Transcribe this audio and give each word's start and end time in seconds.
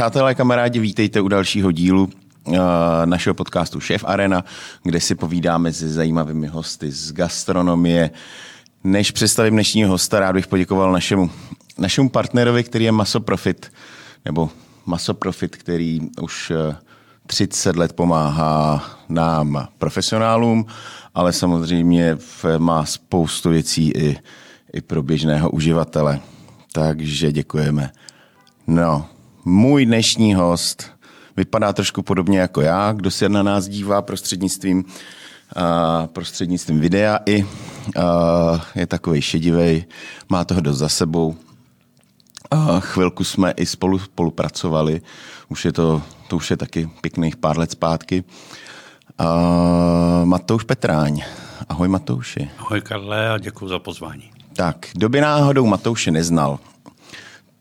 Přátelé, 0.00 0.34
kamarádi, 0.34 0.78
vítejte 0.78 1.20
u 1.20 1.28
dalšího 1.28 1.72
dílu 1.72 2.04
uh, 2.04 2.56
našeho 3.04 3.34
podcastu 3.34 3.80
Chef 3.80 4.04
Arena, 4.04 4.44
kde 4.82 5.00
si 5.00 5.14
povídáme 5.14 5.72
se 5.72 5.88
zajímavými 5.88 6.46
hosty 6.46 6.90
z 6.90 7.12
gastronomie. 7.12 8.10
Než 8.84 9.10
představím 9.10 9.52
dnešního 9.52 9.90
hosta, 9.90 10.20
rád 10.20 10.32
bych 10.32 10.46
poděkoval 10.46 10.92
našemu, 10.92 11.30
našemu 11.78 12.08
partnerovi, 12.08 12.64
který 12.64 12.84
je 12.84 12.92
Masoprofit, 12.92 13.72
nebo 14.24 14.50
Masoprofit, 14.86 15.56
který 15.56 16.00
už 16.22 16.50
uh, 16.50 16.74
30 17.26 17.76
let 17.76 17.92
pomáhá 17.92 18.84
nám 19.08 19.68
profesionálům, 19.78 20.66
ale 21.14 21.32
samozřejmě 21.32 22.16
má 22.58 22.84
spoustu 22.84 23.50
věcí 23.50 23.90
i, 23.90 24.16
i 24.72 24.80
pro 24.80 25.02
běžného 25.02 25.50
uživatele. 25.50 26.20
Takže 26.72 27.32
děkujeme. 27.32 27.90
No, 28.66 29.06
můj 29.44 29.86
dnešní 29.86 30.34
host 30.34 30.84
vypadá 31.36 31.72
trošku 31.72 32.02
podobně 32.02 32.40
jako 32.40 32.60
já, 32.60 32.92
kdo 32.92 33.10
se 33.10 33.28
na 33.28 33.42
nás 33.42 33.68
dívá 33.68 34.02
prostřednictvím, 34.02 34.84
uh, 34.84 36.06
prostřednictvím 36.06 36.80
videa 36.80 37.18
i 37.26 37.44
uh, 37.44 37.50
je 38.74 38.86
takový 38.86 39.22
šedivý, 39.22 39.84
má 40.28 40.44
toho 40.44 40.60
dost 40.60 40.78
za 40.78 40.88
sebou. 40.88 41.36
Uh, 42.54 42.80
chvilku 42.80 43.24
jsme 43.24 43.50
i 43.50 43.66
spolu 43.66 43.98
spolupracovali, 43.98 45.02
už 45.48 45.64
je 45.64 45.72
to, 45.72 46.02
to 46.28 46.36
už 46.36 46.50
je 46.50 46.56
taky 46.56 46.90
pěkných 47.00 47.36
pár 47.36 47.58
let 47.58 47.70
zpátky. 47.70 48.24
Uh, 49.20 49.26
Matouš 50.24 50.64
Petráň. 50.64 51.22
Ahoj 51.68 51.88
Matouši. 51.88 52.50
Ahoj 52.58 52.80
Karle 52.80 53.30
a 53.30 53.38
děkuji 53.38 53.68
za 53.68 53.78
pozvání. 53.78 54.30
Tak, 54.52 54.86
kdo 54.92 55.08
by 55.08 55.20
náhodou 55.20 55.66
Matouše 55.66 56.10
neznal, 56.10 56.58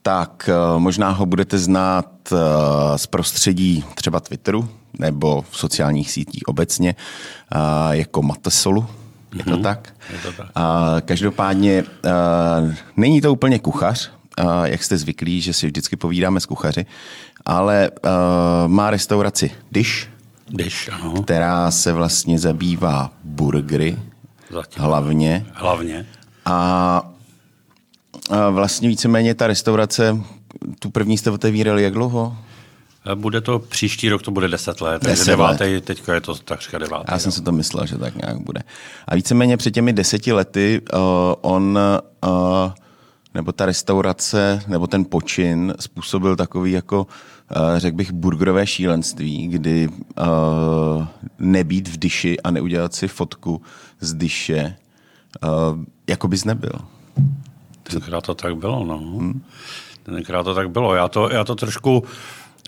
tak 0.02 0.50
uh, 0.74 0.80
možná 0.80 1.10
ho 1.10 1.26
budete 1.26 1.58
znát 1.58 2.10
uh, 2.32 2.40
z 2.96 3.08
prostředí 3.08 3.84
třeba 3.96 4.20
Twitteru 4.20 4.70
nebo 5.00 5.46
v 5.50 5.58
sociálních 5.58 6.12
sítích 6.12 6.48
obecně 6.48 6.96
uh, 7.56 7.92
jako 7.92 8.22
Matesolu. 8.22 8.88
Je 9.36 9.44
to 9.44 9.50
mm-hmm. 9.50 9.62
tak? 9.64 9.94
Je 10.14 10.20
to 10.20 10.32
tak. 10.32 10.48
Každopádně 11.06 11.84
není 12.98 13.22
to 13.22 13.34
úplně 13.34 13.60
kuchař, 13.60 14.12
jak 14.64 14.84
jste 14.84 14.98
zvyklí, 14.98 15.42
že 15.42 15.54
si 15.54 15.68
vždycky 15.68 15.96
povídáme 15.96 16.40
s 16.40 16.46
kuchaři, 16.46 16.86
ale 17.46 17.92
má 18.68 18.90
restauraci 18.90 19.52
Dish, 19.72 20.08
Dish 20.50 20.90
ano. 20.94 21.24
která 21.24 21.72
se 21.72 21.94
vlastně 21.94 22.40
zabývá 22.40 23.12
burgery 23.24 24.00
Zatím. 24.50 24.84
hlavně. 24.84 25.46
Hlavně. 25.54 26.06
A, 26.46 27.10
a 28.30 28.50
vlastně 28.50 28.90
víceméně 28.90 29.36
ta 29.36 29.48
restaurace, 29.48 30.18
tu 30.80 30.90
první 30.90 31.18
jste 31.18 31.32
otevírali 31.32 31.84
jak 31.84 31.94
dlouho? 31.94 32.38
Bude 33.16 33.42
to 33.42 33.60
příští 33.60 34.10
rok, 34.10 34.22
to 34.22 34.32
bude 34.32 34.48
10 34.48 34.82
let, 34.82 35.02
takže 35.02 35.16
10 35.16 35.32
devátý, 35.32 35.82
teďka 35.82 36.14
je 36.14 36.22
to 36.22 36.36
takřka 36.36 36.78
devátý. 36.78 37.06
Já 37.12 37.20
jsem 37.20 37.32
si 37.32 37.42
to 37.42 37.52
myslel, 37.52 37.86
že 37.86 37.98
tak 37.98 38.16
nějak 38.16 38.38
bude. 38.40 38.62
A 39.08 39.16
víceméně 39.16 39.58
před 39.58 39.72
těmi 39.72 39.94
deseti 39.94 40.34
lety 40.34 40.82
uh, 40.94 41.00
on, 41.42 41.80
uh, 42.24 42.72
nebo 43.34 43.52
ta 43.52 43.66
restaurace, 43.66 44.62
nebo 44.68 44.88
ten 44.88 45.06
počin 45.06 45.74
způsobil 45.80 46.36
takový 46.36 46.72
jako, 46.72 47.08
uh, 47.56 47.78
řekl 47.78 47.98
bych, 47.98 48.12
burgerové 48.12 48.68
šílenství, 48.68 49.48
kdy 49.48 49.88
uh, 49.88 51.06
nebýt 51.40 51.88
v 51.88 51.98
dyši 51.98 52.40
a 52.40 52.52
neudělat 52.52 52.94
si 52.94 53.08
fotku 53.08 53.62
z 54.00 54.14
dyše, 54.14 54.76
uh, 55.44 55.80
jako 56.08 56.28
bys 56.28 56.46
nebyl. 56.46 56.80
Tenkrát 57.92 58.22
to 58.22 58.36
tak 58.36 58.56
bylo, 58.56 58.86
no. 58.86 58.98
Hmm. 58.98 59.42
Tenkrát 60.04 60.44
to 60.44 60.56
tak 60.56 60.70
bylo. 60.70 60.96
Já 60.96 61.08
to, 61.08 61.30
já 61.30 61.44
to 61.44 61.56
trošku 61.56 62.04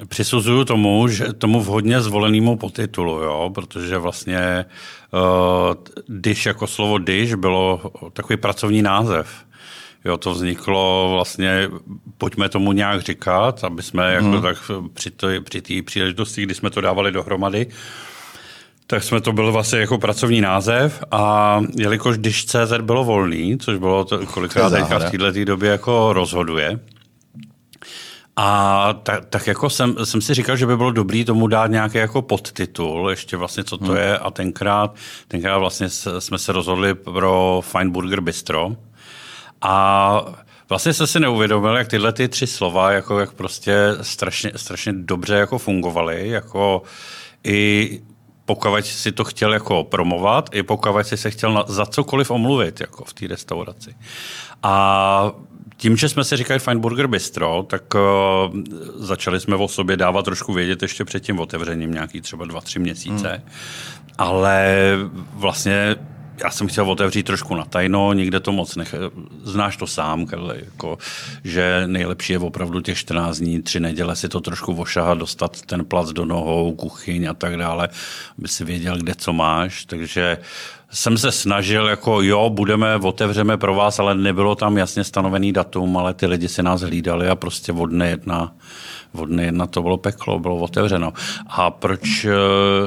přisuzuju 0.07 0.65
tomu, 0.65 1.07
že 1.07 1.33
tomu 1.33 1.61
vhodně 1.61 2.01
zvolenému 2.01 2.57
potitulu, 2.57 3.21
jo, 3.23 3.51
protože 3.55 3.97
vlastně 3.97 4.65
uh, 5.13 5.75
dish 6.07 6.45
jako 6.45 6.67
slovo 6.67 6.97
dish 6.97 7.33
bylo 7.33 7.81
takový 8.13 8.37
pracovní 8.37 8.81
název. 8.81 9.29
Jo, 10.05 10.17
to 10.17 10.33
vzniklo 10.33 11.09
vlastně, 11.11 11.69
pojďme 12.17 12.49
tomu 12.49 12.71
nějak 12.71 13.01
říkat, 13.01 13.63
aby 13.63 13.83
jsme 13.83 14.13
jako 14.13 14.25
hmm. 14.25 14.41
tak 14.41 14.57
při 14.93 15.11
té 15.11 15.41
při 15.41 15.81
příležitosti, 15.81 16.43
kdy 16.43 16.53
jsme 16.55 16.69
to 16.69 16.81
dávali 16.81 17.11
dohromady, 17.11 17.67
tak 18.91 19.03
jsme 19.03 19.21
to 19.21 19.33
byl 19.33 19.51
vlastně 19.51 19.79
jako 19.79 19.97
pracovní 19.97 20.41
název 20.41 21.03
a 21.11 21.59
jelikož 21.77 22.17
když 22.17 22.45
CZ 22.45 22.73
bylo 22.81 23.03
volný, 23.03 23.57
což 23.57 23.77
bylo 23.77 24.05
to, 24.05 24.25
kolikrát 24.25 24.69
teďka 24.69 24.99
v 24.99 25.11
této 25.11 25.45
době 25.45 25.71
jako 25.71 26.13
rozhoduje, 26.13 26.79
a 28.35 28.93
tak, 29.03 29.25
tak 29.25 29.47
jako 29.47 29.69
jsem, 29.69 29.95
jsem 30.03 30.21
si 30.21 30.33
říkal, 30.33 30.57
že 30.57 30.65
by 30.65 30.77
bylo 30.77 30.91
dobrý 30.91 31.25
tomu 31.25 31.47
dát 31.47 31.67
nějaký 31.67 31.97
jako 31.97 32.21
podtitul, 32.21 33.09
ještě 33.09 33.37
vlastně 33.37 33.63
co 33.63 33.77
to 33.77 33.85
hmm. 33.85 33.95
je 33.95 34.17
a 34.17 34.31
tenkrát, 34.31 34.95
tenkrát 35.27 35.57
vlastně 35.57 35.89
jsme 36.19 36.37
se 36.37 36.51
rozhodli 36.51 36.93
pro 36.93 37.61
Fine 37.63 37.89
Burger 37.89 38.21
Bistro 38.21 38.75
a 39.61 40.25
vlastně 40.69 40.93
jsem 40.93 41.07
si 41.07 41.19
neuvědomil, 41.19 41.75
jak 41.75 41.87
tyhle 41.87 42.13
ty 42.13 42.27
tři 42.27 42.47
slova 42.47 42.91
jako 42.91 43.19
jak 43.19 43.33
prostě 43.33 43.75
strašně, 44.01 44.51
strašně 44.55 44.93
dobře 44.93 45.35
jako 45.35 45.57
fungovaly, 45.57 46.29
jako 46.29 46.81
i 47.43 48.01
pokud 48.55 48.85
si 48.85 49.11
to 49.11 49.23
chtěl 49.23 49.53
jako 49.53 49.83
promovat, 49.83 50.49
i 50.53 50.63
pokud 50.63 51.03
si 51.03 51.17
se 51.17 51.31
chtěl 51.31 51.53
na, 51.53 51.63
za 51.67 51.85
cokoliv 51.85 52.31
omluvit 52.31 52.81
jako 52.81 53.05
v 53.05 53.13
té 53.13 53.27
restauraci. 53.27 53.95
A 54.63 55.31
tím, 55.77 55.97
že 55.97 56.09
jsme 56.09 56.23
si 56.23 56.37
říkali 56.37 56.59
Fine 56.59 56.79
Burger 56.79 57.07
Bistro, 57.07 57.63
tak 57.63 57.83
uh, 57.93 58.01
začali 58.95 59.39
jsme 59.39 59.55
o 59.55 59.67
sobě 59.67 59.97
dávat 59.97 60.25
trošku 60.25 60.53
vědět 60.53 60.81
ještě 60.81 61.05
před 61.05 61.19
tím 61.19 61.39
otevřením, 61.39 61.91
nějaký 61.91 62.21
třeba 62.21 62.45
dva, 62.45 62.61
tři 62.61 62.79
měsíce. 62.79 63.29
Hmm. 63.29 63.51
Ale 64.17 64.75
vlastně 65.33 65.95
já 66.43 66.51
jsem 66.51 66.67
chtěl 66.67 66.91
otevřít 66.91 67.23
trošku 67.23 67.55
na 67.55 67.65
tajno, 67.65 68.13
nikde 68.13 68.39
to 68.39 68.51
moc 68.51 68.75
nech... 68.75 68.95
Znáš 69.43 69.77
to 69.77 69.87
sám, 69.87 70.25
Karle, 70.25 70.55
jako, 70.65 70.97
že 71.43 71.83
nejlepší 71.85 72.33
je 72.33 72.39
opravdu 72.39 72.81
těch 72.81 72.97
14 72.97 73.37
dní, 73.37 73.61
tři 73.61 73.79
neděle 73.79 74.15
si 74.15 74.29
to 74.29 74.41
trošku 74.41 74.73
ošahat, 74.73 75.17
dostat 75.17 75.61
ten 75.61 75.85
plac 75.85 76.09
do 76.09 76.25
nohou, 76.25 76.75
kuchyň 76.75 77.25
a 77.25 77.33
tak 77.33 77.57
dále, 77.57 77.89
aby 78.39 78.47
si 78.47 78.65
věděl, 78.65 78.97
kde 78.97 79.15
co 79.15 79.33
máš. 79.33 79.85
Takže 79.85 80.37
jsem 80.91 81.17
se 81.17 81.31
snažil, 81.31 81.87
jako 81.87 82.21
jo, 82.21 82.49
budeme, 82.49 82.95
otevřeme 82.95 83.57
pro 83.57 83.75
vás, 83.75 83.99
ale 83.99 84.15
nebylo 84.15 84.55
tam 84.55 84.77
jasně 84.77 85.03
stanovený 85.03 85.53
datum, 85.53 85.97
ale 85.97 86.13
ty 86.13 86.25
lidi 86.25 86.47
si 86.47 86.63
nás 86.63 86.81
hlídali 86.81 87.27
a 87.27 87.35
prostě 87.35 87.71
od 87.71 87.85
dne 87.85 88.09
jedna 88.09 88.55
od 89.13 89.25
dne 89.25 89.43
jedna 89.43 89.67
to 89.67 89.81
bylo 89.81 89.97
peklo, 89.97 90.39
bylo 90.39 90.57
otevřeno. 90.57 91.13
A 91.47 91.71
proč 91.71 92.25
eh, 92.25 92.31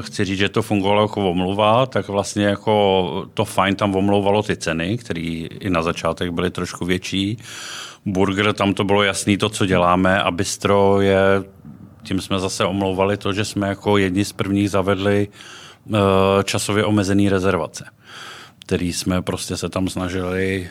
chci 0.01 0.25
říct, 0.25 0.39
že 0.39 0.49
to 0.49 0.63
fungovalo 0.63 1.03
jako 1.03 1.31
omluva, 1.31 1.87
tak 1.87 2.09
vlastně 2.09 2.45
jako 2.45 3.27
to 3.35 3.45
fajn 3.45 3.77
tam 3.77 3.97
omlouvalo 3.97 4.43
ty 4.43 4.57
ceny, 4.57 4.99
které 4.99 5.47
i 5.61 5.71
na 5.71 5.83
začátek 5.83 6.31
byly 6.31 6.51
trošku 6.51 6.85
větší. 6.85 7.39
Burger, 8.07 8.53
tam 8.53 8.75
to 8.75 8.85
bylo 8.85 9.03
jasný 9.03 9.39
to, 9.39 9.49
co 9.49 9.67
děláme 9.67 10.23
a 10.23 10.31
bistro 10.31 11.01
je, 11.01 11.19
tím 12.03 12.21
jsme 12.21 12.39
zase 12.39 12.65
omlouvali 12.65 13.17
to, 13.17 13.33
že 13.33 13.45
jsme 13.45 13.69
jako 13.69 13.99
jedni 13.99 14.25
z 14.25 14.33
prvních 14.33 14.71
zavedli 14.71 15.29
eh, 15.29 15.99
časově 16.45 16.85
omezený 16.85 17.29
rezervace, 17.29 17.85
který 18.67 18.93
jsme 18.93 19.23
prostě 19.23 19.57
se 19.57 19.69
tam 19.69 19.89
snažili 19.89 20.71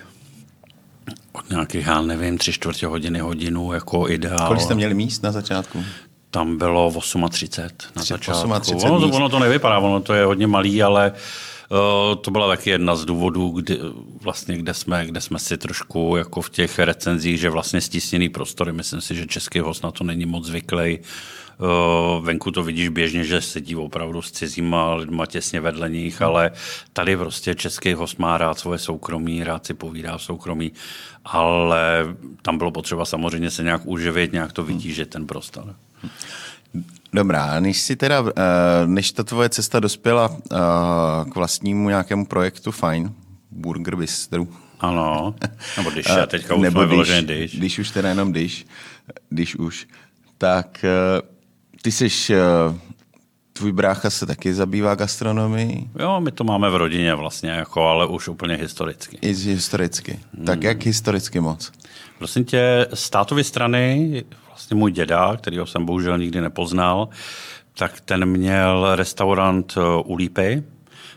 nějakých, 1.50 1.86
já 1.86 2.02
nevím, 2.02 2.38
tři 2.38 2.54
čtvrtě 2.54 2.88
hodiny, 2.88 3.20
hodinu, 3.20 3.74
jako 3.74 4.10
ideál. 4.10 4.48
Kolik 4.48 4.62
jste 4.62 4.76
měli 4.76 4.94
míst 4.94 5.24
na 5.24 5.32
začátku? 5.32 5.84
Tam 6.32 6.58
bylo 6.58 6.92
38 7.30 7.92
na 7.96 8.02
Tři- 8.04 8.14
začátku. 8.14 8.60
38 8.60 8.92
ono, 8.92 9.06
míst. 9.06 9.16
ono 9.16 9.30
to 9.30 9.40
nevypadá, 9.40 9.80
ono 9.80 10.00
to 10.02 10.14
je 10.14 10.26
hodně 10.26 10.48
malý, 10.48 10.84
ale 10.84 11.12
uh, 11.12 12.16
to 12.22 12.32
byla 12.32 12.48
taky 12.48 12.70
jedna 12.70 12.96
z 12.96 13.06
důvodů, 13.06 13.50
kdy, 13.50 13.80
vlastně, 14.22 14.58
kde, 14.58 14.74
jsme, 14.74 15.06
kde 15.06 15.22
jsme 15.22 15.40
si 15.40 15.58
trošku 15.58 16.16
jako 16.18 16.42
v 16.42 16.50
těch 16.50 16.80
recenzích, 16.80 17.40
že 17.40 17.50
vlastně 17.50 17.82
stísněný 17.82 18.30
prostory, 18.30 18.72
myslím 18.72 19.02
si, 19.02 19.16
že 19.16 19.26
český 19.28 19.60
host 19.60 19.84
na 19.84 19.92
to 19.92 20.04
není 20.04 20.26
moc 20.26 20.46
zvyklý. 20.46 21.00
Uh, 21.00 21.06
venku 22.22 22.52
to 22.52 22.64
vidíš 22.64 22.90
běžně, 22.90 23.24
že 23.24 23.42
sedí 23.42 23.76
opravdu 23.76 24.22
s 24.22 24.32
cizíma 24.32 24.94
lidma 24.94 25.26
těsně 25.26 25.62
vedle 25.62 25.90
nich, 25.90 26.22
ale 26.22 26.52
tady 26.94 27.18
prostě 27.18 27.56
český 27.56 27.94
host 27.94 28.20
má 28.20 28.38
rád 28.38 28.60
svoje 28.60 28.80
soukromí, 28.80 29.44
rád 29.44 29.66
si 29.66 29.74
povídá 29.74 30.18
v 30.18 30.24
soukromí, 30.24 30.72
ale 31.26 32.06
tam 32.42 32.58
bylo 32.58 32.72
potřeba 32.72 33.06
samozřejmě 33.06 33.52
se 33.52 33.64
nějak 33.64 33.82
uživit, 33.86 34.34
nějak 34.34 34.52
to 34.52 34.64
vytížit 34.64 35.10
ten 35.10 35.28
prostor. 35.28 35.76
Dobrá, 37.14 37.60
než 37.60 37.82
si 37.82 37.96
teda, 37.96 38.24
eh, 38.38 38.42
než 38.88 39.12
ta 39.12 39.24
tvoje 39.24 39.50
cesta 39.50 39.80
dospěla 39.80 40.38
eh, 40.38 40.58
k 41.32 41.36
vlastnímu 41.36 41.90
nějakému 41.90 42.26
projektu 42.26 42.72
Fine, 42.72 43.12
Burger 43.52 43.96
Bistro, 43.96 44.48
Ano, 44.80 45.36
nebo 45.78 45.90
když 45.90 46.06
já 46.10 46.26
teďka 46.28 46.56
už 46.56 46.62
nebo 46.62 46.86
když, 46.86 47.12
když. 47.22 47.58
když 47.58 47.80
už 47.80 47.90
teda 47.90 48.10
jenom 48.10 48.32
když, 48.32 48.66
když 49.30 49.56
už, 49.56 49.88
tak 50.38 50.86
eh, 50.86 51.33
ty 51.84 51.92
jsi, 51.92 52.34
tvůj 53.54 53.72
brácha 53.72 54.10
se 54.10 54.26
taky 54.26 54.54
zabývá 54.54 54.96
gastronomií, 54.96 55.90
Jo, 56.00 56.20
my 56.20 56.32
to 56.32 56.44
máme 56.44 56.70
v 56.70 56.76
rodině 56.76 57.16
vlastně, 57.16 57.50
jako, 57.50 57.82
ale 57.82 58.08
už 58.08 58.28
úplně 58.28 58.56
historicky. 58.56 59.18
i 59.22 59.34
historicky. 59.34 60.20
Tak 60.46 60.64
jak 60.64 60.86
historicky 60.86 61.40
moc? 61.40 61.72
Prosím 62.18 62.46
tě, 62.46 62.88
z 62.94 63.10
tátovy 63.10 63.44
strany 63.44 64.24
vlastně 64.48 64.76
můj 64.76 64.92
děda, 64.92 65.38
kterýho 65.38 65.66
jsem 65.66 65.86
bohužel 65.86 66.18
nikdy 66.18 66.42
nepoznal, 66.42 67.10
tak 67.78 68.02
ten 68.02 68.26
měl 68.26 68.96
restaurant 68.96 69.76
u 70.06 70.16
Lípy, 70.16 70.64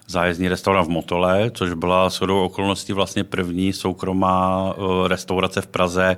zájezdní 0.06 0.48
restaurant 0.48 0.86
v 0.86 0.90
Motole, 0.90 1.50
což 1.50 1.72
byla 1.72 2.08
shodou 2.08 2.44
okolností 2.44 2.92
vlastně 2.92 3.24
první 3.24 3.72
soukromá 3.72 4.74
restaurace 5.06 5.60
v 5.60 5.66
Praze, 5.66 6.16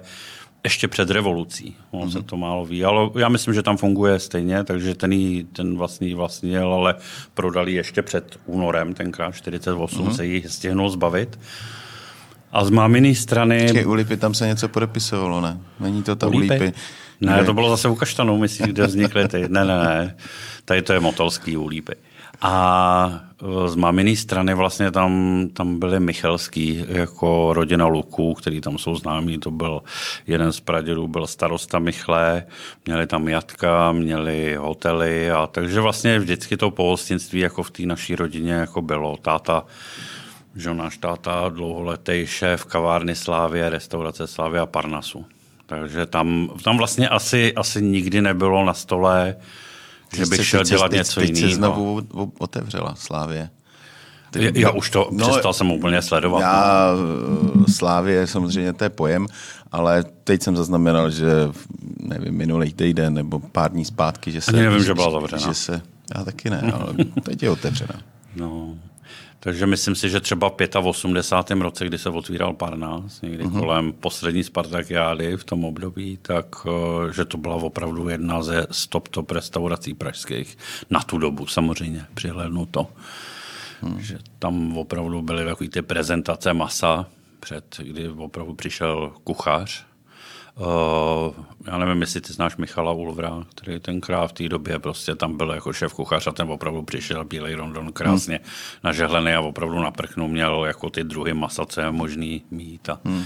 ještě 0.64 0.88
před 0.88 1.10
revolucí. 1.10 1.76
Ono 1.90 2.06
mm-hmm. 2.06 2.12
se 2.12 2.22
to 2.22 2.36
málo 2.36 2.66
ví, 2.66 2.84
ale 2.84 3.10
já 3.18 3.28
myslím, 3.28 3.54
že 3.54 3.62
tam 3.62 3.76
funguje 3.76 4.18
stejně, 4.18 4.64
takže 4.64 4.94
ten, 4.94 5.12
jí, 5.12 5.44
ten 5.44 5.76
vlastní 5.76 6.14
vlastnil, 6.14 6.74
ale 6.74 6.94
prodali 7.34 7.72
ještě 7.72 8.02
před 8.02 8.40
únorem, 8.46 8.94
tenkrát 8.94 9.34
48 9.34 10.06
mm-hmm. 10.06 10.14
se 10.14 10.26
jí 10.26 10.42
stihnul 10.46 10.90
zbavit. 10.90 11.38
A 12.52 12.64
z 12.64 12.70
máminy 12.70 13.14
strany... 13.14 13.62
Počkej, 13.62 13.86
u 13.86 13.92
Lipy 13.92 14.16
tam 14.16 14.34
se 14.34 14.46
něco 14.46 14.68
podepisovalo, 14.68 15.40
ne? 15.40 15.58
Není 15.80 16.02
to 16.02 16.16
ta 16.16 16.26
u 16.26 16.38
Lipy? 16.38 16.72
Ne, 17.20 17.44
to 17.44 17.54
bylo 17.54 17.70
zase 17.70 17.88
u 17.88 17.94
Kaštanu, 17.94 18.38
myslím, 18.38 18.66
kde 18.66 18.86
vznikly 18.86 19.28
ty. 19.28 19.40
Ne, 19.48 19.64
ne, 19.64 19.84
ne. 19.84 20.16
Tady 20.64 20.82
to 20.82 20.92
je 20.92 21.00
Motolský 21.00 21.56
u 21.56 21.66
Lípy. 21.66 21.94
A 22.40 23.20
z 23.66 23.74
maminý 23.74 24.16
strany 24.16 24.54
vlastně 24.54 24.90
tam, 24.90 25.44
tam 25.52 25.78
byli 25.78 26.00
Michelský 26.00 26.84
jako 26.88 27.52
rodina 27.52 27.86
Luků, 27.86 28.34
který 28.34 28.60
tam 28.60 28.78
jsou 28.78 28.96
známí. 28.96 29.38
To 29.38 29.50
byl 29.50 29.82
jeden 30.26 30.52
z 30.52 30.60
pradědů, 30.60 31.08
byl 31.08 31.26
starosta 31.26 31.78
Michle, 31.78 32.44
měli 32.86 33.06
tam 33.06 33.28
jatka, 33.28 33.92
měli 33.92 34.54
hotely 34.54 35.30
a 35.30 35.46
takže 35.46 35.80
vlastně 35.80 36.18
vždycky 36.18 36.56
to 36.56 36.70
pohostinství 36.70 37.40
jako 37.40 37.62
v 37.62 37.70
té 37.70 37.82
naší 37.82 38.16
rodině 38.16 38.52
jako 38.52 38.82
bylo. 38.82 39.16
Táta 39.16 39.64
že 40.56 40.74
náš 40.74 40.98
táta 40.98 41.48
dlouholetý 41.48 42.26
šéf 42.26 42.64
kavárny 42.64 43.14
Slávě, 43.14 43.70
restaurace 43.70 44.26
Slávě 44.26 44.60
a 44.60 44.66
Parnasu. 44.66 45.26
Takže 45.66 46.06
tam, 46.06 46.50
tam 46.64 46.78
vlastně 46.78 47.08
asi, 47.08 47.54
asi 47.54 47.82
nikdy 47.82 48.20
nebylo 48.20 48.64
na 48.64 48.74
stole 48.74 49.36
že 50.16 50.26
bych 50.26 50.46
šel 50.46 50.64
dělat 50.64 50.90
teď, 50.90 50.98
něco 50.98 51.20
jiného. 51.20 51.40
Teď 51.40 51.50
se 51.50 51.56
znovu 51.56 52.02
otevřela 52.38 52.94
Slávě. 52.94 53.50
Ty, 54.30 54.52
já 54.54 54.70
už 54.70 54.90
to 54.90 55.08
no, 55.12 55.28
přestal 55.28 55.52
jsem 55.52 55.70
úplně 55.70 56.02
sledovat. 56.02 56.40
Já, 56.40 56.90
eh, 57.68 57.72
Slávě 57.72 58.26
samozřejmě 58.26 58.72
to 58.72 58.84
je 58.84 58.90
pojem, 58.90 59.26
ale 59.72 60.04
teď 60.24 60.42
jsem 60.42 60.56
zaznamenal, 60.56 61.10
že 61.10 61.32
nevím, 62.00 62.34
minulý 62.34 62.72
týden 62.72 63.14
nebo 63.14 63.38
pár 63.38 63.70
dní 63.70 63.84
zpátky, 63.84 64.32
že 64.32 64.40
se... 64.40 64.50
Ani 64.50 64.62
nevím, 64.62 64.84
že 64.84 64.94
byla 64.94 65.10
zavřena. 65.10 65.42
Že 65.42 65.54
se, 65.54 65.82
já 66.16 66.24
taky 66.24 66.50
ne, 66.50 66.72
ale 66.72 66.94
teď 67.22 67.42
je 67.42 67.50
otevřena. 67.50 68.00
No, 68.36 68.74
takže 69.40 69.66
myslím 69.66 69.94
si, 69.94 70.10
že 70.10 70.20
třeba 70.20 70.50
v 70.80 70.86
85. 70.86 71.62
roce, 71.62 71.86
kdy 71.86 71.98
se 71.98 72.08
otvíral 72.08 72.52
Parnas, 72.52 73.20
někdy 73.22 73.44
uh-huh. 73.44 73.58
kolem 73.58 73.92
poslední 73.92 74.44
Spartakiády 74.44 75.36
v 75.36 75.44
tom 75.44 75.64
období, 75.64 76.18
tak 76.22 76.46
eh, 76.66 77.12
že 77.12 77.24
to 77.24 77.38
byla 77.38 77.54
opravdu 77.54 78.08
jedna 78.08 78.42
ze 78.42 78.66
stop-top 78.70 79.30
restaurací 79.30 79.94
pražských. 79.94 80.58
Na 80.90 81.00
tu 81.00 81.18
dobu 81.18 81.46
samozřejmě, 81.46 82.06
přihlednu 82.14 82.66
to. 82.66 82.86
Hmm. 83.80 84.00
Že 84.00 84.18
tam 84.38 84.78
opravdu 84.78 85.22
byly 85.22 85.44
takové 85.44 85.70
ty 85.70 85.82
prezentace 85.82 86.54
masa, 86.54 87.06
před, 87.40 87.76
kdy 87.82 88.08
opravdu 88.08 88.54
přišel 88.54 89.12
kuchař 89.24 89.87
Uh, 90.58 91.34
já 91.66 91.78
nevím, 91.78 92.00
jestli 92.00 92.20
ty 92.20 92.32
znáš 92.32 92.56
Michala 92.56 92.92
Ulvra, 92.92 93.44
který 93.54 93.80
tenkrát 93.80 94.26
v 94.26 94.32
té 94.32 94.48
době 94.48 94.78
prostě 94.78 95.14
tam 95.14 95.36
byl 95.36 95.50
jako 95.50 95.72
šéf 95.72 95.94
kuchař 95.94 96.26
a 96.26 96.32
ten 96.32 96.50
opravdu 96.50 96.82
přišel 96.82 97.24
bílej 97.24 97.54
rondon 97.54 97.92
krásně 97.92 98.40
hmm. 98.42 98.52
nažehlený 98.84 99.32
a 99.32 99.40
opravdu 99.40 99.78
na 99.78 99.90
prchnu 99.90 100.28
měl 100.28 100.64
jako 100.64 100.90
ty 100.90 101.04
druhy 101.04 101.34
masa, 101.34 101.66
co 101.66 101.80
je 101.80 101.90
možný 101.90 102.42
mít. 102.50 102.88
A, 102.88 103.00
hmm. 103.04 103.24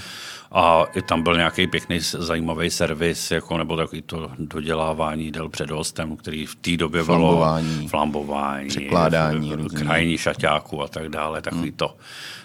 a 0.53 0.85
i 0.95 1.03
tam 1.03 1.23
byl 1.23 1.37
nějaký 1.37 1.67
pěkný 1.67 2.01
zajímavý 2.01 2.71
servis, 2.71 3.31
jako, 3.31 3.59
nebo 3.59 3.77
takový 3.77 4.03
to 4.03 4.31
dodělávání 4.39 5.25
jídel 5.25 5.49
před 5.49 5.71
hostem, 5.71 6.17
který 6.17 6.47
v 6.47 6.55
té 6.55 6.77
době 6.77 7.03
flambování, 7.03 7.77
bylo 7.77 7.89
flambování, 7.89 8.69
překládání, 8.69 9.53
krajní 9.69 10.19
šaťáků 10.19 10.83
a 10.83 10.89
tak 10.89 11.09
dále, 11.09 11.43
takový 11.43 11.69
hmm. 11.69 11.77
to, 11.77 11.97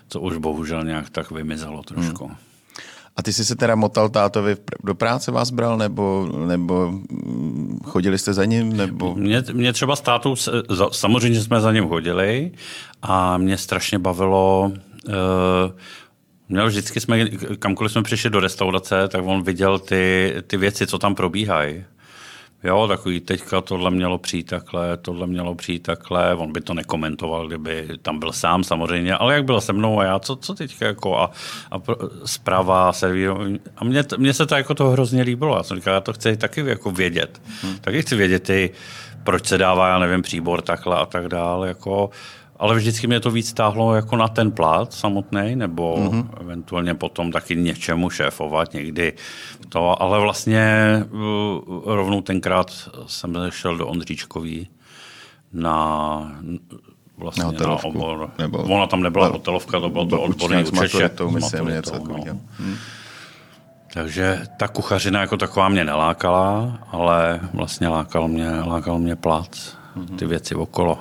co 0.07 0.19
už 0.19 0.37
bohužel 0.37 0.83
nějak 0.83 1.09
tak 1.09 1.31
vymizelo 1.31 1.83
trošku. 1.83 2.25
Hmm. 2.27 2.37
A 3.17 3.23
ty 3.23 3.33
jsi 3.33 3.45
se 3.45 3.55
teda 3.55 3.75
motal 3.75 4.09
tátovi 4.09 4.57
do 4.83 4.95
práce 4.95 5.31
vás 5.31 5.49
bral, 5.49 5.77
nebo, 5.77 6.29
nebo 6.47 6.91
mm, 6.91 7.79
chodili 7.85 8.17
jste 8.17 8.33
za 8.33 8.45
ním? 8.45 8.77
Nebo... 8.77 9.15
Mě, 9.15 9.43
mě 9.53 9.73
třeba 9.73 9.95
s 9.95 10.01
tátou, 10.01 10.35
samozřejmě 10.91 11.41
jsme 11.41 11.61
za 11.61 11.71
ním 11.71 11.87
chodili 11.87 12.51
a 13.01 13.37
mě 13.37 13.57
strašně 13.57 13.99
bavilo, 13.99 14.71
uh, 15.07 15.13
Měl 16.49 16.67
vždycky 16.67 16.99
jsme, 16.99 17.29
kamkoliv 17.59 17.91
jsme 17.91 18.03
přišli 18.03 18.29
do 18.29 18.39
restaurace, 18.39 19.07
tak 19.07 19.21
on 19.25 19.43
viděl 19.43 19.79
ty, 19.79 20.35
ty 20.47 20.57
věci, 20.57 20.87
co 20.87 20.99
tam 20.99 21.15
probíhají. 21.15 21.83
Jo, 22.63 22.87
takový 22.87 23.19
teďka 23.19 23.61
tohle 23.61 23.91
mělo 23.91 24.17
přijít 24.17 24.43
takhle, 24.43 24.97
tohle 24.97 25.27
mělo 25.27 25.55
přijít 25.55 25.79
takhle, 25.79 26.35
on 26.35 26.53
by 26.53 26.61
to 26.61 26.73
nekomentoval, 26.73 27.47
kdyby 27.47 27.87
tam 28.01 28.19
byl 28.19 28.31
sám 28.31 28.63
samozřejmě, 28.63 29.15
ale 29.15 29.33
jak 29.33 29.45
byl 29.45 29.61
se 29.61 29.73
mnou 29.73 29.99
a 29.99 30.03
já, 30.03 30.19
co, 30.19 30.35
co 30.35 30.53
teďka 30.53 30.85
jako 30.85 31.19
a, 31.19 31.31
a 31.71 31.81
zpráva, 32.25 32.93
servírování. 32.93 33.59
A 33.77 33.83
mně, 33.83 34.03
mně 34.17 34.33
se 34.33 34.45
to 34.45 34.55
jako 34.55 34.75
to 34.75 34.89
hrozně 34.89 35.23
líbilo, 35.23 35.57
já 35.57 35.63
jsem 35.63 35.77
říkal, 35.77 35.93
já 35.93 36.01
to 36.01 36.13
chci 36.13 36.37
taky 36.37 36.61
jako 36.65 36.91
vědět. 36.91 37.41
Hmm. 37.61 37.77
Taky 37.77 38.01
chci 38.01 38.15
vědět 38.15 38.43
ty, 38.43 38.69
proč 39.23 39.45
se 39.45 39.57
dává, 39.57 39.89
já 39.89 39.99
nevím, 39.99 40.21
příbor 40.21 40.61
takhle 40.61 40.97
a 40.97 41.05
tak 41.05 41.27
dále, 41.27 41.67
jako 41.67 42.09
ale 42.59 42.75
vždycky 42.75 43.07
mě 43.07 43.19
to 43.19 43.31
víc 43.31 43.53
táhlo 43.53 43.95
jako 43.95 44.15
na 44.15 44.27
ten 44.27 44.51
plát 44.51 44.93
samotný, 44.93 45.55
nebo 45.55 45.97
mm-hmm. 45.97 46.27
eventuálně 46.41 46.93
potom 46.93 47.31
taky 47.31 47.55
něčemu 47.55 48.09
šéfovat 48.09 48.73
někdy. 48.73 49.13
To, 49.69 50.01
ale 50.01 50.19
vlastně 50.19 50.65
uh, 51.11 51.95
rovnou 51.95 52.21
tenkrát 52.21 52.71
jsem 53.07 53.33
šel 53.49 53.77
do 53.77 53.87
Ondříčkový 53.87 54.67
na 55.53 56.31
vlastně 57.17 57.43
na, 57.43 57.51
na 57.51 57.83
obor. 57.83 58.29
Nebo... 58.37 58.57
Ona 58.57 58.87
tam 58.87 59.01
nebyla 59.01 59.27
hotelovka, 59.27 59.79
to 59.79 59.89
bylo 59.89 60.05
to 60.05 60.21
odborný 60.21 60.63
no. 62.27 62.39
hmm. 62.59 62.75
Takže 63.93 64.41
ta 64.57 64.67
kuchařina 64.67 65.21
jako 65.21 65.37
taková 65.37 65.69
mě 65.69 65.85
nelákala, 65.85 66.77
ale 66.91 67.39
vlastně 67.53 67.87
lákal 67.87 68.27
mě, 68.27 68.49
lákal 68.49 68.99
mě 68.99 69.15
plát, 69.15 69.77
ty 70.15 70.25
věci 70.25 70.55
okolo. 70.55 70.99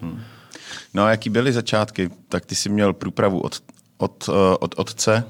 Hmm. 0.00 0.20
No 0.94 1.04
a 1.04 1.10
jaký 1.10 1.30
byly 1.30 1.52
začátky? 1.52 2.10
Tak 2.28 2.46
ty 2.46 2.54
jsi 2.54 2.68
měl 2.68 2.92
průpravu 2.92 3.40
od, 3.40 3.62
od, 3.98 4.28
eh, 4.28 4.56
od 4.60 4.74
otce. 4.78 5.24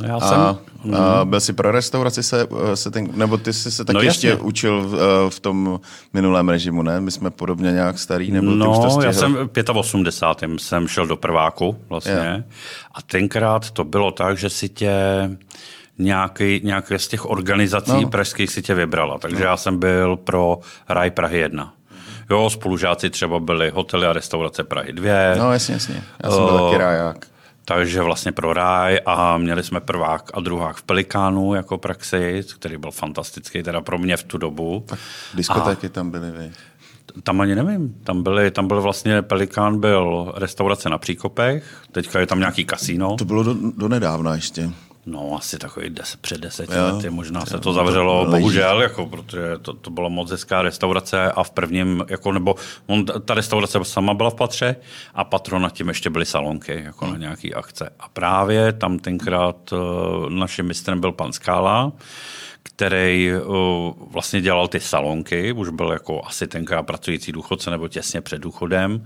No 0.00 0.08
já 0.08 0.20
jsem... 0.20 0.40
A, 0.40 0.58
a 0.96 1.24
byl 1.24 1.40
jsi 1.40 1.52
pro 1.52 1.70
restauraci 1.70 2.22
se, 2.22 2.48
eh, 2.72 2.76
se 2.76 2.90
ten, 2.90 3.08
nebo 3.14 3.36
ty 3.36 3.52
jsi 3.52 3.70
se 3.70 3.84
taky 3.84 3.94
no, 3.94 4.02
ještě 4.02 4.36
učil 4.36 4.82
v, 4.82 4.94
eh, 4.94 5.30
v 5.30 5.40
tom 5.40 5.80
minulém 6.12 6.48
režimu, 6.48 6.82
ne? 6.82 7.00
My 7.00 7.10
jsme 7.10 7.30
podobně 7.30 7.72
nějak 7.72 7.98
starý, 7.98 8.30
nebo 8.30 8.50
no, 8.50 8.80
ty 8.80 8.86
už 8.86 8.94
to 8.94 9.02
já 9.02 9.12
jsem 9.12 9.34
v 9.34 9.70
85. 9.74 10.50
jsem 10.60 10.88
šel 10.88 11.06
do 11.06 11.16
prváku 11.16 11.76
vlastně 11.88 12.12
yeah. 12.12 12.40
a 12.94 13.02
tenkrát 13.02 13.70
to 13.70 13.84
bylo 13.84 14.10
tak, 14.10 14.38
že 14.38 14.50
si 14.50 14.68
tě 14.68 14.92
nějaký, 15.98 16.60
nějaké 16.64 16.98
z 16.98 17.08
těch 17.08 17.30
organizací 17.30 18.02
no. 18.02 18.08
pražských 18.08 18.50
si 18.50 18.62
tě 18.62 18.74
vybrala. 18.74 19.18
Takže 19.18 19.38
no. 19.38 19.44
já 19.44 19.56
jsem 19.56 19.78
byl 19.78 20.16
pro 20.16 20.58
Raj 20.88 21.10
Prahy 21.10 21.38
1. 21.38 21.74
Jo, 22.30 22.50
spolužáci 22.50 23.10
třeba 23.10 23.40
byli 23.40 23.70
hotely 23.70 24.06
a 24.06 24.12
restaurace 24.12 24.64
Prahy 24.64 24.92
2. 24.92 25.12
No 25.38 25.52
jasně, 25.52 25.74
jasně. 25.74 26.02
Já 26.24 26.30
jsem 26.30 26.44
byl 26.44 26.54
uh, 26.54 26.70
taky 26.70 26.78
ráják. 26.78 27.26
Takže 27.64 28.02
vlastně 28.02 28.32
pro 28.32 28.52
ráj 28.52 29.00
a 29.06 29.38
měli 29.38 29.62
jsme 29.62 29.80
prvák 29.80 30.30
a 30.34 30.40
druhák 30.40 30.76
v 30.76 30.82
Pelikánu 30.82 31.54
jako 31.54 31.78
praxi, 31.78 32.42
který 32.54 32.76
byl 32.76 32.90
fantastický 32.90 33.62
teda 33.62 33.80
pro 33.80 33.98
mě 33.98 34.16
v 34.16 34.22
tu 34.22 34.38
dobu. 34.38 34.84
Tak 34.86 34.98
diskotéky 35.34 35.86
a 35.86 35.90
tam 35.90 36.10
byly 36.10 36.30
vy. 36.30 36.50
Tam 37.22 37.40
ani 37.40 37.54
nevím. 37.54 37.94
Tam, 38.04 38.22
byly, 38.22 38.50
tam 38.50 38.68
byl 38.68 38.82
vlastně 38.82 39.22
Pelikán, 39.22 39.80
byl 39.80 40.32
restaurace 40.36 40.88
na 40.88 40.98
Příkopech, 40.98 41.64
teďka 41.92 42.20
je 42.20 42.26
tam 42.26 42.38
nějaký 42.38 42.64
kasíno. 42.64 43.16
To 43.16 43.24
bylo 43.24 43.42
do, 43.42 43.54
do 43.76 43.88
nedávna 43.88 44.34
ještě. 44.34 44.70
No, 45.06 45.36
asi 45.38 45.58
takový 45.58 45.90
des, 45.90 46.16
před 46.16 46.40
deseti 46.40 46.72
jo, 46.76 46.94
lety. 46.94 47.10
Možná 47.10 47.40
jo, 47.40 47.46
se 47.46 47.58
to 47.58 47.72
zavřelo, 47.72 48.24
to 48.24 48.30
bohužel, 48.30 48.82
jako, 48.82 49.06
protože 49.06 49.58
to, 49.62 49.72
to 49.72 49.90
byla 49.90 50.08
moc 50.08 50.30
hezká 50.30 50.62
restaurace 50.62 51.32
a 51.32 51.42
v 51.42 51.50
prvním, 51.50 52.04
jako, 52.08 52.32
nebo 52.32 52.54
on, 52.86 53.04
ta 53.04 53.34
restaurace 53.34 53.78
sama 53.82 54.14
byla 54.14 54.30
v 54.30 54.34
patře 54.34 54.76
a 55.14 55.24
patron 55.24 55.62
nad 55.62 55.72
tím 55.72 55.88
ještě 55.88 56.10
byly 56.10 56.26
salonky, 56.26 56.82
jako 56.84 57.04
hmm. 57.04 57.14
na 57.14 57.20
nějaký 57.20 57.54
akce. 57.54 57.90
A 58.00 58.08
právě 58.08 58.72
tam 58.72 58.98
tenkrát 58.98 59.72
uh, 59.72 60.30
naším 60.30 60.66
mistrem 60.66 61.00
byl 61.00 61.12
pan 61.12 61.32
Skála, 61.32 61.92
který 62.62 63.32
uh, 63.32 63.92
vlastně 64.12 64.40
dělal 64.40 64.68
ty 64.68 64.80
salonky, 64.80 65.52
už 65.52 65.68
byl 65.68 65.92
jako 65.92 66.22
asi 66.26 66.46
tenkrát 66.46 66.82
pracující 66.82 67.32
důchodce 67.32 67.70
nebo 67.70 67.88
těsně 67.88 68.20
před 68.20 68.38
důchodem 68.38 69.04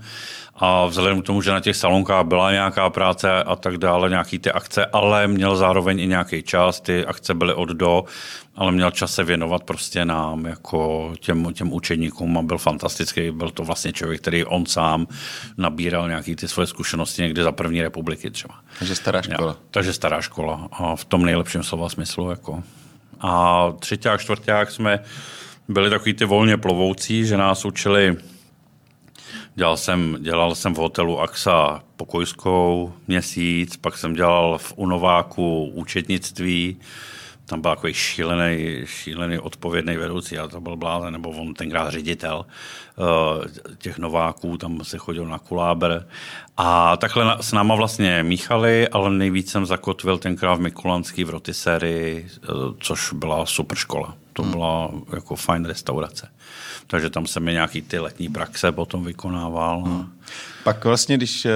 a 0.55 0.85
vzhledem 0.85 1.21
k 1.21 1.25
tomu, 1.25 1.41
že 1.41 1.51
na 1.51 1.59
těch 1.59 1.75
salonkách 1.75 2.25
byla 2.25 2.51
nějaká 2.51 2.89
práce 2.89 3.43
a 3.43 3.55
tak 3.55 3.77
dále, 3.77 4.09
nějaký 4.09 4.39
ty 4.39 4.51
akce, 4.51 4.85
ale 4.85 5.27
měl 5.27 5.55
zároveň 5.55 5.99
i 5.99 6.07
nějaký 6.07 6.43
čas, 6.43 6.81
ty 6.81 7.05
akce 7.05 7.33
byly 7.33 7.53
od 7.53 7.69
do, 7.69 8.03
ale 8.55 8.71
měl 8.71 8.91
čas 8.91 9.13
se 9.13 9.23
věnovat 9.23 9.63
prostě 9.63 10.05
nám, 10.05 10.45
jako 10.45 11.13
těm, 11.19 11.53
těm 11.53 11.73
učeníkům 11.73 12.37
a 12.37 12.41
byl 12.41 12.57
fantastický. 12.57 13.31
Byl 13.31 13.49
to 13.49 13.63
vlastně 13.63 13.93
člověk, 13.93 14.21
který 14.21 14.45
on 14.45 14.65
sám 14.65 15.07
nabíral 15.57 16.07
nějaký 16.07 16.35
ty 16.35 16.47
svoje 16.47 16.67
zkušenosti 16.67 17.21
někdy 17.21 17.43
za 17.43 17.51
první 17.51 17.81
republiky 17.81 18.31
třeba. 18.31 18.55
Takže 18.79 18.95
stará 18.95 19.21
škola. 19.21 19.51
Ja, 19.51 19.57
takže 19.71 19.93
stará 19.93 20.21
škola 20.21 20.67
a 20.71 20.95
v 20.95 21.05
tom 21.05 21.25
nejlepším 21.25 21.63
slova 21.63 21.89
smyslu. 21.89 22.29
Jako. 22.29 22.63
A 23.21 23.71
třetí 23.79 24.09
a 24.09 24.17
čtvrták 24.17 24.71
jsme 24.71 24.99
byli 25.67 25.89
takový 25.89 26.13
ty 26.13 26.25
volně 26.25 26.57
plovoucí, 26.57 27.25
že 27.25 27.37
nás 27.37 27.65
učili 27.65 28.17
Dělal 29.57 29.77
jsem, 29.77 30.17
dělal 30.21 30.55
jsem 30.55 30.73
v 30.73 30.77
hotelu 30.77 31.21
AXA 31.21 31.83
pokojskou 31.97 32.93
měsíc, 33.07 33.77
pak 33.77 33.97
jsem 33.97 34.13
dělal 34.13 34.57
v 34.57 34.73
Unováku 34.75 35.65
účetnictví, 35.65 36.77
tam 37.45 37.61
byl 37.61 37.71
takový 37.71 37.93
šílený, 37.93 38.81
šílený 38.85 39.39
odpovědný 39.39 39.97
vedoucí, 39.97 40.37
a 40.37 40.47
to 40.47 40.61
byl 40.61 40.75
blázen, 40.75 41.13
nebo 41.13 41.29
on 41.29 41.53
tenkrát 41.53 41.89
ředitel 41.89 42.45
uh, 42.95 43.05
těch 43.77 43.97
nováků, 43.97 44.57
tam 44.57 44.83
se 44.83 44.97
chodil 44.97 45.25
na 45.25 45.39
kuláber. 45.39 46.07
A 46.57 46.97
takhle 46.97 47.37
s 47.41 47.51
náma 47.51 47.75
vlastně 47.75 48.23
míchali, 48.23 48.87
ale 48.87 49.09
nejvíc 49.09 49.51
jsem 49.51 49.65
zakotvil 49.65 50.17
tenkrát 50.17 50.55
v 50.55 50.61
Mikulanský 50.61 51.23
v 51.23 51.29
rotisérii, 51.29 52.27
uh, 52.49 52.55
což 52.79 53.13
byla 53.13 53.45
super 53.45 53.77
škola. 53.77 54.15
To 54.33 54.41
hmm. 54.43 54.51
byla 54.51 54.91
jako 55.13 55.35
fajn 55.35 55.65
restaurace. 55.65 56.29
Takže 56.87 57.09
tam 57.09 57.27
jsem 57.27 57.43
mi 57.43 57.51
nějaký 57.51 57.81
ty 57.81 57.99
letní 57.99 58.29
praxe 58.29 58.71
potom 58.71 59.03
vykonával. 59.03 59.81
Hmm. 59.81 60.09
Pak 60.63 60.85
vlastně, 60.85 61.17
když 61.17 61.45
eh, 61.45 61.51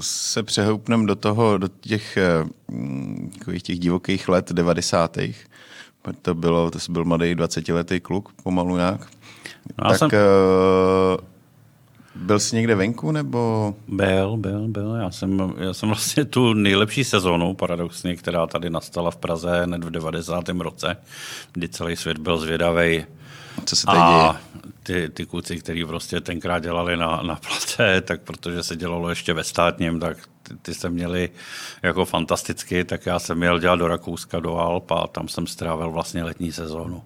se 0.00 0.42
přehoupneme 0.42 1.06
do 1.06 1.16
toho, 1.16 1.58
do 1.58 1.68
těch, 1.80 2.16
eh, 2.16 3.60
těch 3.60 3.78
divokých 3.78 4.28
let 4.28 4.52
90. 4.52 5.16
To 6.22 6.34
bylo, 6.34 6.70
to 6.70 6.78
byl 6.90 7.04
mladý 7.04 7.34
20-letý 7.34 8.00
kluk, 8.00 8.32
pomalu 8.42 8.76
nějak. 8.76 9.00
No, 9.78 9.88
tak 9.90 9.98
jsem... 9.98 10.08
uh, 10.08 11.24
byl 12.14 12.40
jsi 12.40 12.56
někde 12.56 12.74
venku, 12.74 13.12
nebo? 13.12 13.74
Byl, 13.88 14.36
byl, 14.36 14.68
byl. 14.68 14.94
Já 14.94 15.10
jsem, 15.10 15.54
já 15.58 15.74
jsem 15.74 15.88
vlastně 15.88 16.24
tu 16.24 16.54
nejlepší 16.54 17.04
sezónu, 17.04 17.54
paradoxně, 17.54 18.16
která 18.16 18.46
tady 18.46 18.70
nastala 18.70 19.10
v 19.10 19.16
Praze 19.16 19.62
hned 19.62 19.84
v 19.84 19.90
90. 19.90 20.48
roce, 20.48 20.96
kdy 21.52 21.68
celý 21.68 21.96
svět 21.96 22.18
byl 22.18 22.38
zvědavý, 22.38 23.04
co 23.64 23.76
se 23.76 23.86
tady 23.86 23.98
děje? 23.98 24.32
Ty, 24.82 25.08
ty 25.08 25.26
kluci, 25.26 25.56
kteří 25.56 25.84
prostě 25.84 26.20
tenkrát 26.20 26.58
dělali 26.58 26.96
na, 26.96 27.22
na 27.22 27.36
place, 27.36 28.00
tak 28.04 28.20
protože 28.20 28.62
se 28.62 28.76
dělalo 28.76 29.08
ještě 29.08 29.32
ve 29.32 29.44
státním, 29.44 30.00
tak 30.00 30.16
ty, 30.42 30.56
ty 30.62 30.74
se 30.74 30.90
měli 30.90 31.30
jako 31.82 32.04
fantasticky, 32.04 32.84
tak 32.84 33.06
já 33.06 33.18
jsem 33.18 33.38
měl 33.38 33.58
dělat 33.58 33.76
do 33.76 33.88
Rakouska, 33.88 34.40
do 34.40 34.56
Alp 34.56 34.92
a 34.92 35.06
tam 35.06 35.28
jsem 35.28 35.46
strávil 35.46 35.90
vlastně 35.90 36.24
letní 36.24 36.52
sezónu. 36.52 37.02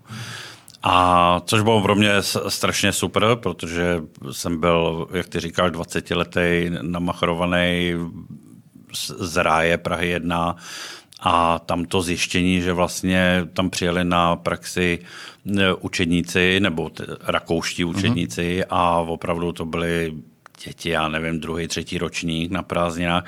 A 0.83 1.41
což 1.47 1.63
bylo 1.63 1.83
pro 1.83 1.95
mě 1.95 2.13
strašně 2.49 2.93
super, 2.93 3.27
protože 3.43 4.03
jsem 4.33 4.61
byl, 4.61 5.09
jak 5.13 5.29
ty 5.29 5.41
říkáš, 5.41 5.73
20-letý 5.73 6.71
namachrovaný 6.83 7.95
z 9.19 9.37
ráje 9.43 9.79
Prahy 9.79 10.09
1 10.09 10.57
a 11.25 11.59
tam 11.59 11.85
to 11.85 12.03
zjištění, 12.03 12.63
že 12.63 12.73
vlastně 12.73 13.47
tam 13.53 13.71
přijeli 13.71 14.05
na 14.05 14.37
praxi 14.37 14.99
e, 15.59 15.75
učedníci 15.75 16.61
nebo 16.61 16.91
t- 16.91 17.05
rakouští 17.23 17.85
mhm. 17.85 17.97
učedníci 17.97 18.65
a 18.71 18.99
opravdu 18.99 19.53
to 19.53 19.65
byly 19.65 20.15
děti, 20.65 20.91
já 20.91 21.09
nevím, 21.09 21.41
druhý, 21.41 21.69
třetí 21.69 21.99
ročník 21.99 22.51
na 22.51 22.63
prázdninách. 22.63 23.25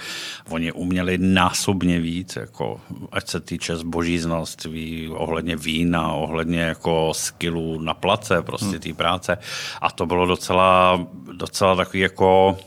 Oni 0.51 0.73
uměli 0.73 1.19
násobně 1.19 2.01
víc, 2.01 2.37
jako, 2.37 2.81
ať 3.13 3.29
se 3.29 3.41
týče 3.41 3.77
zbožíznoství, 3.77 5.09
ohledně 5.09 5.57
vína, 5.57 6.13
ohledně 6.13 6.61
jako 6.61 7.15
skillů 7.15 7.81
na 7.81 7.95
place, 7.95 8.43
prostě 8.43 8.67
hmm. 8.67 8.79
té 8.79 8.93
práce. 8.93 9.39
A 9.81 9.91
to 9.91 10.07
bylo 10.07 10.27
docela, 10.27 11.07
docela 11.33 11.77
takový 11.77 12.01
jako 12.01 12.59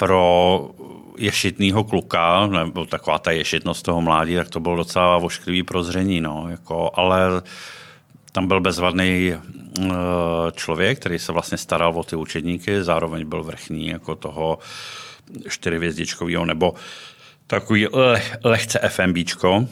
pro 0.00 0.70
ješitného 1.18 1.84
kluka, 1.84 2.46
nebo 2.46 2.86
taková 2.86 3.18
ta 3.18 3.30
ješitnost 3.30 3.84
toho 3.84 4.00
mládí, 4.00 4.34
tak 4.34 4.48
to 4.48 4.60
bylo 4.60 4.76
docela 4.76 5.18
vošklivý 5.18 5.62
prozření, 5.62 6.20
no, 6.20 6.46
jako, 6.50 6.90
ale 6.94 7.42
tam 8.32 8.48
byl 8.48 8.60
bezvadný 8.60 9.32
eh, 9.32 9.90
člověk, 10.52 10.98
který 10.98 11.18
se 11.18 11.32
vlastně 11.32 11.58
staral 11.58 11.92
o 11.92 12.04
ty 12.04 12.16
učedníky, 12.16 12.82
zároveň 12.82 13.28
byl 13.28 13.44
vrchní 13.44 13.88
jako 13.88 14.14
toho 14.14 14.58
čtyřvězdičkového 15.48 16.44
nebo 16.44 16.74
takový 17.46 17.86
leh, 17.92 18.36
lehce 18.44 18.78
FMBčko, 18.88 19.68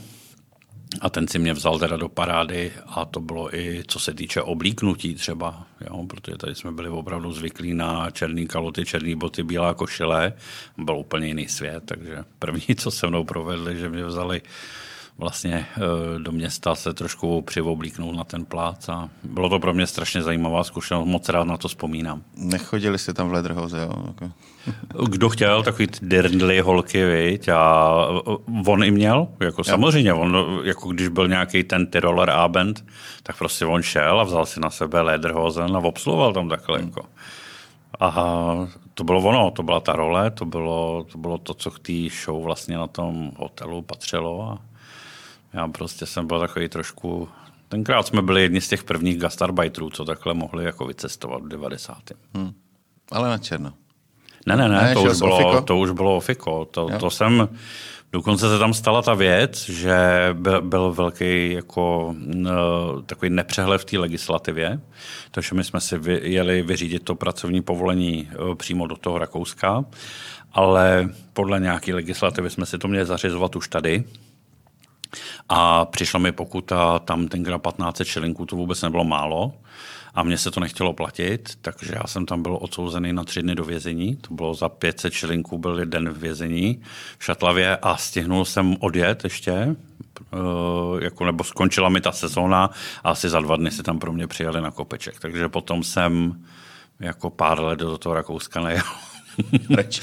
a 1.01 1.11
ten 1.11 1.29
si 1.29 1.39
mě 1.39 1.53
vzal 1.53 1.79
teda 1.79 1.97
do 1.97 2.09
parády 2.09 2.73
a 2.87 3.05
to 3.05 3.21
bylo 3.21 3.55
i 3.55 3.83
co 3.87 4.01
se 4.01 4.15
týče 4.15 4.43
oblíknutí 4.43 5.15
třeba, 5.15 5.67
jo, 5.81 6.07
protože 6.07 6.37
tady 6.37 6.55
jsme 6.55 6.73
byli 6.73 6.89
opravdu 6.89 7.33
zvyklí 7.33 7.75
na 7.75 8.11
černý 8.11 8.47
kaloty, 8.47 8.85
černý 8.85 9.15
boty, 9.15 9.43
bílá 9.43 9.75
košile. 9.75 10.33
Byl 10.79 10.97
úplně 10.97 11.27
jiný 11.27 11.49
svět, 11.49 11.83
takže 11.87 12.25
první, 12.39 12.77
co 12.77 12.91
se 12.91 13.07
mnou 13.07 13.25
provedli, 13.25 13.77
že 13.77 13.89
mě 13.89 14.05
vzali 14.05 14.43
vlastně 15.19 15.67
eh, 15.77 16.19
do 16.19 16.33
města 16.33 16.75
se 16.75 16.95
trošku 16.95 17.43
přivoblíknout 17.43 18.17
na 18.17 18.25
ten 18.25 18.45
plác 18.45 18.89
a 18.89 19.09
bylo 19.23 19.49
to 19.49 19.59
pro 19.61 19.75
mě 19.75 19.87
strašně 19.87 20.23
zajímavá 20.23 20.65
zkušenost, 20.65 21.07
moc 21.07 21.29
rád 21.29 21.45
na 21.45 21.57
to 21.57 21.69
vzpomínám. 21.69 22.23
Nechodili 22.37 22.99
jste 22.99 23.13
tam 23.13 23.29
v 23.29 23.33
Ledrhoze, 23.33 23.81
jo? 23.81 23.93
Okay. 24.09 24.29
Kdo 25.09 25.29
chtěl, 25.29 25.63
takový 25.63 25.87
ty 25.87 25.99
dirndly 26.03 26.61
holky, 26.61 27.05
viď, 27.05 27.49
a 27.49 27.95
on 28.67 28.85
i 28.85 28.91
měl, 28.91 29.29
jako 29.41 29.61
jo. 29.61 29.65
samozřejmě, 29.65 30.13
on, 30.13 30.61
jako 30.65 30.89
když 30.89 31.09
byl 31.09 31.29
nějaký 31.29 31.65
ten 31.65 31.87
Tyroler 31.87 32.31
Abend, 32.31 32.85
tak 33.23 33.39
prostě 33.39 33.67
on 33.67 33.83
šel 33.83 34.21
a 34.21 34.25
vzal 34.25 34.47
si 34.47 34.61
na 34.61 34.71
sebe 34.71 35.01
Lederhosen 35.01 35.77
a 35.77 35.79
obsluhoval 35.79 36.33
tam 36.33 36.49
takhle, 36.49 36.79
hmm. 36.79 36.89
jako. 36.89 37.05
A 38.01 38.69
to 38.95 39.05
bylo 39.05 39.21
ono, 39.21 39.51
to 39.51 39.63
byla 39.63 39.81
ta 39.81 39.93
role, 39.93 40.31
to 40.31 40.45
bylo 40.45 41.07
to, 41.13 41.19
bylo 41.19 41.39
to 41.39 41.55
co 41.55 41.71
k 41.71 41.79
té 41.79 41.93
show 42.25 42.43
vlastně 42.43 42.77
na 42.77 42.87
tom 42.87 43.33
hotelu 43.37 43.83
patřilo 43.83 44.43
a 44.43 44.59
já 45.53 45.69
prostě 45.69 46.07
jsem 46.07 46.27
byl 46.27 46.41
takový 46.41 46.69
trošku... 46.69 47.29
Tenkrát 47.69 48.07
jsme 48.07 48.23
byli 48.23 48.43
jedni 48.43 48.61
z 48.61 48.69
těch 48.69 48.85
prvních 48.85 49.19
gastarbajtrů, 49.19 49.91
co 49.91 50.05
takhle 50.05 50.35
mohli 50.35 50.65
jako 50.65 50.87
vycestovat 50.87 51.43
v 51.43 51.49
90. 51.49 51.97
Hmm. 52.35 52.53
Ale 53.13 53.29
na 53.29 53.39
černo. 53.39 53.73
Ne, 54.47 54.57
ne, 54.57 54.69
ne, 54.69 54.83
ne 54.83 54.95
to, 54.95 55.03
už 55.03 55.19
bylo, 55.19 55.63
to 55.63 55.79
už 55.79 55.91
bylo 55.91 56.17
ofiko. 56.17 56.65
To, 56.65 56.89
to 57.01 57.11
jsem, 57.11 57.49
dokonce 58.13 58.49
se 58.49 58.59
tam 58.59 58.75
stala 58.75 59.03
ta 59.03 59.15
věc, 59.15 59.69
že 59.69 59.99
byl, 60.33 60.63
byl 60.63 60.93
velký 60.93 61.53
jako 61.53 62.15
takový 63.07 63.31
nepřehled 63.31 63.81
v 63.81 63.85
té 63.85 63.99
legislativě, 63.99 64.81
takže 65.31 65.55
my 65.55 65.65
jsme 65.65 65.81
si 65.81 65.99
vy, 65.99 66.21
jeli 66.23 66.63
vyřídit 66.63 67.03
to 67.03 67.15
pracovní 67.15 67.63
povolení 67.63 68.29
uh, 68.49 68.55
přímo 68.55 68.87
do 68.87 68.97
toho 68.97 69.19
Rakouska, 69.19 69.85
ale 70.53 71.09
podle 71.33 71.61
nějaké 71.61 71.95
legislativy 71.95 72.51
jsme 72.51 72.67
si 72.67 72.79
to 72.79 72.89
měli 72.89 73.07
zařizovat 73.07 73.57
už 73.57 73.69
tady, 73.69 74.05
a 75.49 75.85
přišla 75.85 76.21
mi 76.21 76.33
pokuta 76.33 76.99
tam 76.99 77.29
tenkrát 77.29 77.59
15 77.59 78.03
šilinků, 78.05 78.47
to 78.47 78.57
vůbec 78.57 78.83
nebylo 78.83 79.05
málo. 79.05 79.53
A 80.15 80.23
mně 80.23 80.39
se 80.39 80.51
to 80.51 80.61
nechtělo 80.61 80.93
platit, 80.93 81.59
takže 81.61 81.93
já 81.95 82.07
jsem 82.07 82.27
tam 82.27 82.43
byl 82.43 82.59
odsouzený 82.61 83.13
na 83.13 83.25
tři 83.25 83.43
dny 83.43 83.55
do 83.55 83.65
vězení. 83.65 84.17
To 84.17 84.35
bylo 84.35 84.55
za 84.55 84.69
500 84.69 85.13
šilinků, 85.13 85.59
byl 85.59 85.87
den 85.87 86.11
v 86.11 86.19
vězení 86.19 86.83
v 87.19 87.25
Šatlavě 87.25 87.77
a 87.77 87.97
stihnul 87.97 88.45
jsem 88.45 88.77
odjet 88.81 89.25
ještě, 89.25 89.53
eh, 89.53 91.05
jako, 91.05 91.25
nebo 91.25 91.45
skončila 91.45 91.89
mi 91.89 92.01
ta 92.01 92.13
sezóna 92.13 92.71
a 93.05 93.11
asi 93.11 93.29
za 93.29 93.41
dva 93.41 93.57
dny 93.57 93.71
si 93.71 93.83
tam 93.83 93.99
pro 93.99 94.13
mě 94.13 94.27
přijeli 94.27 94.61
na 94.61 94.71
kopeček. 94.71 95.21
Takže 95.21 95.49
potom 95.49 95.83
jsem 95.83 96.45
jako 97.01 97.31
pár 97.31 97.61
let 97.61 97.79
do 97.79 97.99
toho 97.99 98.15
Rakouska 98.15 98.61
nejel. 98.61 98.83
radši. 99.77 100.01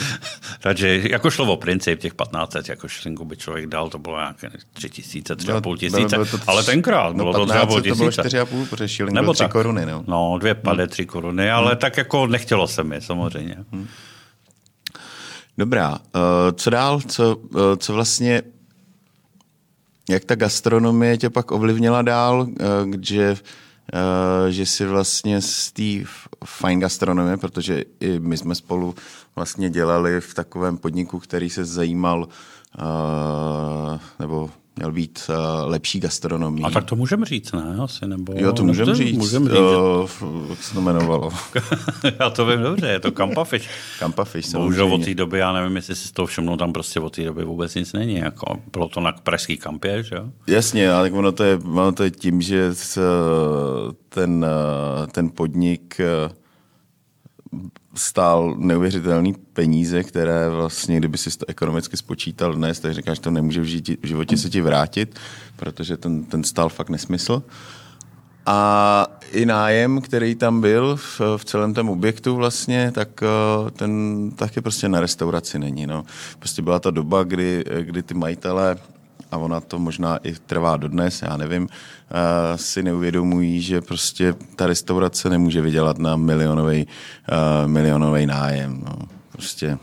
radši. 0.65 1.07
Jako 1.11 1.31
šlo 1.31 1.53
o 1.53 1.57
princip 1.57 1.99
těch 1.99 2.13
15, 2.13 2.55
jako 2.69 2.87
šlinku 2.87 3.25
by 3.25 3.37
člověk 3.37 3.65
dal, 3.65 3.89
to 3.89 3.99
bylo 3.99 4.17
nějaké 4.17 4.49
3 4.73 4.89
tisíce, 4.89 5.35
3,5 5.35 5.77
tisíce, 5.77 6.15
bylo, 6.15 6.25
bylo 6.25 6.25
to, 6.25 6.39
ale 6.47 6.63
tenkrát 6.63 7.15
bylo 7.15 7.33
no, 7.33 7.45
to 7.45 7.53
3,5 7.53 7.81
tisíce. 7.81 7.89
To 7.89 7.95
bylo 7.95 8.09
4,5, 8.45 8.69
protože 8.69 8.89
šilink 8.89 9.15
Nebo 9.15 9.33
3 9.33 9.43
tak, 9.43 9.51
koruny. 9.51 9.85
No, 9.85 10.03
no 10.07 10.37
dvě 10.39 10.55
pade, 10.55 10.83
hmm. 10.83 10.89
3 10.89 11.05
koruny, 11.05 11.51
ale 11.51 11.71
hmm. 11.71 11.77
tak 11.77 11.97
jako 11.97 12.27
nechtělo 12.27 12.67
se 12.67 12.83
mi 12.83 13.01
samozřejmě. 13.01 13.55
Hmm. 13.71 13.87
Dobrá, 15.57 15.89
uh, 15.91 15.97
co 16.55 16.69
dál, 16.69 17.01
co, 17.01 17.35
uh, 17.35 17.61
co 17.77 17.93
vlastně 17.93 18.41
jak 20.09 20.25
ta 20.25 20.35
gastronomie 20.35 21.17
tě 21.17 21.29
pak 21.29 21.51
ovlivnila 21.51 22.01
dál, 22.01 22.47
uh, 22.49 22.93
že 23.01 23.35
Uh, 23.93 24.49
že 24.49 24.65
si 24.65 24.85
vlastně 24.85 25.41
z 25.41 25.71
té 25.71 26.09
fine 26.45 26.81
gastronomie, 26.81 27.37
protože 27.37 27.83
i 27.99 28.19
my 28.19 28.37
jsme 28.37 28.55
spolu 28.55 28.95
vlastně 29.35 29.69
dělali 29.69 30.21
v 30.21 30.33
takovém 30.33 30.77
podniku, 30.77 31.19
který 31.19 31.49
se 31.49 31.65
zajímal 31.65 32.27
uh, 32.79 33.99
nebo 34.19 34.49
měl 34.75 34.91
být 34.91 35.29
uh, 35.29 35.35
lepší 35.71 35.99
gastronomii. 35.99 36.63
A 36.63 36.69
tak 36.69 36.83
to 36.83 36.95
můžeme 36.95 37.25
říct, 37.25 37.51
ne? 37.51 37.77
Asi, 37.83 38.07
nebo... 38.07 38.33
Jo, 38.35 38.53
to 38.53 38.63
můžeme 38.63 38.89
no, 38.89 38.95
říct. 38.95 39.17
Můžem 39.17 39.47
říct. 39.47 39.57
Uh, 40.21 40.49
jak 40.49 40.63
se 40.63 40.73
to 40.73 40.79
jmenovalo? 40.79 41.29
já 42.19 42.29
to 42.29 42.45
vím 42.45 42.61
dobře, 42.61 42.87
je 42.87 42.99
to 42.99 43.11
Kampafish. 43.11 43.69
Kampafish, 43.99 44.51
Bohužel 44.51 44.93
od 44.93 45.05
té 45.05 45.13
doby, 45.13 45.39
já 45.39 45.53
nevím, 45.53 45.75
jestli 45.75 45.95
si 45.95 46.13
toho 46.13 46.25
všimnou, 46.25 46.57
tam 46.57 46.73
prostě 46.73 46.99
od 46.99 47.15
té 47.15 47.23
doby 47.23 47.43
vůbec 47.43 47.75
nic 47.75 47.93
není. 47.93 48.15
Jako, 48.15 48.59
bylo 48.71 48.89
to 48.89 48.99
na 48.99 49.11
pražský 49.11 49.57
kampě, 49.57 50.03
že 50.03 50.15
jo? 50.15 50.29
Jasně, 50.47 50.91
ale 50.91 51.11
ono 51.11 51.31
to 51.31 51.43
je, 51.43 51.55
ono 51.55 51.91
to 51.91 52.03
je 52.03 52.11
tím, 52.11 52.41
že 52.41 52.71
ten, 54.09 54.45
ten 55.11 55.29
podnik 55.29 56.01
stál 57.95 58.55
neuvěřitelný 58.57 59.33
peníze, 59.53 60.03
které 60.03 60.49
vlastně, 60.49 60.97
kdyby 60.97 61.17
si 61.17 61.37
to 61.37 61.45
ekonomicky 61.49 61.97
spočítal 61.97 62.53
dnes, 62.53 62.79
tak 62.79 62.93
říkáš, 62.93 63.19
to 63.19 63.31
nemůže 63.31 63.61
v, 63.61 63.97
životě 64.03 64.37
se 64.37 64.49
ti 64.49 64.61
vrátit, 64.61 65.19
protože 65.55 65.97
ten, 65.97 66.23
ten 66.23 66.43
stál 66.43 66.69
fakt 66.69 66.89
nesmysl. 66.89 67.43
A 68.45 69.07
i 69.31 69.45
nájem, 69.45 70.01
který 70.01 70.35
tam 70.35 70.61
byl 70.61 70.95
v, 70.95 71.21
v 71.37 71.45
celém 71.45 71.73
tom 71.73 71.89
objektu 71.89 72.35
vlastně, 72.35 72.91
tak 72.91 73.23
eh, 73.23 73.71
ten 73.71 74.31
taky 74.35 74.61
prostě 74.61 74.89
na 74.89 74.99
restauraci 74.99 75.59
není. 75.59 75.87
No. 75.87 76.05
Prostě 76.39 76.61
byla 76.61 76.79
ta 76.79 76.91
doba, 76.91 77.23
kdy, 77.23 77.63
kdy 77.81 78.03
ty 78.03 78.13
majitele 78.13 78.77
a 79.31 79.37
ona 79.37 79.61
to 79.61 79.79
možná 79.79 80.17
i 80.17 80.33
trvá 80.33 80.77
dodnes, 80.77 81.21
já 81.21 81.37
nevím, 81.37 81.63
uh, 81.63 81.69
si 82.55 82.83
neuvědomují, 82.83 83.61
že 83.61 83.81
prostě 83.81 84.33
ta 84.55 84.67
restaurace 84.67 85.29
nemůže 85.29 85.61
vydělat 85.61 85.97
na 85.97 86.15
milionový, 86.15 86.87
uh, 86.87 87.67
milionový 87.67 88.25
nájem. 88.25 88.83
No. 88.85 89.07
Prostě 89.31 89.77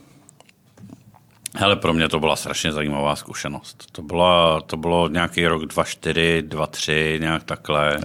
Hele, 1.54 1.76
pro 1.76 1.94
mě 1.94 2.08
to 2.08 2.20
byla 2.20 2.36
strašně 2.36 2.72
zajímavá 2.72 3.16
zkušenost. 3.16 3.84
To, 3.92 4.02
byla, 4.02 4.60
to 4.60 4.76
bylo 4.76 5.08
nějaký 5.08 5.46
rok 5.46 5.62
2-4, 5.62 6.48
2-3, 6.48 7.20
nějak 7.20 7.44
takhle. 7.44 7.98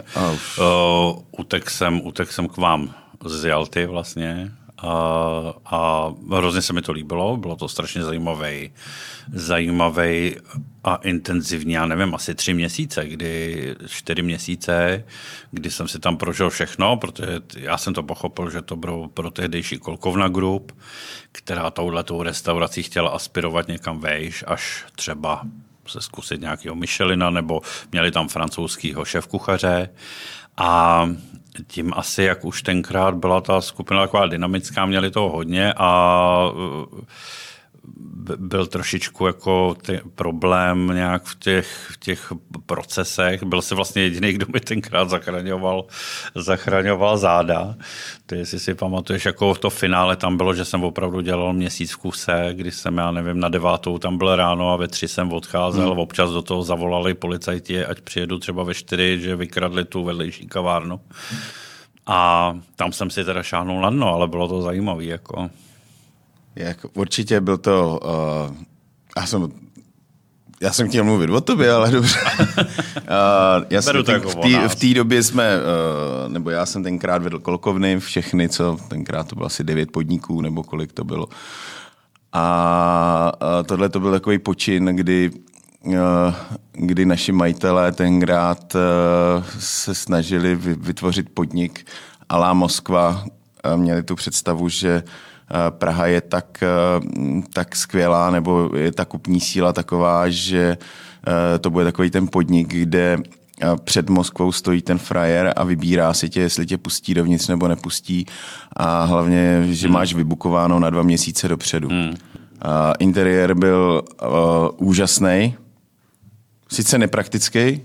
Uh, 0.57 1.21
utek, 1.39 1.69
jsem, 1.69 2.01
utek 2.01 2.31
jsem 2.31 2.47
k 2.47 2.57
vám 2.57 2.93
z 3.25 3.45
Jalty 3.45 3.85
vlastně 3.85 4.51
a, 4.83 6.13
hrozně 6.31 6.61
se 6.61 6.73
mi 6.73 6.81
to 6.81 6.91
líbilo, 6.91 7.37
bylo 7.37 7.55
to 7.55 7.67
strašně 7.67 8.03
zajímavý, 8.03 8.71
zajímavý 9.33 10.35
a 10.83 10.95
intenzivní, 10.95 11.73
já 11.73 11.85
nevím, 11.85 12.15
asi 12.15 12.35
tři 12.35 12.53
měsíce, 12.53 13.07
kdy 13.07 13.75
čtyři 13.87 14.21
měsíce, 14.21 15.03
kdy 15.51 15.71
jsem 15.71 15.87
si 15.87 15.99
tam 15.99 16.17
prožil 16.17 16.49
všechno, 16.49 16.97
protože 16.97 17.41
já 17.57 17.77
jsem 17.77 17.93
to 17.93 18.03
pochopil, 18.03 18.49
že 18.49 18.61
to 18.61 18.75
bylo 18.75 19.07
pro 19.07 19.31
tehdejší 19.31 19.77
Kolkovna 19.77 20.27
Group, 20.27 20.71
která 21.31 21.71
touhletou 21.71 22.23
restaurací 22.23 22.83
chtěla 22.83 23.09
aspirovat 23.09 23.67
někam 23.67 23.99
vejš, 23.99 24.43
až 24.47 24.85
třeba 24.95 25.41
se 25.87 26.01
zkusit 26.01 26.41
nějakého 26.41 26.75
Michelina, 26.75 27.29
nebo 27.29 27.61
měli 27.91 28.11
tam 28.11 28.27
francouzského 28.27 29.03
šéf-kuchaře. 29.03 29.89
A 30.57 31.09
tím 31.67 31.93
asi, 31.95 32.23
jak 32.23 32.45
už 32.45 32.61
tenkrát 32.61 33.15
byla 33.15 33.41
ta 33.41 33.61
skupina 33.61 34.01
taková 34.01 34.27
dynamická, 34.27 34.85
měli 34.85 35.11
toho 35.11 35.29
hodně 35.29 35.73
a 35.77 36.51
byl 38.37 38.67
trošičku 38.67 39.27
jako 39.27 39.75
ty 39.81 40.01
problém 40.15 40.87
nějak 40.93 41.23
v 41.23 41.39
těch, 41.39 41.87
v 41.91 41.97
těch 41.97 42.33
procesech. 42.65 43.43
Byl 43.43 43.61
se 43.61 43.75
vlastně 43.75 44.01
jediný, 44.01 44.33
kdo 44.33 44.45
mi 44.53 44.59
tenkrát 44.59 45.09
zachraňoval, 45.09 45.85
zachraňoval 46.35 47.17
záda. 47.17 47.75
To 48.25 48.35
jestli 48.35 48.59
si 48.59 48.73
pamatuješ, 48.73 49.25
jako 49.25 49.55
to 49.55 49.69
finále 49.69 50.15
tam 50.15 50.37
bylo, 50.37 50.53
že 50.53 50.65
jsem 50.65 50.83
opravdu 50.83 51.21
dělal 51.21 51.53
měsíc 51.53 51.91
v 51.91 51.97
kuse, 51.97 52.49
kdy 52.53 52.71
jsem, 52.71 52.97
já 52.97 53.11
nevím, 53.11 53.39
na 53.39 53.49
devátou 53.49 53.97
tam 53.97 54.17
byl 54.17 54.35
ráno 54.35 54.73
a 54.73 54.75
ve 54.75 54.87
tři 54.87 55.07
jsem 55.07 55.33
odcházel. 55.33 55.89
Hmm. 55.89 55.99
Občas 55.99 56.31
do 56.31 56.41
toho 56.41 56.63
zavolali 56.63 57.13
policajti, 57.13 57.85
ať 57.85 58.01
přijedu 58.01 58.39
třeba 58.39 58.63
ve 58.63 58.73
čtyři, 58.73 59.19
že 59.21 59.35
vykradli 59.35 59.85
tu 59.85 60.03
vedlejší 60.03 60.47
kavárnu. 60.47 60.99
A 62.05 62.53
tam 62.75 62.91
jsem 62.91 63.09
si 63.09 63.25
teda 63.25 63.43
šáhnul 63.43 63.81
na 63.81 63.89
dno, 63.89 64.13
ale 64.13 64.27
bylo 64.27 64.47
to 64.47 64.61
zajímavé. 64.61 65.03
Jako. 65.03 65.49
Jak, 66.57 66.77
určitě 66.93 67.41
byl 67.41 67.57
to... 67.57 67.99
Uh, 68.49 68.55
já 69.17 69.25
jsem 69.25 69.47
já 70.61 70.73
jsem 70.73 70.89
chtěl 70.89 71.03
mluvit 71.03 71.29
o 71.29 71.41
tobě, 71.41 71.71
ale 71.71 71.91
dobře. 71.91 72.19
uh, 72.57 73.65
já 73.69 73.81
jsem 73.81 74.03
tý, 74.03 74.11
jako 74.11 74.69
v 74.69 74.75
té 74.75 74.93
době 74.93 75.23
jsme, 75.23 75.57
uh, 75.57 76.33
nebo 76.33 76.49
já 76.49 76.65
jsem 76.65 76.83
tenkrát 76.83 77.23
vedl 77.23 77.39
kolkovny, 77.39 77.99
všechny, 77.99 78.49
co 78.49 78.77
tenkrát 78.87 79.27
to 79.27 79.35
bylo 79.35 79.45
asi 79.45 79.63
devět 79.63 79.91
podniků, 79.91 80.41
nebo 80.41 80.63
kolik 80.63 80.93
to 80.93 81.03
bylo. 81.03 81.27
A 82.33 83.31
uh, 83.41 83.65
tohle 83.65 83.89
to 83.89 83.99
byl 83.99 84.11
takový 84.11 84.39
počin, 84.39 84.85
kdy 84.85 85.31
uh, 85.85 85.95
kdy 86.73 87.05
naši 87.05 87.31
majitelé 87.31 87.91
tenkrát 87.91 88.75
uh, 88.75 89.45
se 89.59 89.95
snažili 89.95 90.55
vytvořit 90.55 91.29
podnik 91.33 91.87
Alá 92.29 92.53
Moskva. 92.53 93.25
Měli 93.75 94.03
tu 94.03 94.15
představu, 94.15 94.69
že 94.69 95.03
Eh, 95.03 95.26
Praha 95.69 96.05
je 96.05 96.21
tak, 96.21 96.63
eh, 96.63 96.67
tak 97.53 97.75
skvělá, 97.75 98.31
nebo 98.31 98.69
je 98.75 98.91
ta 98.91 99.05
kupní 99.05 99.39
síla 99.39 99.73
taková, 99.73 100.29
že 100.29 100.77
eh, 101.27 101.59
to 101.59 101.69
bude 101.69 101.85
takový 101.85 102.09
ten 102.09 102.27
podnik, 102.27 102.67
kde 102.67 103.17
před 103.83 104.09
Moskvou 104.09 104.51
stojí 104.51 104.81
ten 104.81 104.97
frajer 104.97 105.53
a 105.55 105.63
vybírá 105.63 106.13
si 106.13 106.29
tě, 106.29 106.41
jestli 106.41 106.65
tě 106.65 106.77
pustí 106.77 107.13
dovnitř 107.13 107.47
nebo 107.47 107.67
nepustí 107.67 108.25
a 108.75 109.03
hlavně, 109.03 109.63
že 109.69 109.87
hmm. 109.87 109.93
máš 109.93 110.13
vybukováno 110.13 110.79
na 110.79 110.89
dva 110.89 111.03
měsíce 111.03 111.47
dopředu. 111.47 111.89
Hmm. 111.89 112.15
interiér 112.99 113.53
byl 113.53 114.03
uh, 114.21 114.87
úžasný, 114.87 115.55
sice 116.69 116.97
nepraktický, 116.97 117.81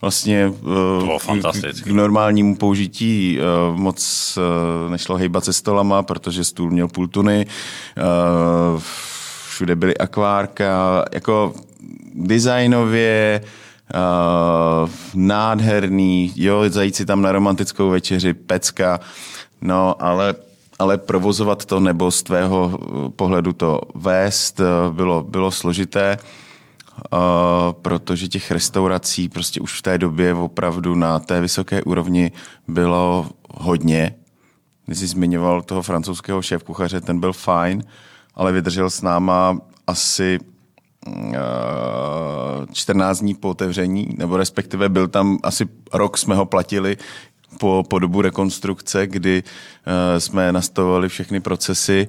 vlastně 0.00 0.48
uh, 0.48 1.18
k, 1.52 1.82
k 1.84 1.86
normálnímu 1.86 2.56
použití 2.56 3.38
uh, 3.38 3.76
moc 3.76 4.38
uh, 4.38 4.90
nešlo 4.90 5.16
hejbat 5.16 5.44
se 5.44 5.52
stolama, 5.52 6.02
protože 6.02 6.44
stůl 6.44 6.70
měl 6.70 6.88
půl 6.88 7.08
tuny, 7.08 7.46
všude 9.48 9.76
byly 9.76 9.98
akvárka, 9.98 11.04
jako 11.12 11.54
designově 12.14 13.40
uh, 13.94 14.90
nádherný, 15.14 16.32
jo, 16.36 16.64
zajít 16.68 16.96
si 16.96 17.06
tam 17.06 17.22
na 17.22 17.32
romantickou 17.32 17.90
večeři, 17.90 18.34
pecka, 18.34 19.00
no, 19.60 20.02
ale 20.02 20.34
ale 20.78 20.98
provozovat 20.98 21.64
to 21.64 21.80
nebo 21.80 22.10
z 22.10 22.22
tvého 22.22 22.78
pohledu 23.16 23.52
to 23.52 23.80
vést 23.94 24.60
bylo, 24.92 25.22
bylo 25.22 25.50
složité. 25.50 26.18
Uh, 26.20 26.45
protože 27.82 28.28
těch 28.28 28.50
restaurací 28.50 29.28
prostě 29.28 29.60
už 29.60 29.78
v 29.78 29.82
té 29.82 29.98
době 29.98 30.34
opravdu 30.34 30.94
na 30.94 31.18
té 31.18 31.40
vysoké 31.40 31.82
úrovni 31.82 32.32
bylo 32.68 33.30
hodně. 33.50 34.14
Když 34.86 34.98
jsi 34.98 35.06
zmiňoval 35.06 35.62
toho 35.62 35.82
francouzského 35.82 36.40
šéf-kuchaře, 36.40 37.00
ten 37.00 37.20
byl 37.20 37.32
fajn, 37.32 37.84
ale 38.34 38.52
vydržel 38.52 38.90
s 38.90 39.02
náma 39.02 39.58
asi 39.86 40.38
uh, 41.06 41.14
14 42.72 43.20
dní 43.20 43.34
po 43.34 43.48
otevření, 43.48 44.08
nebo 44.18 44.36
respektive 44.36 44.88
byl 44.88 45.08
tam 45.08 45.38
asi 45.42 45.68
rok 45.92 46.18
jsme 46.18 46.34
ho 46.34 46.46
platili 46.46 46.96
po, 47.58 47.84
po 47.88 47.98
dobu 47.98 48.22
rekonstrukce, 48.22 49.06
kdy 49.06 49.42
uh, 49.42 50.18
jsme 50.18 50.52
nastavovali 50.52 51.08
všechny 51.08 51.40
procesy 51.40 52.08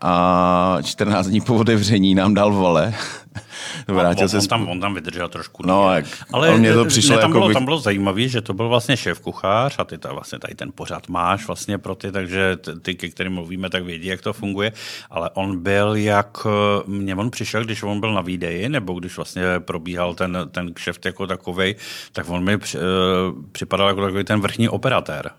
a 0.00 0.78
14 0.82 1.26
dní 1.26 1.40
po 1.40 1.54
otevření 1.54 2.14
nám 2.14 2.34
dal 2.34 2.52
vole 2.52 2.94
Vrátil 3.88 4.22
on, 4.22 4.28
se... 4.28 4.38
On 4.38 4.46
tam, 4.46 4.68
on 4.68 4.80
tam 4.80 4.94
vydržel 4.94 5.28
trošku. 5.28 5.62
No, 5.66 5.94
jak, 5.94 6.04
ale 6.32 6.58
mě 6.58 6.74
to 6.74 6.84
přišlo 6.84 7.16
tam, 7.16 7.30
jako 7.30 7.38
bylo, 7.38 7.48
by... 7.48 7.54
tam 7.54 7.64
bylo 7.64 7.78
zajímavé, 7.78 8.28
že 8.28 8.40
to 8.40 8.54
byl 8.54 8.68
vlastně 8.68 8.96
šéf 8.96 9.20
kuchař 9.20 9.74
a 9.78 9.84
ty 9.84 9.98
to 9.98 10.08
vlastně 10.08 10.38
tady 10.38 10.54
ten 10.54 10.70
pořad 10.74 11.08
máš 11.08 11.46
vlastně 11.46 11.78
pro 11.78 11.94
ty, 11.94 12.12
takže 12.12 12.56
ty, 12.82 12.94
ke 12.94 13.08
kterým 13.08 13.32
mluvíme, 13.32 13.70
tak 13.70 13.84
vědí, 13.84 14.06
jak 14.06 14.20
to 14.20 14.32
funguje. 14.32 14.72
Ale 15.10 15.30
on 15.34 15.62
byl 15.62 15.94
jak, 15.96 16.46
mně 16.86 17.16
on 17.16 17.30
přišel, 17.30 17.64
když 17.64 17.82
on 17.82 18.00
byl 18.00 18.14
na 18.14 18.20
výdeji, 18.20 18.68
nebo 18.68 18.94
když 18.94 19.16
vlastně 19.16 19.42
probíhal 19.58 20.14
ten, 20.14 20.38
ten 20.50 20.74
kšeft 20.74 21.06
jako 21.06 21.26
takovej, 21.26 21.74
tak 22.12 22.28
on 22.28 22.44
mi 22.44 22.54
eh, 22.54 22.78
připadal 23.52 23.88
jako 23.88 24.00
takový 24.00 24.24
ten 24.24 24.40
vrchní 24.40 24.68
operatér. 24.68 25.30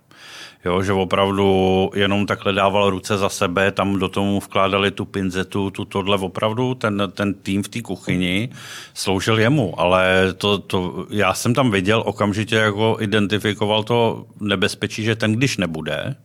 Jo, 0.66 0.82
že 0.82 0.94
opravdu 0.94 1.90
jenom 1.96 2.26
takhle 2.26 2.54
dával 2.54 2.90
ruce 2.90 3.18
za 3.18 3.30
sebe, 3.30 3.72
tam 3.72 4.00
do 4.00 4.10
tomu 4.10 4.40
vkládali 4.40 4.92
tu 4.92 5.06
pinzetu, 5.06 5.70
tu 5.70 5.86
tohle 5.86 6.18
opravdu, 6.18 6.76
ten, 6.76 7.04
ten 7.14 7.34
tým 7.34 7.64
v 7.64 7.68
té 7.68 7.82
kuchyni 7.82 8.50
sloužil 8.94 9.40
jemu, 9.40 9.80
ale 9.80 10.34
to, 10.38 10.58
to, 10.58 11.06
já 11.10 11.34
jsem 11.34 11.54
tam 11.54 11.72
viděl 11.72 12.04
okamžitě, 12.06 12.56
jako 12.56 12.98
identifikoval 13.00 13.84
to 13.84 14.26
nebezpečí, 14.40 15.04
že 15.04 15.16
ten, 15.16 15.34
když 15.34 15.58
nebude, 15.58 16.16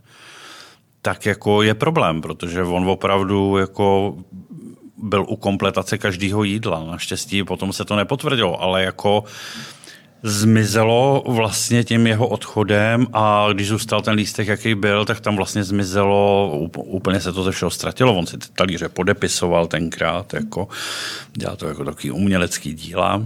tak 1.03 1.27
jako 1.27 1.63
je 1.63 1.75
problém, 1.75 2.21
protože 2.21 2.63
on 2.63 2.89
opravdu 2.89 3.57
jako 3.57 4.17
byl 4.97 5.25
u 5.29 5.37
kompletace 5.37 5.99
každého 5.99 6.45
jídla. 6.45 6.85
Naštěstí 6.85 7.45
potom 7.45 7.73
se 7.73 7.85
to 7.85 7.97
nepotvrdilo, 7.97 8.63
ale 8.63 8.83
jako 8.83 9.25
zmizelo 10.23 11.25
vlastně 11.27 11.85
tím 11.85 12.07
jeho 12.07 12.29
odchodem 12.29 13.07
a 13.13 13.47
když 13.53 13.69
zůstal 13.69 14.03
ten 14.03 14.15
lístek, 14.15 14.49
jaký 14.49 14.75
byl, 14.75 15.05
tak 15.05 15.21
tam 15.21 15.37
vlastně 15.37 15.65
zmizelo, 15.65 16.51
úplně 16.75 17.21
se 17.21 17.33
to 17.33 17.43
ze 17.43 17.53
všeho 17.53 17.71
ztratilo. 17.71 18.15
On 18.15 18.27
si 18.27 18.39
ty 18.39 18.47
talíře 18.53 18.89
podepisoval 18.89 19.67
tenkrát, 19.67 20.35
jako, 20.35 20.69
dělal 21.33 21.57
to 21.57 21.69
jako 21.69 21.85
takový 21.85 22.11
umělecký 22.11 22.75
díla. 22.75 23.23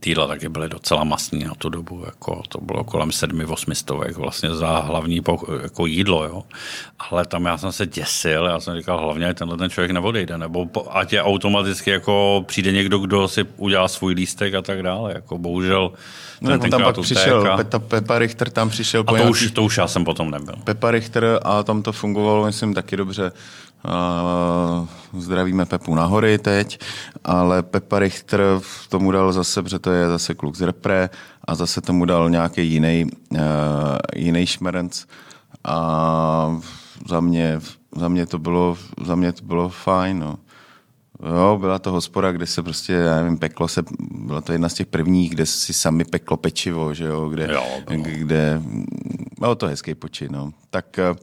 Ty 0.00 0.10
jídla 0.10 0.26
taky 0.26 0.48
byly 0.48 0.68
docela 0.68 1.04
masní 1.04 1.44
na 1.44 1.54
tu 1.54 1.68
dobu, 1.68 2.02
jako 2.06 2.42
to 2.48 2.60
bylo 2.60 2.84
kolem 2.84 3.12
sedmi, 3.12 3.44
osmi 3.44 3.74
stovek 3.74 4.16
vlastně 4.16 4.54
za 4.54 4.78
hlavní 4.78 5.20
jako 5.62 5.86
jídlo, 5.86 6.24
jo. 6.24 6.42
Ale 7.10 7.26
tam 7.26 7.44
já 7.44 7.58
jsem 7.58 7.72
se 7.72 7.86
děsil, 7.86 8.44
já 8.44 8.60
jsem 8.60 8.76
říkal, 8.76 9.00
hlavně 9.00 9.34
tenhle 9.34 9.56
ten 9.56 9.70
člověk 9.70 9.90
neodejde, 9.90 10.38
nebo 10.38 10.66
ať 10.90 11.12
je 11.12 11.22
automaticky 11.22 11.90
jako 11.90 12.44
přijde 12.46 12.72
někdo, 12.72 12.98
kdo 12.98 13.28
si 13.28 13.44
udělá 13.56 13.88
svůj 13.88 14.14
lístek 14.14 14.54
a 14.54 14.62
tak 14.62 14.82
dále, 14.82 15.12
jako 15.14 15.38
bohužel 15.38 15.92
No, 16.40 16.58
ten 16.58 16.70
tam 16.70 16.82
pak 16.82 17.00
přišel, 17.00 17.56
Peta, 17.56 17.78
Pepa 17.78 18.18
Richter 18.18 18.50
tam 18.50 18.70
přišel. 18.70 19.00
A 19.00 19.04
to, 19.04 19.16
nějaký... 19.16 19.30
už, 19.30 19.50
to 19.50 19.62
už 19.62 19.76
já 19.76 19.88
jsem 19.88 20.04
potom 20.04 20.30
nebyl. 20.30 20.54
Pepa 20.64 20.90
Richter 20.90 21.40
a 21.42 21.62
tam 21.62 21.82
to 21.82 21.92
fungovalo, 21.92 22.46
myslím, 22.46 22.74
taky 22.74 22.96
dobře. 22.96 23.32
Uh, 23.84 25.20
zdravíme 25.20 25.66
Pepu 25.66 25.94
nahory 25.94 26.38
teď, 26.38 26.78
ale 27.24 27.62
Pepa 27.62 27.98
Richter 27.98 28.40
tomu 28.88 29.10
dal 29.10 29.32
zase, 29.32 29.62
protože 29.62 29.78
to 29.78 29.90
je 29.90 30.08
zase 30.08 30.34
kluk 30.34 30.56
z 30.56 30.60
repre 30.60 31.10
a 31.44 31.54
zase 31.54 31.80
tomu 31.80 32.04
dal 32.04 32.30
nějaký 32.30 32.72
jiný, 32.72 33.06
uh, 33.30 33.38
jiný 34.16 34.46
šmerenc 34.46 35.04
a 35.64 36.60
za 37.08 37.20
mě, 37.20 37.60
za 37.96 38.08
mě 38.08 38.26
to 38.26 38.38
bylo, 38.38 38.76
za 39.04 39.14
mě 39.14 39.32
to 39.32 39.44
bylo 39.44 39.68
fajn, 39.68 40.18
no. 40.18 40.38
Jo, 41.36 41.58
byla 41.60 41.78
to 41.78 41.92
hospoda, 41.92 42.32
kde 42.32 42.46
se 42.46 42.62
prostě, 42.62 42.92
já 42.92 43.16
nevím, 43.16 43.38
peklo 43.38 43.68
se, 43.68 43.82
byla 44.10 44.40
to 44.40 44.52
jedna 44.52 44.68
z 44.68 44.74
těch 44.74 44.86
prvních, 44.86 45.30
kde 45.30 45.46
si 45.46 45.72
sami 45.72 46.04
peklo 46.04 46.36
pečivo, 46.36 46.94
že 46.94 47.04
jo, 47.04 47.28
kde, 47.28 47.48
jo, 47.52 47.64
kde, 47.96 48.62
bylo 49.38 49.54
to 49.54 49.66
hezký 49.66 49.94
počin, 49.94 50.32
no. 50.32 50.52
Tak, 50.70 50.98
eh, 50.98 51.14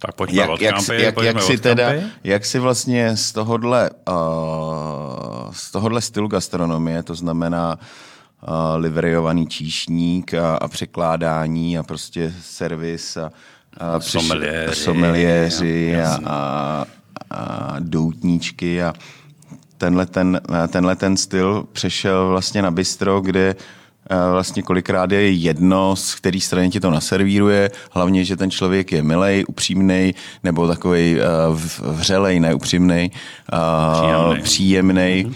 tak 0.00 0.14
pojďme 0.14 0.40
jak, 0.40 0.50
od 0.50 0.60
jak, 0.60 0.74
kampy, 0.74 1.02
jak, 1.02 1.22
jak, 1.22 1.42
si 1.42 1.58
teda, 1.58 1.92
jak 2.24 2.44
si 2.44 2.58
vlastně 2.58 3.16
z 3.16 3.32
tohohle, 3.32 3.90
uh, 4.08 5.52
z 5.52 5.70
tohohle 5.70 6.00
stylu 6.00 6.28
gastronomie, 6.28 7.02
to 7.02 7.14
znamená 7.14 7.78
uh, 7.78 8.54
liveriovaný 8.76 9.46
číšník 9.46 10.34
a, 10.34 10.56
a 10.56 10.68
překládání 10.68 11.78
a 11.78 11.82
prostě 11.82 12.34
servis 12.42 13.16
a, 13.16 13.32
a 13.78 14.00
someliéři, 14.00 14.74
someliéři 14.74 16.02
a, 16.02 16.18
a, 16.26 16.84
a 17.30 17.76
doutníčky 17.78 18.82
a 18.82 18.92
tenhle 19.78 20.06
ten, 20.06 20.40
tenhle 20.68 20.96
ten 20.96 21.16
styl 21.16 21.66
přešel 21.72 22.28
vlastně 22.28 22.62
na 22.62 22.70
bistro, 22.70 23.20
kde 23.20 23.56
vlastně 24.30 24.62
kolikrát 24.62 25.10
je 25.10 25.30
jedno, 25.30 25.96
z 25.96 26.14
který 26.14 26.40
strany 26.40 26.70
ti 26.70 26.80
to 26.80 26.90
naservíruje, 26.90 27.70
hlavně, 27.90 28.24
že 28.24 28.36
ten 28.36 28.50
člověk 28.50 28.92
je 28.92 29.02
milej, 29.02 29.44
upřímný, 29.48 30.14
nebo 30.44 30.68
takový 30.68 31.16
vřelej, 31.80 32.40
neupřímnej, 32.40 33.10
příjemný. 33.92 34.42
příjemnej. 34.42 35.24
Mhm. 35.24 35.34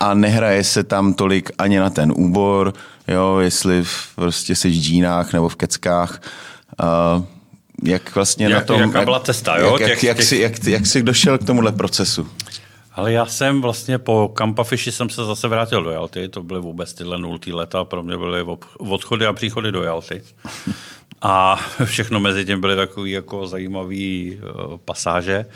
A 0.00 0.14
nehraje 0.14 0.64
se 0.64 0.84
tam 0.84 1.14
tolik 1.14 1.50
ani 1.58 1.78
na 1.78 1.90
ten 1.90 2.12
úbor, 2.16 2.72
jo, 3.08 3.38
jestli 3.38 3.82
v, 3.82 4.08
prostě 4.14 4.56
jsi 4.56 4.68
v 4.68 4.72
džínách 4.72 5.32
nebo 5.32 5.48
v 5.48 5.56
keckách 5.56 6.20
jak 7.84 8.14
vlastně 8.14 8.44
jak, 8.44 8.52
na 8.52 8.60
tom... 8.60 8.80
Jaká 8.80 9.04
byla 9.04 9.20
cesta, 9.20 9.58
jo? 9.58 9.76
Jak, 9.80 9.88
těch, 9.88 9.88
jak, 9.88 9.98
těch... 9.98 10.08
Jak, 10.08 10.22
jsi, 10.22 10.38
jak, 10.38 10.64
jak 10.64 10.86
jsi 10.86 11.02
došel 11.02 11.38
k 11.38 11.44
tomuhle 11.44 11.72
procesu? 11.72 12.28
Ale 12.94 13.12
já 13.12 13.26
jsem 13.26 13.60
vlastně 13.60 13.98
po 13.98 14.28
Kampafiši 14.34 14.92
jsem 14.92 15.08
se 15.08 15.24
zase 15.24 15.48
vrátil 15.48 15.82
do 15.82 15.90
Jalty, 15.90 16.28
to 16.28 16.42
byly 16.42 16.60
vůbec 16.60 16.94
tyhle 16.94 17.18
nultý 17.18 17.52
leta, 17.52 17.84
pro 17.84 18.02
mě 18.02 18.16
byly 18.16 18.46
odchody 18.78 19.26
a 19.26 19.32
příchody 19.32 19.72
do 19.72 19.82
Jalty. 19.82 20.22
A 21.22 21.60
všechno 21.84 22.20
mezi 22.20 22.44
tím 22.44 22.60
byly 22.60 22.76
takové 22.76 23.08
jako 23.08 23.46
zajímavé 23.46 23.94
uh, 23.94 24.76
pasáže. 24.84 25.46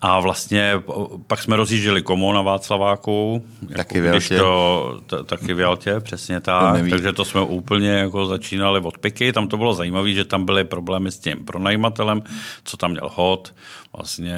A 0.00 0.20
vlastně 0.20 0.82
pak 1.26 1.42
jsme 1.42 1.56
rozjížděli 1.56 2.02
komu 2.02 2.32
na 2.32 2.42
Václaváku. 2.42 3.44
Taky 3.76 3.98
jako, 3.98 4.18
v. 4.20 4.28
To, 4.28 5.00
t- 5.06 5.24
taky 5.24 5.54
v 5.54 5.60
Jaltě, 5.60 6.00
přesně 6.00 6.40
tak. 6.40 6.82
To 6.82 6.90
Takže 6.90 7.12
to 7.12 7.24
jsme 7.24 7.40
úplně 7.40 7.88
jako 7.88 8.26
začínali 8.26 8.80
od 8.80 8.98
piky. 8.98 9.32
Tam 9.32 9.48
to 9.48 9.56
bylo 9.56 9.74
zajímavé, 9.74 10.12
že 10.12 10.24
tam 10.24 10.44
byly 10.44 10.64
problémy 10.64 11.12
s 11.12 11.18
tím 11.18 11.44
pronajímatelem, 11.44 12.22
co 12.64 12.76
tam 12.76 12.90
měl 12.90 13.10
hod. 13.14 13.54
Vlastně 13.96 14.36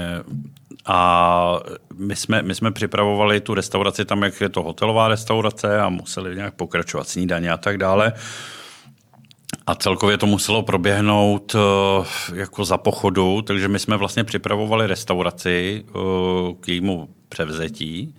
a 0.89 1.61
my 1.95 2.17
jsme, 2.17 2.43
my 2.43 2.55
jsme 2.55 2.73
připravovali 2.73 3.41
tu 3.41 3.55
restauraci 3.55 4.05
tam, 4.05 4.23
jak 4.23 4.41
je 4.41 4.49
to 4.49 4.63
hotelová 4.63 5.09
restaurace 5.09 5.81
a 5.81 5.89
museli 5.89 6.37
nějak 6.37 6.55
pokračovat 6.55 7.09
snídaně 7.09 7.51
a 7.51 7.57
tak 7.57 7.79
dále. 7.79 8.13
A 9.67 9.75
celkově 9.75 10.19
to 10.19 10.27
muselo 10.27 10.63
proběhnout 10.63 11.55
uh, 11.55 12.07
jako 12.35 12.65
za 12.65 12.79
pochodu, 12.79 13.43
takže 13.43 13.69
my 13.69 13.79
jsme 13.79 13.97
vlastně 13.97 14.25
připravovali 14.25 14.87
restauraci 14.87 15.85
uh, 15.95 16.03
k 16.61 16.69
jejímu 16.69 17.09
převzetí. 17.29 18.15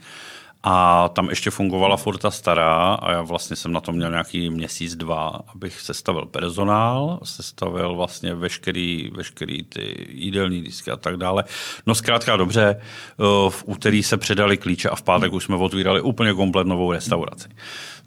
A 0.63 1.09
tam 1.09 1.29
ještě 1.29 1.51
fungovala 1.51 1.97
furt 1.97 2.17
ta 2.17 2.31
stará 2.31 2.93
a 2.93 3.11
já 3.11 3.21
vlastně 3.21 3.55
jsem 3.55 3.71
na 3.71 3.81
to 3.81 3.91
měl 3.91 4.09
nějaký 4.09 4.49
měsíc, 4.49 4.95
dva, 4.95 5.39
abych 5.55 5.81
sestavil 5.81 6.25
personál, 6.25 7.19
sestavil 7.23 7.95
vlastně 7.95 8.35
veškerý, 8.35 9.11
veškerý 9.15 9.63
ty 9.63 10.07
jídelní 10.09 10.61
disky 10.61 10.91
a 10.91 10.95
tak 10.95 11.17
dále. 11.17 11.43
No 11.85 11.95
zkrátka 11.95 12.37
dobře, 12.37 12.81
uh, 13.17 13.49
v 13.49 13.63
úterý 13.65 14.03
se 14.03 14.17
předali 14.17 14.57
klíče 14.57 14.89
a 14.89 14.95
v 14.95 15.01
pátek 15.01 15.33
už 15.33 15.43
jsme 15.43 15.55
otvírali 15.55 16.01
úplně 16.01 16.33
komplet 16.33 16.67
novou 16.67 16.91
restauraci 16.91 17.49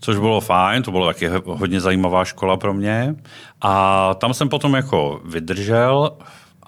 což 0.03 0.19
bylo 0.19 0.41
fajn, 0.41 0.83
to 0.83 0.91
bylo 0.91 1.07
taky 1.07 1.29
hodně 1.45 1.81
zajímavá 1.81 2.25
škola 2.25 2.57
pro 2.57 2.75
mě. 2.75 3.15
A 3.61 4.15
tam 4.15 4.35
jsem 4.35 4.49
potom 4.49 4.75
jako 4.75 5.21
vydržel 5.25 6.17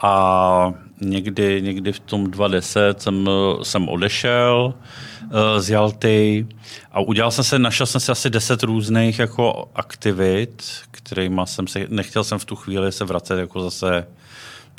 a 0.03 0.73
někdy, 1.01 1.63
někdy 1.63 1.93
v 1.93 2.01
tom 2.01 2.31
2010 2.31 3.03
jsem, 3.03 3.29
jsem 3.63 3.89
odešel 3.89 4.75
uh, 5.25 5.31
z 5.59 5.71
Jalty 5.71 6.47
a 6.93 7.01
udělal 7.01 7.31
jsem 7.31 7.45
se, 7.45 7.59
našel 7.59 7.87
jsem 7.87 8.01
si 8.01 8.13
asi 8.13 8.31
10 8.31 8.63
různých 8.63 9.19
jako 9.19 9.71
aktivit, 9.75 10.63
kterými 10.91 11.41
jsem 11.45 11.67
se, 11.67 11.87
nechtěl 11.89 12.25
jsem 12.25 12.39
v 12.39 12.45
tu 12.45 12.57
chvíli 12.57 12.93
se 12.93 13.05
vracet 13.05 13.39
jako 13.39 13.61
zase, 13.61 14.07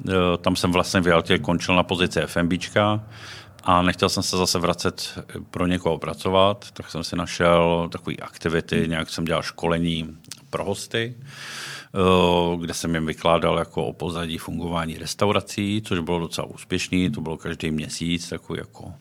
uh, 0.08 0.14
tam 0.42 0.56
jsem 0.56 0.72
vlastně 0.72 1.02
v 1.02 1.08
Jaltě 1.08 1.40
končil 1.40 1.76
na 1.76 1.84
pozici 1.84 2.22
FMBčka, 2.26 3.04
a 3.66 3.82
nechtěl 3.82 4.10
jsem 4.10 4.24
se 4.24 4.38
zase 4.38 4.60
vracet 4.60 5.20
pro 5.50 5.68
někoho 5.68 5.98
pracovat, 5.98 6.72
tak 6.74 6.92
jsem 6.92 7.04
si 7.04 7.16
našel 7.16 7.90
takové 7.92 8.16
aktivity, 8.16 8.86
nějak 8.88 9.10
jsem 9.10 9.26
dělal 9.26 9.42
školení 9.42 10.18
pro 10.50 10.66
hosty, 10.66 11.16
eh, 11.20 11.26
kde 12.60 12.74
jsem 12.74 12.96
jim 12.96 13.06
vykládal 13.06 13.58
jako 13.58 13.86
o 13.86 13.94
pozadí 13.94 14.38
fungování 14.38 14.98
restaurací, 14.98 15.82
což 15.86 16.00
bylo 16.00 16.20
docela 16.20 16.48
úspěšný, 16.48 17.10
to 17.10 17.22
bylo 17.22 17.38
každý 17.38 17.72
měsíc, 17.72 18.30
takový 18.30 18.60
jako 18.60 18.94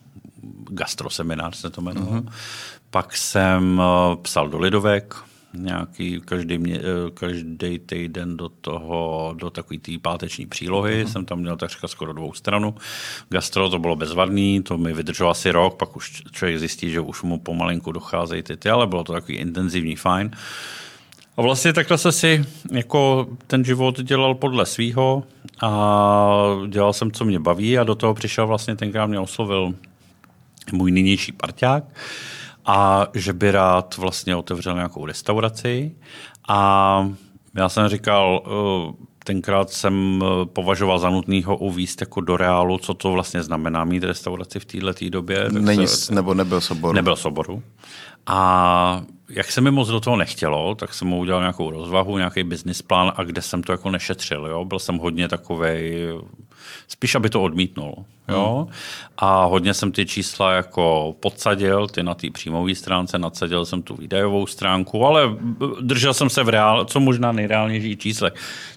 gastroseminář 0.69 1.57
se 1.57 1.69
to 1.69 1.81
jmenovalo. 1.81 2.21
Mm-hmm. 2.21 2.31
Pak 2.89 3.17
jsem 3.17 3.81
eh, 3.81 4.15
psal 4.21 4.49
do 4.49 4.59
Lidovek, 4.59 5.15
nějaký 5.57 6.21
každý, 6.25 6.57
mě, 6.57 6.79
eh, 6.79 7.11
každý 7.13 7.79
týden 7.79 8.37
do 8.37 8.49
toho, 8.49 9.33
do 9.37 9.49
takové 9.49 9.79
té 9.79 9.91
páteční 10.01 10.45
přílohy. 10.45 11.03
Uh-huh. 11.03 11.11
Jsem 11.11 11.25
tam 11.25 11.39
měl 11.39 11.57
takřka 11.57 11.87
skoro 11.87 12.13
dvou 12.13 12.33
stranu. 12.33 12.75
Gastro 13.29 13.69
to 13.69 13.79
bylo 13.79 13.95
bezvadný, 13.95 14.63
to 14.63 14.77
mi 14.77 14.93
vydrželo 14.93 15.29
asi 15.29 15.51
rok, 15.51 15.77
pak 15.77 15.95
už 15.95 16.23
člověk 16.31 16.59
zjistí, 16.59 16.91
že 16.91 16.99
už 16.99 17.23
mu 17.23 17.39
pomalinku 17.39 17.91
docházejí 17.91 18.43
ty 18.43 18.57
ty, 18.57 18.69
ale 18.69 18.87
bylo 18.87 19.03
to 19.03 19.13
takový 19.13 19.37
intenzivní, 19.37 19.95
fajn. 19.95 20.31
A 21.37 21.41
vlastně 21.41 21.73
takhle 21.73 21.97
se 21.97 22.11
si 22.11 22.45
jako 22.71 23.27
ten 23.47 23.65
život 23.65 24.01
dělal 24.01 24.35
podle 24.35 24.65
svýho 24.65 25.23
a 25.61 26.55
dělal 26.67 26.93
jsem, 26.93 27.11
co 27.11 27.25
mě 27.25 27.39
baví 27.39 27.77
a 27.77 27.83
do 27.83 27.95
toho 27.95 28.13
přišel 28.13 28.47
vlastně 28.47 28.75
tenkrát 28.75 29.05
mě 29.05 29.19
oslovil 29.19 29.73
můj 30.71 30.91
nynější 30.91 31.31
parťák, 31.31 31.83
a 32.65 33.07
že 33.13 33.33
by 33.33 33.51
rád 33.51 33.97
vlastně 33.97 34.35
otevřel 34.35 34.75
nějakou 34.75 35.05
restauraci. 35.05 35.95
A 36.47 37.09
já 37.55 37.69
jsem 37.69 37.87
říkal, 37.87 38.43
eh, 38.45 38.93
tenkrát 39.23 39.69
jsem 39.69 40.23
eh, 40.23 40.45
považoval 40.45 40.99
za 40.99 41.09
nutný 41.09 41.43
ho 41.43 41.57
uvíst 41.57 42.01
jako 42.01 42.21
do 42.21 42.37
reálu, 42.37 42.77
co 42.77 42.93
to 42.93 43.11
vlastně 43.11 43.43
znamená 43.43 43.85
mít 43.85 44.03
restauraci 44.03 44.59
v 44.59 44.65
této 44.65 45.09
době. 45.09 45.49
Není, 45.51 45.87
se, 45.87 46.15
nebo 46.15 46.33
nebyl 46.33 46.61
soboru. 46.61 46.93
Nebyl 46.93 47.15
soboru. 47.15 47.63
A 48.27 49.01
jak 49.29 49.51
se 49.51 49.61
mi 49.61 49.71
moc 49.71 49.87
do 49.87 49.99
toho 49.99 50.15
nechtělo, 50.15 50.75
tak 50.75 50.93
jsem 50.93 51.07
mu 51.07 51.19
udělal 51.19 51.41
nějakou 51.41 51.71
rozvahu, 51.71 52.17
nějaký 52.17 52.43
business 52.43 52.81
plán 52.81 53.13
a 53.15 53.23
kde 53.23 53.41
jsem 53.41 53.63
to 53.63 53.71
jako 53.71 53.91
nešetřil. 53.91 54.45
Jo? 54.45 54.65
Byl 54.65 54.79
jsem 54.79 54.97
hodně 54.97 55.27
takovej, 55.27 56.07
spíš 56.87 57.15
aby 57.15 57.29
to 57.29 57.41
odmítnul. 57.41 58.05
Jo? 58.29 58.65
Hmm. 58.67 58.75
A 59.17 59.45
hodně 59.45 59.73
jsem 59.73 59.91
ty 59.91 60.05
čísla 60.05 60.51
jako 60.51 61.15
podsadil, 61.19 61.87
ty 61.87 62.03
na 62.03 62.13
té 62.13 62.29
příjmové 62.29 62.75
stránce, 62.75 63.19
nadsadil 63.19 63.65
jsem 63.65 63.81
tu 63.81 63.95
výdajovou 63.95 64.47
stránku, 64.47 65.05
ale 65.05 65.37
držel 65.81 66.13
jsem 66.13 66.29
se 66.29 66.43
v 66.43 66.49
reál, 66.49 66.85
co 66.85 66.99
možná 66.99 67.31
nejreálnější 67.31 67.97
čísle, 67.97 68.31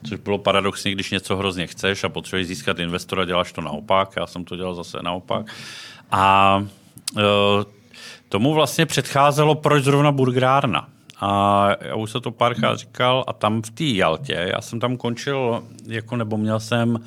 což 0.09 0.19
bylo 0.21 0.39
paradoxně, 0.39 0.93
když 0.93 1.11
něco 1.11 1.37
hrozně 1.37 1.67
chceš 1.67 2.05
a 2.05 2.09
potřebuješ 2.09 2.47
získat 2.47 2.79
investora, 2.79 3.25
děláš 3.25 3.53
to 3.53 3.61
naopak, 3.61 4.13
já 4.17 4.27
jsem 4.27 4.45
to 4.45 4.57
dělal 4.57 4.75
zase 4.75 4.99
naopak. 5.03 5.47
A 6.11 6.65
e, 7.17 7.78
Tomu 8.29 8.55
vlastně 8.55 8.87
předcházelo, 8.87 9.55
proč 9.55 9.85
zrovna 9.85 10.13
burgerárna. 10.13 10.89
A 11.21 11.69
já 11.81 11.95
už 11.95 12.11
se 12.11 12.21
to 12.21 12.31
párkrát 12.31 12.77
říkal, 12.77 13.25
a 13.27 13.33
tam 13.33 13.63
v 13.63 13.71
té 13.71 13.85
Jaltě, 13.85 14.51
já 14.55 14.61
jsem 14.61 14.81
tam 14.81 14.97
končil, 14.97 15.63
jako 15.87 16.17
nebo 16.17 16.37
měl 16.37 16.61
jsem 16.61 16.99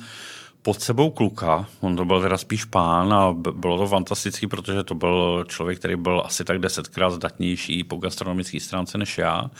pod 0.62 0.80
sebou 0.80 1.10
kluka, 1.10 1.66
on 1.80 1.96
to 1.96 2.04
byl 2.04 2.20
teda 2.20 2.38
spíš 2.38 2.64
pán 2.64 3.12
a 3.12 3.32
bylo 3.32 3.78
to 3.78 3.86
fantastický, 3.86 4.46
protože 4.46 4.82
to 4.82 4.94
byl 4.94 5.44
člověk, 5.48 5.78
který 5.78 5.96
byl 5.96 6.22
asi 6.24 6.44
tak 6.44 6.58
desetkrát 6.58 7.12
zdatnější 7.12 7.84
po 7.84 7.96
gastronomické 7.96 8.60
stránce 8.60 8.98
než 8.98 9.18
já. 9.18 9.50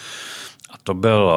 A 0.71 0.79
to 0.83 0.95
byl 0.95 1.33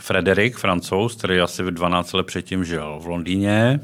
Frederik, 0.00 0.56
francouz, 0.56 1.14
který 1.14 1.40
asi 1.40 1.62
12 1.62 2.12
let 2.12 2.26
předtím 2.26 2.64
žil 2.64 2.98
v 3.02 3.06
Londýně 3.06 3.80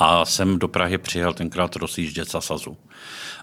a 0.00 0.24
jsem 0.24 0.58
do 0.58 0.68
Prahy 0.68 0.98
přijel 0.98 1.32
tenkrát 1.32 1.76
rozjíždět 1.76 2.28
Sasazu. 2.28 2.76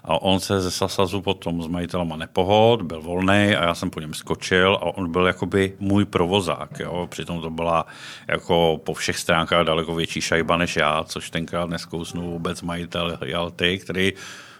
A 0.04 0.22
on 0.22 0.40
se 0.40 0.60
ze 0.60 0.70
Sasazu 0.70 1.22
potom 1.22 1.62
s 1.62 1.66
majitelama 1.66 2.16
nepohod, 2.16 2.82
byl 2.82 3.02
volný 3.02 3.56
a 3.56 3.64
já 3.64 3.74
jsem 3.74 3.90
po 3.90 4.00
něm 4.00 4.14
skočil 4.14 4.74
a 4.74 4.96
on 4.96 5.12
byl 5.12 5.26
jakoby 5.26 5.76
můj 5.78 6.04
provozák. 6.04 6.80
Jo? 6.80 7.06
Přitom 7.10 7.40
to 7.40 7.50
byla 7.50 7.86
jako 8.28 8.80
po 8.84 8.94
všech 8.94 9.18
stránkách 9.18 9.66
daleko 9.66 9.94
větší 9.94 10.20
šajba 10.20 10.56
než 10.56 10.76
já, 10.76 11.04
což 11.04 11.30
tenkrát 11.30 11.70
neskousnul 11.70 12.30
vůbec 12.30 12.62
majitel 12.62 13.18
Jalty, 13.24 13.78
který 13.78 14.12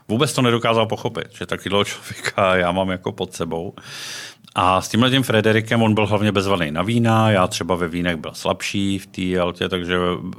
vůbec 0.09 0.33
to 0.33 0.43
nedokázal 0.43 0.87
pochopit, 0.87 1.29
že 1.35 1.47
takového 1.47 1.85
člověka 1.85 2.57
já 2.57 2.73
mám 2.73 2.91
jako 2.91 3.13
pod 3.13 3.35
sebou. 3.35 3.75
A 4.61 4.81
s 4.81 4.88
tímhle 4.88 5.11
tím 5.11 5.23
Frederikem 5.23 5.83
on 5.83 5.94
byl 5.94 6.07
hlavně 6.07 6.33
bezvaný 6.33 6.71
na 6.71 6.83
vína, 6.83 7.31
já 7.31 7.47
třeba 7.47 7.75
ve 7.75 7.88
vínech 7.88 8.16
byl 8.16 8.31
slabší 8.35 8.99
v 8.99 9.07
té 9.07 9.40
altě, 9.40 9.68
takže 9.68 9.99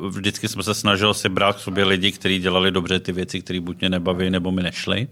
vždycky 0.09 0.47
jsme 0.47 0.63
se 0.63 0.73
snažil 0.73 1.13
si 1.13 1.29
brát 1.29 1.55
k 1.55 1.59
sobě 1.59 1.85
lidi, 1.85 2.11
kteří 2.11 2.39
dělali 2.39 2.71
dobře 2.71 2.99
ty 2.99 3.11
věci, 3.11 3.41
které 3.41 3.59
buď 3.59 3.79
mě 3.79 3.89
nebaví, 3.89 4.29
nebo 4.29 4.51
mi 4.51 4.63
nešly. 4.63 5.07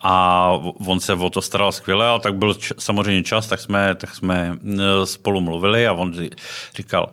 A 0.00 0.48
on 0.86 1.00
se 1.00 1.14
o 1.14 1.30
to 1.30 1.42
staral 1.42 1.72
skvěle, 1.72 2.06
ale 2.06 2.20
tak 2.20 2.34
byl 2.34 2.54
č- 2.54 2.74
samozřejmě 2.78 3.22
čas, 3.22 3.46
tak 3.46 3.60
jsme, 3.60 3.94
tak 3.94 4.14
jsme 4.14 4.58
spolu 5.04 5.40
mluvili 5.40 5.86
a 5.86 5.92
on 5.92 6.14
říkal, 6.76 7.10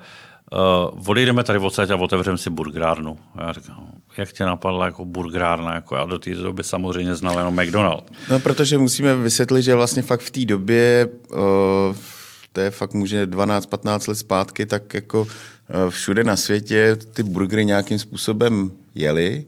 uh, 0.52 1.10
odejdeme 1.10 1.44
tady 1.44 1.60
odsaď 1.60 1.90
a 1.90 1.96
otevřeme 1.96 2.38
si 2.38 2.50
burgerárnu. 2.50 3.18
A 3.36 3.44
já 3.44 3.54
říkám, 3.54 3.88
jak 4.18 4.32
tě 4.32 4.46
napadla 4.46 4.86
jako 4.86 5.06
burgerárna? 5.06 5.76
Jako 5.76 5.96
já 5.96 6.06
do 6.06 6.20
té 6.20 6.36
doby 6.36 6.64
samozřejmě 6.64 7.16
znal 7.16 7.38
jenom 7.38 7.62
McDonald. 7.62 8.12
No, 8.30 8.40
protože 8.40 8.78
musíme 8.78 9.16
vysvětlit, 9.16 9.62
že 9.62 9.76
vlastně 9.76 10.02
fakt 10.02 10.22
v 10.22 10.32
té 10.32 10.46
době, 10.46 11.10
uh, 11.32 11.38
to 12.54 12.62
je 12.62 12.72
fakt 12.72 12.94
může 12.94 13.26
12-15 13.26 14.10
let 14.10 14.16
zpátky, 14.16 14.66
tak 14.66 14.94
jako 14.94 15.22
uh, 15.22 15.28
všude 15.90 16.24
na 16.24 16.36
světě 16.36 16.98
ty 17.14 17.24
burgery 17.24 17.66
nějakým 17.66 18.00
způsobem 18.00 18.72
jeli. 18.96 19.46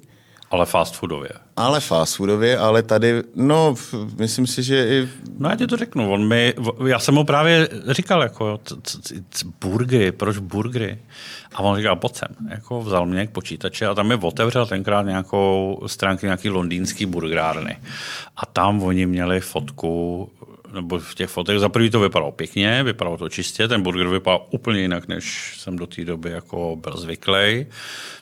Ale 0.52 0.66
fast 0.66 0.96
foodově. 0.96 1.30
Ale 1.56 1.80
fast 1.80 2.16
foodově, 2.16 2.58
ale 2.58 2.84
tady, 2.84 3.24
no, 3.36 3.76
myslím 4.20 4.48
si, 4.48 4.64
že 4.64 4.88
i... 4.88 5.10
No 5.38 5.50
já 5.50 5.56
ti 5.56 5.68
to 5.68 5.78
řeknu, 5.78 6.12
on 6.12 6.28
mi, 6.28 6.54
já 6.88 7.00
jsem 7.00 7.14
mu 7.14 7.24
právě 7.24 7.70
říkal, 7.88 8.22
jako, 8.22 8.60
burgery, 9.62 10.12
proč 10.12 10.38
burgery? 10.38 11.00
A 11.54 11.60
on 11.60 11.78
říkal, 11.78 11.96
pojď 11.96 12.16
sem. 12.16 12.36
Jako 12.50 12.82
vzal 12.82 13.06
mě 13.06 13.28
k 13.28 13.32
počítači 13.32 13.86
a 13.86 13.94
tam 13.94 14.08
mi 14.08 14.16
otevřel 14.16 14.66
tenkrát 14.66 15.02
nějakou 15.02 15.82
stránky 15.88 16.26
nějaký 16.26 16.50
londýnský 16.50 17.06
burgerárny. 17.06 17.78
A 18.38 18.46
tam 18.46 18.84
oni 18.84 19.06
měli 19.06 19.40
fotku 19.40 20.30
nebo 20.74 21.00
v 21.00 21.16
těch 21.16 21.30
fotech, 21.30 21.60
za 21.60 21.70
prvý 21.70 21.90
to 21.90 22.00
vypadalo 22.00 22.32
pěkně, 22.32 22.84
vypadalo 22.84 23.18
to 23.18 23.30
čistě, 23.30 23.68
ten 23.68 23.82
burger 23.82 24.08
vypadal 24.08 24.46
úplně 24.50 24.80
jinak, 24.80 25.08
než 25.08 25.56
jsem 25.60 25.76
do 25.76 25.88
té 25.88 26.06
doby 26.06 26.32
jako 26.32 26.78
byl 26.82 26.98
zvyklý 26.98 27.66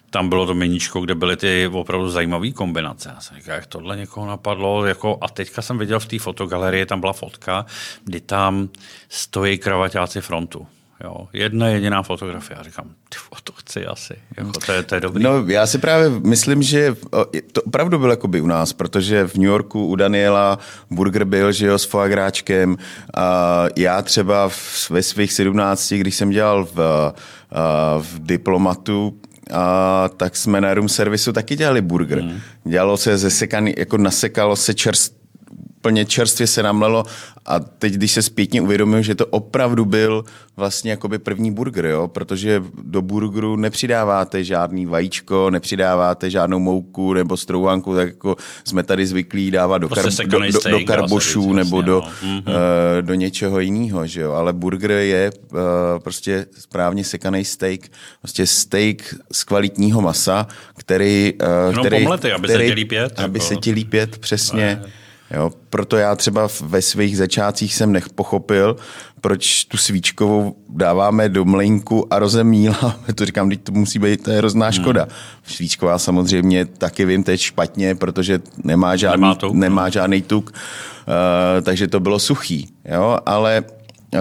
tam 0.09 0.29
bylo 0.29 0.45
to 0.45 0.53
meníčko, 0.53 1.01
kde 1.01 1.15
byly 1.15 1.37
ty 1.37 1.69
opravdu 1.71 2.09
zajímavé 2.09 2.51
kombinace. 2.51 3.11
Já 3.15 3.21
jsem 3.21 3.37
říkal, 3.37 3.55
jak 3.55 3.65
tohle 3.65 3.97
někoho 3.97 4.27
napadlo. 4.27 4.85
Jako, 4.85 5.17
a 5.21 5.27
teďka 5.29 5.61
jsem 5.61 5.77
viděl 5.77 5.99
v 5.99 6.05
té 6.05 6.19
fotogalerii, 6.19 6.85
tam 6.85 6.99
byla 6.99 7.13
fotka, 7.13 7.65
kdy 8.03 8.21
tam 8.21 8.69
stojí 9.09 9.57
kravaťáci 9.57 10.21
frontu. 10.21 10.67
Jo, 11.03 11.27
jedna 11.33 11.67
jediná 11.67 12.03
fotografie. 12.03 12.57
Já 12.57 12.63
říkám, 12.63 12.89
to 13.43 13.53
chci 13.53 13.85
asi. 13.85 14.13
Jako, 14.37 14.51
to, 14.65 14.71
je, 14.71 14.83
to 14.83 14.95
je 14.95 15.01
dobrý. 15.01 15.23
No, 15.23 15.43
já 15.47 15.67
si 15.67 15.77
právě 15.77 16.09
myslím, 16.09 16.63
že 16.63 16.95
to 17.51 17.61
opravdu 17.61 17.99
bylo 17.99 18.11
jakoby 18.11 18.41
u 18.41 18.47
nás, 18.47 18.73
protože 18.73 19.27
v 19.27 19.35
New 19.35 19.47
Yorku 19.47 19.87
u 19.87 19.95
Daniela 19.95 20.59
burger 20.91 21.23
byl, 21.23 21.51
že 21.51 21.67
jo, 21.67 21.77
s 21.77 21.85
foagráčkem. 21.85 22.77
A 23.13 23.65
já 23.77 24.01
třeba 24.01 24.49
v, 24.49 24.89
ve 24.89 25.03
svých 25.03 25.33
17, 25.33 25.93
když 25.93 26.15
jsem 26.15 26.29
dělal 26.29 26.65
v, 26.65 27.13
v 27.99 28.19
diplomatu, 28.19 29.19
a, 29.53 30.09
tak 30.17 30.35
jsme 30.35 30.61
na 30.61 30.73
room 30.73 30.89
servisu 30.89 31.33
taky 31.33 31.55
dělali 31.55 31.81
burger. 31.81 32.23
Mm. 32.23 32.39
Dělalo 32.63 32.97
se 32.97 33.17
ze 33.17 33.29
sekaný, 33.29 33.73
jako 33.77 33.97
nasekalo 33.97 34.55
se 34.55 34.73
čerst, 34.73 35.18
úplně 35.79 36.05
čerstvě 36.05 36.47
se 36.47 36.63
namlelo 36.63 37.03
a 37.45 37.59
teď, 37.59 37.93
když 37.93 38.11
se 38.11 38.21
zpětně 38.21 38.61
uvědomil, 38.61 39.01
že 39.01 39.15
to 39.15 39.25
opravdu 39.25 39.85
byl 39.85 40.23
vlastně 40.57 40.91
jakoby 40.91 41.19
první 41.19 41.51
burger, 41.51 41.85
jo? 41.85 42.07
protože 42.07 42.63
do 42.83 43.01
burgeru 43.01 43.55
nepřidáváte 43.55 44.43
žádný 44.43 44.85
vajíčko, 44.85 45.49
nepřidáváte 45.49 46.29
žádnou 46.29 46.59
mouku 46.59 47.13
nebo 47.13 47.37
strouhanku, 47.37 47.95
tak 47.95 48.07
jako 48.07 48.35
jsme 48.63 48.83
tady 48.83 49.07
zvyklí 49.07 49.51
dávat 49.51 49.77
do, 49.77 49.89
prostě 49.89 50.23
kar- 50.23 50.51
do, 50.51 50.69
do, 50.69 50.79
do 50.79 50.85
karbošů 50.85 51.41
říct, 51.41 51.55
nebo 51.55 51.81
vlastně, 51.81 51.87
do, 51.87 52.01
no. 52.45 52.53
uh, 52.53 53.01
do 53.01 53.13
něčeho 53.13 53.59
jiného, 53.59 54.07
že 54.07 54.21
jo? 54.21 54.31
ale 54.31 54.53
burger 54.53 54.91
je 54.91 55.31
uh, 55.51 55.59
prostě 56.03 56.45
správně 56.59 57.03
sekaný 57.03 57.45
steak, 57.45 57.81
prostě 58.21 58.47
steak 58.47 59.15
z 59.31 59.43
kvalitního 59.43 60.01
masa, 60.01 60.47
který... 60.77 61.33
Uh, 61.69 61.75
no, 61.75 61.83
který, 61.83 62.03
pomlety, 62.03 62.31
aby 62.31 62.47
který, 62.47 62.63
se 62.63 62.67
ti 62.67 62.73
lípět. 62.73 63.19
Aby 63.19 63.39
jako. 63.39 63.47
se 63.47 63.55
ti 63.55 63.71
lípět, 63.71 64.17
přesně. 64.17 64.65
Ne 64.65 64.91
Jo, 65.31 65.51
proto 65.69 65.97
já 65.97 66.15
třeba 66.15 66.47
ve 66.61 66.81
svých 66.81 67.17
začátcích 67.17 67.73
jsem 67.73 67.91
nepochopil, 67.91 68.75
proč 69.21 69.65
tu 69.65 69.77
svíčkovou 69.77 70.55
dáváme 70.69 71.29
do 71.29 71.45
mlinku 71.45 72.13
a 72.13 72.19
rozemíláme. 72.19 72.93
To 73.15 73.25
říkám, 73.25 73.49
teď 73.49 73.61
to 73.63 73.71
musí 73.71 73.99
být, 73.99 74.23
to 74.23 74.31
je 74.31 74.37
hrozná 74.37 74.65
hmm. 74.65 74.73
škoda. 74.73 75.01
Hmm. 75.01 75.11
Svíčková 75.43 75.99
samozřejmě 75.99 76.65
taky 76.65 77.05
vím 77.05 77.23
teď 77.23 77.39
špatně, 77.39 77.95
protože 77.95 78.39
nemá 78.63 78.95
žádný, 78.95 79.21
nemá, 79.21 79.35
tuk, 79.35 79.53
nemá 79.53 79.89
žádný 79.89 80.21
tuk, 80.21 80.49
uh, 80.49 81.63
takže 81.63 81.87
to 81.87 81.99
bylo 81.99 82.19
suchý. 82.19 82.69
Jo, 82.85 83.17
ale 83.25 83.63
uh, 84.13 84.19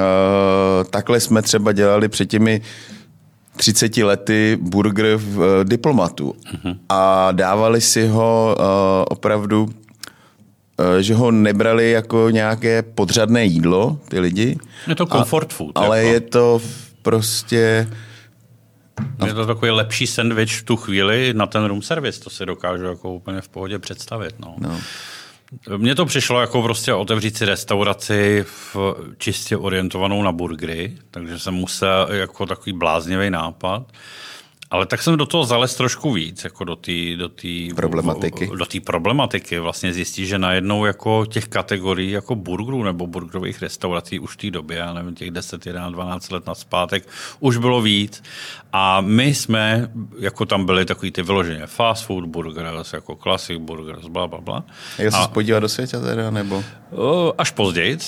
takhle 0.90 1.20
jsme 1.20 1.42
třeba 1.42 1.72
dělali 1.72 2.08
před 2.08 2.26
těmi 2.26 2.60
30 3.56 3.96
lety 3.96 4.58
burger 4.60 5.16
v 5.16 5.38
uh, 5.38 5.44
diplomatu 5.64 6.34
uh-huh. 6.54 6.78
a 6.88 7.32
dávali 7.32 7.80
si 7.80 8.06
ho 8.06 8.56
uh, 8.58 8.64
opravdu 9.10 9.68
že 11.00 11.14
ho 11.14 11.30
nebrali 11.30 11.90
jako 11.90 12.30
nějaké 12.30 12.82
podřadné 12.82 13.44
jídlo, 13.44 13.98
ty 14.08 14.20
lidi. 14.20 14.58
Je 14.86 14.94
to 14.94 15.06
comfort 15.06 15.52
food. 15.52 15.72
Ale 15.74 15.98
jako. 15.98 16.12
je 16.14 16.20
to 16.20 16.60
prostě... 17.02 17.88
Je 19.26 19.34
to 19.34 19.46
takový 19.46 19.70
lepší 19.70 20.06
sandwich 20.06 20.60
v 20.60 20.62
tu 20.62 20.76
chvíli 20.76 21.34
na 21.34 21.46
ten 21.46 21.64
room 21.64 21.82
service, 21.82 22.20
to 22.20 22.30
si 22.30 22.46
dokážu 22.46 22.84
jako 22.84 23.14
úplně 23.14 23.40
v 23.40 23.48
pohodě 23.48 23.78
představit. 23.78 24.34
No. 24.38 24.54
No. 24.58 24.80
Mně 25.76 25.94
to 25.94 26.06
přišlo 26.06 26.40
jako 26.40 26.62
prostě 26.62 26.94
otevřít 26.94 27.36
si 27.36 27.44
restauraci 27.44 28.44
v 28.48 28.76
čistě 29.18 29.56
orientovanou 29.56 30.22
na 30.22 30.32
burgery, 30.32 30.96
takže 31.10 31.38
jsem 31.38 31.54
musel 31.54 32.08
jako 32.10 32.46
takový 32.46 32.72
bláznivý 32.72 33.30
nápad. 33.30 33.92
Ale 34.70 34.86
tak 34.86 35.02
jsem 35.02 35.16
do 35.16 35.26
toho 35.26 35.44
zales 35.44 35.74
trošku 35.74 36.12
víc, 36.12 36.44
jako 36.44 36.64
do 36.64 36.76
té 36.76 37.16
do 37.16 37.28
tý, 37.28 37.70
problematiky. 37.76 38.50
Do 38.58 38.66
té 38.66 38.80
problematiky. 38.80 39.58
Vlastně 39.58 39.92
zjistí, 39.92 40.26
že 40.26 40.38
najednou 40.38 40.84
jako 40.84 41.26
těch 41.26 41.48
kategorií 41.48 42.10
jako 42.10 42.34
burgerů 42.34 42.82
nebo 42.82 43.06
burgerových 43.06 43.62
restaurací 43.62 44.18
už 44.18 44.32
v 44.32 44.36
té 44.36 44.50
době, 44.50 44.76
já 44.76 44.92
nevím, 44.92 45.14
těch 45.14 45.30
10, 45.30 45.66
11, 45.66 45.92
12 45.92 46.30
let 46.30 46.46
na 46.46 46.54
zpátek, 46.54 47.08
už 47.40 47.56
bylo 47.56 47.82
víc. 47.82 48.22
A 48.72 49.00
my 49.00 49.34
jsme, 49.34 49.90
jako 50.18 50.46
tam 50.46 50.66
byli 50.66 50.84
takový 50.84 51.10
ty 51.10 51.22
vyloženě 51.22 51.66
fast 51.66 52.04
food 52.04 52.24
burgers, 52.24 52.92
jako 52.92 53.16
classic 53.16 53.58
burgers, 53.58 54.06
bla, 54.06 54.26
bla, 54.26 54.40
bla. 54.40 54.64
Jak 54.98 55.12
se 55.12 55.28
podívat 55.32 55.60
do 55.60 55.68
světa 55.68 56.00
teda, 56.00 56.30
nebo? 56.30 56.64
Až 57.38 57.50
později, 57.50 57.98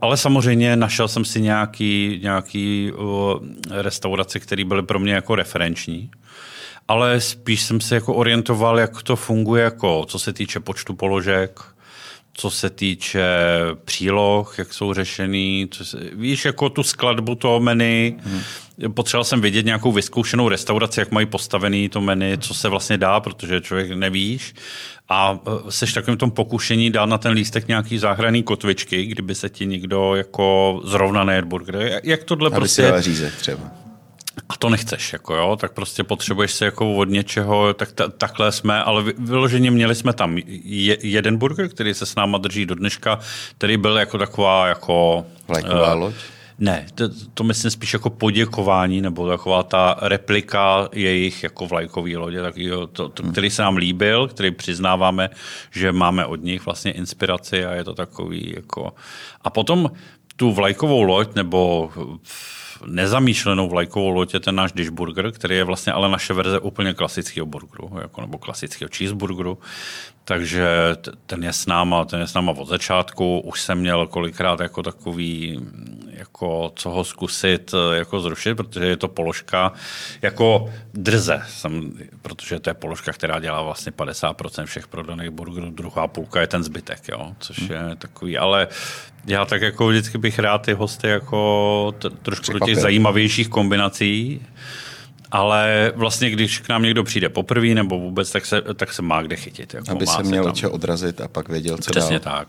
ale 0.00 0.16
samozřejmě 0.16 0.76
našel 0.76 1.08
jsem 1.08 1.24
si 1.24 1.40
nějaký, 1.40 2.20
nějaký 2.22 2.92
restaurace, 3.70 4.40
které 4.40 4.64
byly 4.64 4.82
pro 4.82 4.98
mě 4.98 5.14
jako 5.14 5.34
referenční 5.42 6.10
ale 6.90 7.20
spíš 7.20 7.62
jsem 7.62 7.80
se 7.80 7.94
jako 7.94 8.14
orientoval, 8.14 8.78
jak 8.78 9.02
to 9.02 9.16
funguje, 9.16 9.64
jako 9.64 10.04
co 10.08 10.18
se 10.18 10.32
týče 10.32 10.60
počtu 10.60 10.94
položek, 10.94 11.60
co 12.32 12.50
se 12.50 12.70
týče 12.70 13.28
příloh, 13.84 14.58
jak 14.58 14.72
jsou 14.74 14.94
řešený, 14.94 15.68
co 15.70 15.84
se, 15.84 15.98
víš, 16.12 16.44
jako 16.44 16.68
tu 16.68 16.82
skladbu 16.82 17.34
toho 17.34 17.60
menu, 17.60 18.18
hmm. 18.24 18.92
potřeboval 18.94 19.24
jsem 19.24 19.40
vidět 19.40 19.66
nějakou 19.66 19.92
vyzkoušenou 19.92 20.48
restauraci, 20.48 21.00
jak 21.00 21.10
mají 21.10 21.26
postavený 21.26 21.88
to 21.88 22.00
menu, 22.00 22.36
co 22.36 22.54
se 22.54 22.68
vlastně 22.68 22.98
dá, 22.98 23.20
protože 23.20 23.60
člověk 23.60 23.90
nevíš 23.90 24.54
a 25.08 25.38
e, 25.68 25.72
seš 25.72 25.92
takovým 25.92 26.18
tom 26.18 26.30
pokušení 26.30 26.90
dát 26.90 27.06
na 27.06 27.18
ten 27.18 27.32
lístek 27.32 27.68
nějaký 27.68 27.98
záhraný 27.98 28.42
kotvičky, 28.42 29.06
kdyby 29.06 29.34
se 29.34 29.48
ti 29.48 29.66
někdo 29.66 30.14
jako 30.14 30.80
zrovna 30.84 31.24
nejet 31.24 31.44
burger. 31.44 32.00
Jak 32.04 32.24
tohle 32.24 32.46
Aby 32.46 32.56
prostě... 32.56 32.92
Si 32.96 33.02
řízek 33.02 33.34
třeba 33.34 33.89
a 34.48 34.56
to 34.56 34.68
nechceš, 34.70 35.12
jako 35.12 35.34
jo, 35.34 35.56
tak 35.60 35.72
prostě 35.72 36.04
potřebuješ 36.04 36.52
se 36.52 36.64
jako 36.64 36.94
od 36.94 37.08
něčeho, 37.08 37.74
tak 37.74 37.92
ta, 37.92 38.08
takhle 38.08 38.52
jsme, 38.52 38.82
ale 38.82 39.02
vyloženě 39.18 39.70
měli 39.70 39.94
jsme 39.94 40.12
tam 40.12 40.38
je, 40.64 40.96
jeden 41.06 41.36
burger, 41.36 41.68
který 41.68 41.94
se 41.94 42.06
s 42.06 42.14
náma 42.14 42.38
drží 42.38 42.66
do 42.66 42.74
dneška, 42.74 43.18
který 43.58 43.76
byl 43.76 43.98
jako 43.98 44.18
taková 44.18 44.66
jako... 44.66 45.26
Vlajková 45.48 45.94
uh, 45.94 46.00
loď? 46.00 46.14
Ne, 46.58 46.86
to, 46.94 47.08
to 47.34 47.44
myslím 47.44 47.70
spíš 47.70 47.92
jako 47.92 48.10
poděkování, 48.10 49.00
nebo 49.00 49.28
taková 49.28 49.62
ta 49.62 49.96
replika 50.00 50.88
jejich 50.92 51.42
jako 51.42 51.66
vlajkový 51.66 52.16
lodě, 52.16 52.42
takovýho, 52.42 52.86
to, 52.86 53.08
to, 53.08 53.22
který 53.22 53.50
se 53.50 53.62
nám 53.62 53.76
líbil, 53.76 54.28
který 54.28 54.50
přiznáváme, 54.50 55.30
že 55.70 55.92
máme 55.92 56.26
od 56.26 56.42
nich 56.42 56.66
vlastně 56.66 56.92
inspiraci 56.92 57.64
a 57.64 57.72
je 57.74 57.84
to 57.84 57.94
takový 57.94 58.52
jako... 58.56 58.92
A 59.40 59.50
potom 59.50 59.90
tu 60.36 60.52
vlajkovou 60.52 61.02
loď 61.02 61.34
nebo 61.34 61.90
nezamýšlenou 62.86 63.68
vlajkovou 63.68 64.10
loď 64.10 64.34
je 64.34 64.40
ten 64.40 64.54
náš 64.54 64.72
dishburger, 64.72 65.32
který 65.32 65.56
je 65.56 65.64
vlastně 65.64 65.92
ale 65.92 66.08
naše 66.08 66.32
verze 66.32 66.58
úplně 66.58 66.94
klasického 66.94 67.46
burgeru, 67.46 67.90
jako, 68.02 68.20
nebo 68.20 68.38
klasického 68.38 68.88
cheeseburgeru. 68.96 69.58
Takže 70.24 70.68
ten 71.26 71.44
je 71.44 71.52
s 71.52 71.66
náma, 71.66 72.04
ten 72.04 72.20
je 72.20 72.26
s 72.26 72.34
náma 72.34 72.52
od 72.52 72.68
začátku. 72.68 73.40
Už 73.40 73.62
jsem 73.62 73.78
měl 73.78 74.06
kolikrát 74.06 74.60
jako 74.60 74.82
takový, 74.82 75.60
jako 76.20 76.72
co 76.76 76.90
ho 76.90 77.04
zkusit 77.04 77.74
jako 77.92 78.20
zrušit, 78.20 78.54
protože 78.54 78.84
je 78.86 78.96
to 78.96 79.08
položka 79.08 79.72
jako 80.22 80.72
drze, 80.94 81.42
jsem, 81.48 81.92
protože 82.22 82.60
to 82.60 82.70
je 82.70 82.74
položka, 82.74 83.12
která 83.12 83.40
dělá 83.40 83.62
vlastně 83.62 83.92
50% 83.92 84.64
všech 84.66 84.88
prodaných 84.88 85.30
burgerů, 85.30 85.70
druhá 85.70 86.06
půlka 86.06 86.40
je 86.40 86.46
ten 86.46 86.62
zbytek, 86.62 87.08
jo, 87.08 87.32
což 87.38 87.58
je 87.58 87.96
takový, 87.98 88.38
ale 88.38 88.68
já 89.26 89.44
tak 89.44 89.62
jako 89.62 89.88
vždycky 89.88 90.18
bych 90.18 90.38
rád 90.38 90.58
ty 90.58 90.72
hosty 90.72 91.08
jako 91.08 91.94
t- 91.98 92.10
trošku 92.10 92.52
do 92.52 92.66
těch 92.66 92.76
zajímavějších 92.76 93.48
kombinací, 93.48 94.42
ale 95.30 95.92
vlastně, 95.96 96.30
když 96.30 96.58
k 96.58 96.68
nám 96.68 96.82
někdo 96.82 97.04
přijde 97.04 97.28
poprvé 97.28 97.66
nebo 97.66 97.98
vůbec, 98.00 98.30
tak 98.30 98.46
se, 98.46 98.62
tak 98.74 98.92
se 98.92 99.02
má 99.02 99.22
kde 99.22 99.36
chytit. 99.36 99.74
Jako 99.74 99.90
Aby 99.90 100.06
se 100.06 100.22
měl 100.22 100.52
čeho 100.52 100.72
odrazit 100.72 101.20
a 101.20 101.28
pak 101.28 101.48
věděl, 101.48 101.78
co 101.78 101.90
Přesně 101.90 102.18
dál. 102.18 102.44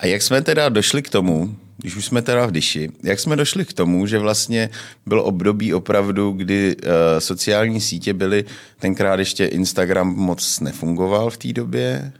A 0.00 0.06
jak 0.06 0.22
jsme 0.22 0.42
teda 0.42 0.68
došli 0.68 1.02
k 1.02 1.08
tomu, 1.08 1.56
když 1.76 1.96
už 1.96 2.04
jsme 2.04 2.22
teda 2.22 2.46
v 2.46 2.50
Dyši, 2.50 2.90
jak 3.02 3.20
jsme 3.20 3.36
došli 3.36 3.64
k 3.64 3.72
tomu, 3.72 4.06
že 4.06 4.18
vlastně 4.18 4.70
bylo 5.06 5.24
období 5.24 5.74
opravdu, 5.74 6.30
kdy 6.30 6.76
uh, 6.76 6.90
sociální 7.18 7.80
sítě 7.80 8.14
byly, 8.14 8.44
tenkrát 8.78 9.18
ještě 9.18 9.46
Instagram 9.46 10.14
moc 10.16 10.60
nefungoval 10.60 11.30
v 11.30 11.36
té 11.36 11.52
době. 11.52 12.12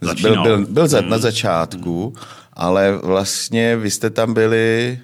Byl, 0.00 0.08
Začínal. 0.08 0.42
byl, 0.44 0.66
byl 0.66 0.88
za, 0.88 1.00
na 1.00 1.18
začátku, 1.18 2.14
ale 2.52 2.98
vlastně 3.02 3.76
vy 3.76 3.90
jste 3.90 4.10
tam 4.10 4.34
byli 4.34 4.98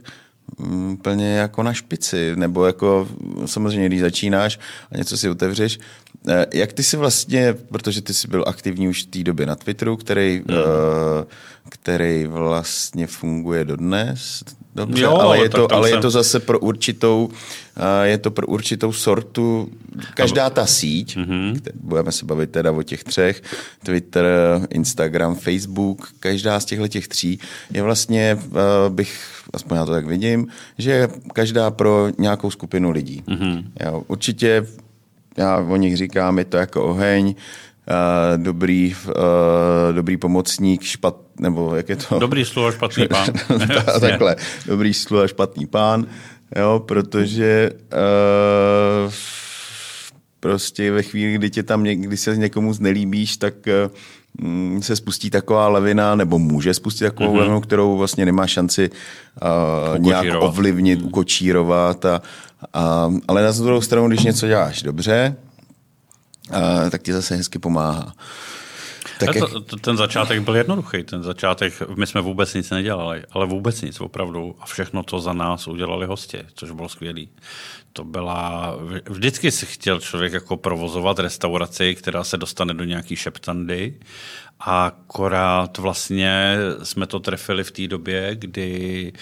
mm, 0.59 0.93
úplně 0.93 1.35
jako 1.35 1.63
na 1.63 1.73
špici, 1.73 2.37
nebo 2.37 2.67
jako 2.67 3.09
samozřejmě, 3.47 3.87
když 3.87 4.01
začínáš 4.01 4.59
a 4.93 4.97
něco 4.97 5.17
si 5.17 5.31
otevřeš. 5.31 5.79
Eh, 6.29 6.47
Jak 6.55 6.73
ty 6.73 6.83
si 6.83 6.97
vlastně, 6.97 7.55
protože 7.73 8.03
ty 8.03 8.15
jsi 8.15 8.29
byl 8.29 8.45
aktivní 8.47 8.89
už 8.89 9.03
v 9.03 9.07
té 9.07 9.19
době 9.23 9.47
na 9.47 9.57
Twitteru, 9.57 9.97
který, 9.97 10.43
eh, 10.51 11.25
který 11.69 12.27
vlastně 12.27 13.07
funguje 13.07 13.65
dodnes, 13.65 14.45
dobře, 14.75 15.03
Jo, 15.03 15.17
ale, 15.17 15.39
je 15.39 15.49
to, 15.49 15.73
ale 15.73 15.91
je 15.91 15.97
to 15.99 16.11
zase 16.11 16.41
pro 16.41 16.59
určitou, 16.61 17.29
eh, 17.77 18.07
je 18.09 18.19
to 18.19 18.31
pro 18.31 18.47
určitou 18.47 18.93
sortu, 18.93 19.71
každá 20.15 20.51
ta 20.51 20.67
síť, 20.67 21.17
Mhm. 21.17 21.27
mm-hmm. 21.31 21.61
budeme 21.75 22.13
se 22.13 22.25
bavit 22.27 22.51
teda 22.51 22.73
o 22.73 22.83
těch 22.83 23.05
třech, 23.05 23.43
Twitter, 23.83 24.27
Instagram, 24.71 25.35
Facebook, 25.35 26.09
každá 26.21 26.61
z 26.61 26.65
těchto 26.65 26.89
těch 26.89 27.09
tří 27.09 27.39
je 27.73 27.83
vlastně, 27.83 28.39
bych, 28.89 29.21
aspoň 29.55 29.77
já 29.77 29.85
to 29.85 29.93
tak 29.93 30.07
vidím, 30.07 30.47
že 30.79 30.91
je 30.91 31.09
každá 31.33 31.71
pro 31.71 32.09
nějakou 32.19 32.51
skupinu 32.51 32.91
lidí. 32.91 33.23
Mhm. 33.27 33.39
Mm-hmm. 33.39 33.65
Jo, 33.87 34.03
určitě, 34.09 34.67
já 35.37 35.59
o 35.59 35.77
nich 35.77 35.97
říkám, 35.97 36.39
je 36.39 36.45
to 36.45 36.57
jako 36.57 36.85
oheň, 36.85 37.35
eh, 37.89 38.39
dobrý, 38.39 38.95
eh, 39.09 39.93
dobrý 39.93 40.17
pomocník, 40.17 40.83
špat, 40.83 41.17
nebo 41.41 41.77
jak 41.77 41.89
je 41.89 41.97
to? 41.97 42.19
Dobrý 42.19 42.45
slovo, 42.45 42.73
špatný 42.73 43.09
pán. 43.09 43.27
Ta- 43.85 44.01
takhle, 44.01 44.37
dobrý 44.67 44.95
slu 44.95 45.21
a 45.21 45.27
špatný 45.27 45.67
pán, 45.67 46.07
jo, 46.57 46.83
protože 46.87 47.71
uh, 47.73 49.13
prostě 50.41 50.93
ve 50.93 51.03
chvíli, 51.03 51.35
kdy, 51.35 51.51
tě 51.51 51.63
tam, 51.63 51.85
něk- 51.85 52.01
kdy 52.01 52.17
se 52.17 52.37
někomu 52.37 52.73
znelíbíš, 52.73 53.37
tak 53.37 53.55
uh, 53.67 54.81
se 54.81 54.97
spustí 54.97 55.31
taková 55.31 55.69
lavina, 55.69 56.15
nebo 56.15 56.39
může 56.39 56.75
spustit 56.75 57.05
takovou 57.05 57.35
mm-hmm. 57.35 57.39
lavinu, 57.39 57.61
kterou 57.61 57.97
vlastně 57.97 58.27
nemá 58.27 58.47
šanci 58.47 58.91
uh, 58.91 59.99
nějak 59.99 60.27
ovlivnit, 60.41 61.03
ukočírovat. 61.03 62.05
A, 62.05 62.23
a, 62.73 63.13
ale 63.29 63.43
na 63.43 63.53
druhou 63.53 63.81
stranu, 63.81 64.09
když 64.09 64.23
něco 64.23 64.47
děláš 64.47 64.83
dobře, 64.83 65.37
uh, 66.51 66.91
tak 66.91 67.03
ti 67.03 67.13
zase 67.13 67.37
hezky 67.37 67.59
pomáhá. 67.59 68.13
Tak 69.27 69.37
jak, 69.37 69.51
to, 69.51 69.61
to, 69.61 69.77
ten 69.77 69.97
začátek 69.97 70.41
byl 70.41 70.57
jednoduchý. 70.57 71.03
Ten 71.03 71.23
začátek, 71.23 71.83
my 71.97 72.07
jsme 72.07 72.21
vůbec 72.21 72.55
nic 72.55 72.71
nedělali, 72.71 73.23
ale 73.31 73.47
vůbec 73.47 73.83
nic 73.83 74.01
opravdu. 74.01 74.57
A 74.61 74.67
všechno 74.67 75.03
to 75.03 75.21
za 75.21 75.33
nás 75.33 75.69
udělali 75.69 76.07
hosti, 76.07 76.39
což 76.55 76.71
bylo 76.71 76.89
skvělé. 76.89 77.23
To 77.93 78.05
byla, 78.05 78.77
vždycky 79.09 79.51
si 79.51 79.67
chtěl 79.67 80.01
člověk 80.01 80.33
jako 80.33 80.57
provozovat 80.57 81.19
restauraci, 81.19 81.95
která 81.95 82.25
se 82.25 82.37
dostane 82.37 82.75
do 82.75 82.85
nějaký 82.85 83.17
šeptandy 83.17 83.95
a 84.61 84.87
akorát 84.87 85.79
vlastně 85.79 86.57
jsme 86.83 87.07
to 87.07 87.21
trefili 87.21 87.65
v 87.65 87.71
té 87.71 87.89
době, 87.89 88.31
kdy 88.35 89.13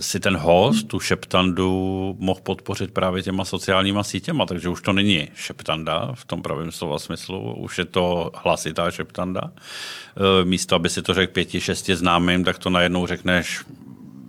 si 0.00 0.20
ten 0.20 0.36
host, 0.36 0.88
tu 0.88 1.00
šeptandu, 1.00 2.16
mohl 2.18 2.40
podpořit 2.40 2.94
právě 2.94 3.22
těma 3.22 3.44
sociálníma 3.44 4.04
sítěma, 4.04 4.46
takže 4.46 4.68
už 4.68 4.82
to 4.82 4.92
není 4.92 5.28
šeptanda 5.34 6.12
v 6.14 6.24
tom 6.24 6.42
pravém 6.42 6.72
slova 6.72 6.98
smyslu, 6.98 7.54
už 7.54 7.78
je 7.78 7.84
to 7.84 8.30
hlasitá 8.34 8.90
šeptanda. 8.90 9.37
E, 9.42 10.44
Místo, 10.44 10.76
aby 10.76 10.88
si 10.88 11.02
to 11.02 11.14
řekl 11.14 11.32
pěti, 11.32 11.60
šesti 11.60 11.96
známým, 11.96 12.44
tak 12.44 12.58
to 12.58 12.70
najednou 12.70 13.06
řekneš 13.06 13.60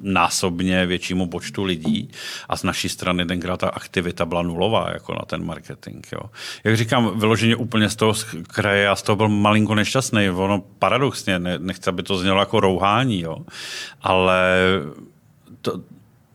násobně 0.01 0.85
většímu 0.85 1.27
počtu 1.27 1.63
lidí 1.63 2.09
a 2.49 2.57
z 2.57 2.63
naší 2.63 2.89
strany 2.89 3.25
tenkrát 3.25 3.57
ta 3.57 3.69
aktivita 3.69 4.25
byla 4.25 4.41
nulová 4.41 4.89
jako 4.93 5.13
na 5.13 5.21
ten 5.25 5.45
marketing. 5.45 6.05
Jo. 6.11 6.19
Jak 6.63 6.77
říkám, 6.77 7.19
vyloženě 7.19 7.55
úplně 7.55 7.89
z 7.89 7.95
toho 7.95 8.13
kraje, 8.47 8.83
já 8.83 8.95
z 8.95 9.01
toho 9.01 9.15
byl 9.15 9.29
malinko 9.29 9.75
nešťastný. 9.75 10.29
Ono 10.29 10.63
paradoxně, 10.79 11.39
ne, 11.39 11.59
nechci, 11.59 11.89
aby 11.89 12.03
to 12.03 12.17
znělo 12.17 12.39
jako 12.39 12.59
rouhání, 12.59 13.21
jo. 13.21 13.37
ale 14.01 14.59
to, 15.61 15.81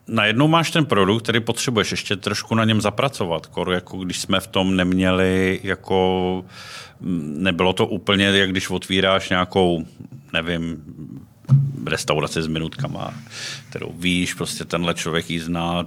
najednou 0.08 0.48
máš 0.48 0.70
ten 0.70 0.86
produkt, 0.86 1.22
který 1.22 1.40
potřebuješ 1.40 1.90
ještě 1.90 2.16
trošku 2.16 2.54
na 2.54 2.64
něm 2.64 2.80
zapracovat, 2.80 3.46
kor, 3.46 3.72
jako 3.72 3.96
když 3.96 4.20
jsme 4.20 4.40
v 4.40 4.46
tom 4.46 4.76
neměli 4.76 5.60
jako 5.62 6.44
nebylo 7.36 7.72
to 7.72 7.86
úplně, 7.86 8.24
jak 8.24 8.50
když 8.50 8.70
otvíráš 8.70 9.30
nějakou, 9.30 9.84
nevím, 10.32 10.82
restauraci 11.86 12.42
s 12.42 12.46
minutkama, 12.46 13.14
kterou 13.68 13.92
víš, 13.92 14.34
prostě 14.34 14.64
tenhle 14.64 14.94
člověk 14.94 15.30
ji 15.30 15.40
zná, 15.40 15.86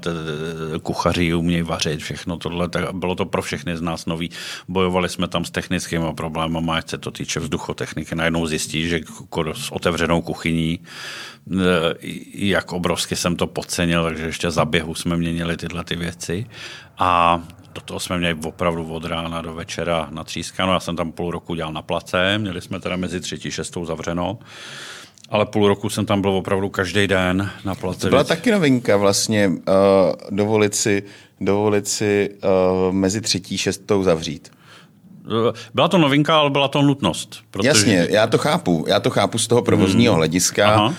kuchaři 0.82 1.34
umějí 1.34 1.62
vařit, 1.62 2.00
všechno 2.00 2.38
tohle, 2.38 2.70
tak 2.70 2.94
bylo 2.94 3.16
to 3.16 3.26
pro 3.26 3.42
všechny 3.42 3.78
z 3.78 3.82
nás 3.82 4.06
nový. 4.06 4.30
Bojovali 4.68 5.10
jsme 5.10 5.28
tam 5.28 5.46
s 5.46 5.52
technickými 5.52 6.14
problémy, 6.14 6.58
ať 6.72 6.90
se 6.90 6.98
to 6.98 7.12
týče 7.12 7.40
vzduchotechniky, 7.40 8.16
najednou 8.16 8.48
zjistí, 8.48 8.90
že 8.90 9.00
s 9.54 9.72
otevřenou 9.72 10.22
kuchyní, 10.22 10.80
eh, 10.80 11.60
jak 12.34 12.74
obrovsky 12.74 13.16
jsem 13.16 13.36
to 13.36 13.48
podcenil, 13.48 14.04
takže 14.04 14.26
ještě 14.26 14.52
za 14.52 14.66
běhu 14.66 14.96
jsme 14.96 15.18
měnili 15.18 15.58
tyhle 15.58 15.84
ty 15.84 15.96
věci 15.96 16.46
a 16.98 17.42
do 17.76 17.82
toho 17.82 18.00
jsme 18.00 18.18
měli 18.18 18.38
opravdu 18.46 18.94
od 18.94 19.06
rána 19.06 19.42
do 19.42 19.54
večera 19.54 20.08
natřískáno. 20.12 20.74
Já 20.74 20.80
jsem 20.80 20.96
tam 20.96 21.12
půl 21.12 21.32
roku 21.32 21.56
dělal 21.56 21.74
na 21.74 21.82
place, 21.82 22.38
měli 22.38 22.62
jsme 22.62 22.80
teda 22.80 22.96
mezi 22.96 23.20
třetí 23.20 23.52
šestou 23.52 23.86
zavřeno. 23.86 24.40
Ale 25.30 25.46
půl 25.46 25.68
roku 25.68 25.90
jsem 25.90 26.06
tam 26.06 26.22
byl 26.22 26.32
opravdu 26.32 26.70
každý 26.70 27.08
den 27.08 27.50
na 27.66 27.76
place. 27.76 28.00
To 28.00 28.10
byla 28.10 28.24
taky 28.24 28.52
novinka 28.52 28.98
vlastně, 28.98 29.48
uh, 29.48 29.56
dovolit 30.30 30.76
si, 30.76 31.04
dovolit 31.42 31.88
si 31.88 32.30
uh, 32.30 32.96
mezi 32.96 33.22
třetí 33.22 33.58
šestou 33.58 34.04
zavřít. 34.04 34.52
Byla 35.74 35.88
to 35.88 35.98
novinka, 35.98 36.38
ale 36.38 36.50
byla 36.50 36.68
to 36.68 36.82
nutnost. 36.82 37.36
Protože... 37.52 37.68
Jasně, 37.68 38.08
já 38.10 38.28
to 38.28 38.38
chápu. 38.38 38.86
Já 38.88 39.00
to 39.00 39.10
chápu 39.10 39.38
z 39.38 39.48
toho 39.48 39.62
provozního 39.62 40.14
hmm. 40.14 40.18
hlediska, 40.18 40.86
uh, 40.86 40.94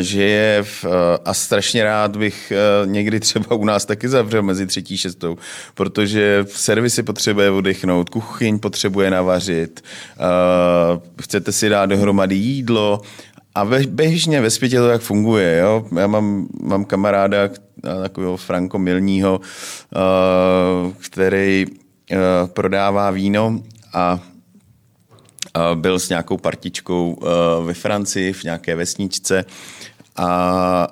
že 0.00 0.22
je 0.22 0.62
v, 0.62 0.84
uh, 0.84 0.90
a 1.24 1.34
strašně 1.34 1.84
rád 1.84 2.16
bych 2.16 2.52
někdy 2.84 3.20
třeba 3.20 3.54
u 3.54 3.64
nás 3.64 3.84
taky 3.84 4.08
zavřel 4.08 4.42
mezi 4.42 4.66
třetí 4.66 4.98
šestou, 4.98 5.36
protože 5.74 6.44
servisy 6.48 7.02
potřebuje 7.02 7.50
odechnout, 7.50 8.10
kuchyň 8.10 8.58
potřebuje 8.58 9.10
navařit, 9.10 9.84
chcete 11.22 11.52
si 11.52 11.68
dát 11.68 11.86
dohromady 11.86 12.34
jídlo 12.34 13.00
a 13.54 13.64
ve, 13.64 13.86
běžně 13.86 14.40
ve 14.40 14.50
světě 14.50 14.78
to 14.78 14.88
tak 14.88 15.02
funguje. 15.02 15.58
Jo? 15.58 15.86
Já 15.98 16.06
mám, 16.06 16.48
mám 16.62 16.84
kamaráda, 16.84 17.50
takového 18.02 18.36
Franko 18.36 18.78
Milního, 18.78 19.40
uh, 19.40 20.92
který 20.92 21.66
uh, 21.66 22.18
prodává 22.46 23.10
víno 23.10 23.60
a 23.92 24.20
uh, 25.56 25.80
byl 25.80 25.98
s 25.98 26.08
nějakou 26.08 26.36
partičkou 26.36 27.12
uh, 27.12 27.66
ve 27.66 27.74
Francii 27.74 28.32
v 28.32 28.44
nějaké 28.44 28.76
vesničce 28.76 29.44
a 30.16 30.24
a 30.26 30.88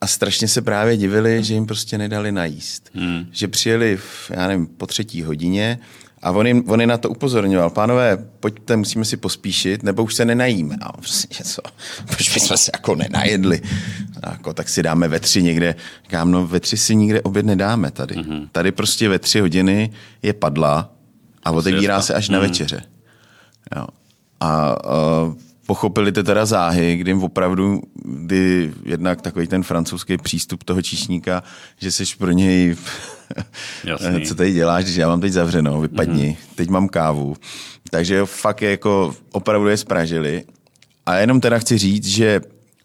a 0.00 0.06
strašně 0.06 0.48
se 0.48 0.62
právě 0.62 0.96
divili, 0.96 1.44
že 1.44 1.54
jim 1.54 1.66
prostě 1.66 1.98
nedali 1.98 2.32
najíst. 2.32 2.90
Hmm. 2.94 3.26
Že 3.32 3.48
přijeli, 3.48 3.96
v, 3.96 4.30
já 4.30 4.46
nevím, 4.46 4.66
po 4.66 4.86
třetí 4.86 5.22
hodině 5.22 5.78
a 6.26 6.30
on, 6.30 6.46
jim, 6.46 6.64
on 6.66 6.80
je 6.80 6.86
na 6.86 6.98
to 6.98 7.10
upozorňoval. 7.10 7.70
Pánové, 7.70 8.18
pojďte, 8.40 8.76
musíme 8.76 9.04
si 9.04 9.16
pospíšit, 9.16 9.82
nebo 9.82 10.02
už 10.02 10.14
se 10.14 10.24
nenajíme. 10.24 10.76
A 10.80 10.92
prostě 10.92 11.44
co, 11.44 11.62
proč 12.06 12.34
bychom 12.34 12.56
se 12.56 12.70
jako 12.74 12.94
nenajedli? 12.94 13.60
A 14.22 14.30
jako, 14.30 14.52
tak 14.52 14.68
si 14.68 14.82
dáme 14.82 15.08
ve 15.08 15.20
tři 15.20 15.42
někde. 15.42 15.74
Říkám, 16.02 16.30
no 16.30 16.46
ve 16.46 16.60
tři 16.60 16.76
si 16.76 16.96
nikde 16.96 17.22
oběd 17.22 17.46
nedáme 17.46 17.90
tady. 17.90 18.14
Mm-hmm. 18.14 18.48
Tady 18.52 18.72
prostě 18.72 19.08
ve 19.08 19.18
tři 19.18 19.40
hodiny 19.40 19.90
je 20.22 20.32
padla 20.32 20.92
a 21.44 21.50
otevírá 21.50 22.02
se 22.02 22.14
až 22.14 22.28
na 22.28 22.38
mhm. 22.38 22.48
večeře. 22.48 22.82
Jo. 23.76 23.86
A, 24.40 24.46
a 24.50 24.76
pochopili 25.66 26.12
to 26.12 26.22
teda 26.22 26.46
záhy, 26.46 26.96
kdy 26.96 27.10
jim 27.10 27.22
opravdu, 27.22 27.82
kdy 28.04 28.72
jednak 28.84 29.22
takový 29.22 29.46
ten 29.46 29.62
francouzský 29.62 30.16
přístup 30.16 30.64
toho 30.64 30.82
číšníka, 30.82 31.42
že 31.78 31.92
jsi 31.92 32.04
pro 32.18 32.30
něj, 32.30 32.76
co 34.26 34.34
tady 34.34 34.52
děláš, 34.52 34.84
když 34.84 34.96
já 34.96 35.08
mám 35.08 35.20
teď 35.20 35.32
zavřeno, 35.32 35.80
vypadni, 35.80 36.38
mm-hmm. 36.40 36.54
teď 36.54 36.68
mám 36.68 36.88
kávu. 36.88 37.36
Takže 37.90 38.26
fakt 38.26 38.62
je 38.62 38.70
jako 38.70 39.14
opravdu 39.32 39.68
je 39.68 39.76
spražili. 39.76 40.44
A 41.06 41.14
jenom 41.14 41.40
teda 41.40 41.58
chci 41.58 41.78
říct, 41.78 42.06
že 42.06 42.40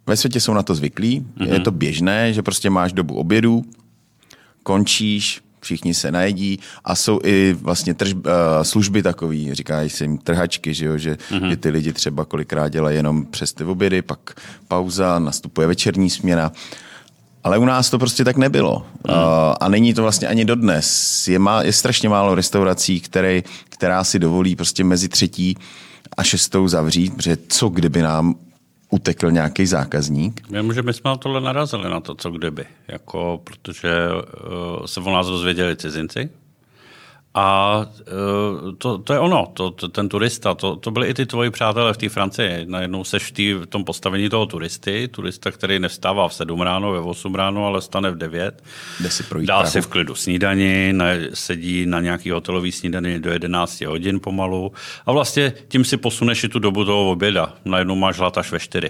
ve 0.08 0.18
světě 0.18 0.42
jsou 0.42 0.54
na 0.54 0.64
to 0.64 0.76
zvyklí, 0.76 1.22
mm-hmm. 1.22 1.54
je 1.54 1.60
to 1.60 1.72
běžné, 1.72 2.34
že 2.34 2.42
prostě 2.42 2.70
máš 2.70 2.94
dobu 2.94 3.16
obědu, 3.16 3.66
končíš, 4.64 5.42
všichni 5.62 5.93
se 5.93 6.12
najedí 6.12 6.59
a 6.84 6.95
jsou 6.95 7.20
i 7.24 7.57
vlastně 7.62 7.93
trž, 7.93 8.14
uh, 8.14 8.22
služby 8.62 9.03
takový, 9.03 9.53
říkají 9.53 9.89
se 9.89 10.03
jim 10.03 10.18
trhačky, 10.18 10.74
že, 10.74 10.86
jo, 10.86 10.97
že, 10.97 11.18
mm-hmm. 11.32 11.49
že 11.49 11.57
ty 11.57 11.70
lidi 11.70 11.93
třeba 11.93 12.26
kolikrát 12.26 12.70
dělají 12.70 12.95
jenom 12.95 13.26
přes 13.26 13.53
ty 13.53 13.64
obědy, 13.64 14.01
pak 14.01 14.20
pauza, 14.68 15.20
nastupuje 15.20 15.68
večerní 15.68 16.09
směna. 16.09 16.51
Ale 17.43 17.57
u 17.57 17.66
nás 17.66 17.89
to 17.89 17.99
prostě 17.99 18.24
tak 18.24 18.38
nebylo. 18.38 18.86
Mm. 19.07 19.14
Uh, 19.14 19.20
a 19.59 19.70
není 19.70 19.93
to 19.93 20.01
vlastně 20.01 20.28
ani 20.28 20.45
dodnes. 20.45 21.28
Je, 21.28 21.39
má, 21.39 21.64
je 21.64 21.74
strašně 21.74 22.09
málo 22.09 22.36
restaurací, 22.36 22.99
které, 22.99 23.41
která 23.70 24.03
si 24.03 24.20
dovolí 24.20 24.55
prostě 24.55 24.84
mezi 24.84 25.09
třetí 25.09 25.57
a 26.18 26.24
šestou 26.24 26.68
zavřít, 26.68 27.16
protože 27.16 27.38
co 27.47 27.70
kdyby 27.70 28.01
nám 28.01 28.36
utekl 28.92 29.32
nějaký 29.32 29.66
zákazník? 29.66 30.50
Vím, 30.50 30.74
že 30.74 30.82
my 30.82 30.94
jsme 30.94 31.10
na 31.10 31.18
tohle 31.18 31.42
narazili, 31.42 31.89
na 31.89 32.00
to, 32.00 32.16
co 32.16 32.32
kdyby. 32.32 32.66
Jako, 32.88 33.42
protože 33.44 33.89
uh, 34.12 34.86
se 34.86 35.00
o 35.00 35.12
nás 35.12 35.28
dozvěděli 35.28 35.76
cizinci, 35.76 36.30
a 37.34 37.78
uh, 37.80 38.76
to, 38.78 38.98
to 38.98 39.14
je 39.14 39.20
ono, 39.20 39.48
to, 39.54 39.72
to, 39.72 39.88
ten 39.88 40.10
turista, 40.10 40.54
to, 40.54 40.76
to 40.76 40.92
byli 40.92 41.08
i 41.08 41.14
ty 41.14 41.26
tvoji 41.26 41.50
přátelé 41.50 41.94
v 41.94 41.98
té 41.98 42.10
Francii. 42.10 42.66
Najednou 42.66 43.04
seš 43.04 43.32
tý, 43.32 43.54
v 43.54 43.66
tom 43.66 43.84
postavení 43.84 44.30
toho 44.30 44.46
turisty, 44.46 45.08
turista, 45.08 45.52
který 45.52 45.80
nevstává 45.80 46.28
v 46.28 46.34
7 46.34 46.62
ráno, 46.62 46.92
ve 46.92 47.00
8 47.00 47.36
ráno, 47.36 47.66
ale 47.66 47.82
stane 47.82 48.12
v 48.12 48.18
9. 48.18 48.64
Jde 49.00 49.10
si 49.10 49.24
projít 49.24 49.48
Dá 49.48 49.58
prahu. 49.58 49.72
si 49.72 49.82
v 49.82 49.88
klidu 49.88 50.16
snídani, 50.16 50.94
na, 50.94 51.06
sedí 51.34 51.86
na 51.86 52.00
nějaký 52.02 52.32
hotelový 52.32 52.72
snídani 52.72 53.20
do 53.20 53.32
11 53.32 53.82
hodin 53.82 54.20
pomalu 54.20 54.72
a 55.06 55.12
vlastně 55.12 55.54
tím 55.68 55.86
si 55.86 55.98
posuneš 55.98 56.44
i 56.44 56.50
tu 56.50 56.60
dobu 56.60 56.86
toho 56.86 57.12
oběda. 57.12 57.54
Najednou 57.66 57.96
máš 57.96 58.18
hlad 58.18 58.38
až 58.38 58.52
ve 58.52 58.60
4. 58.60 58.90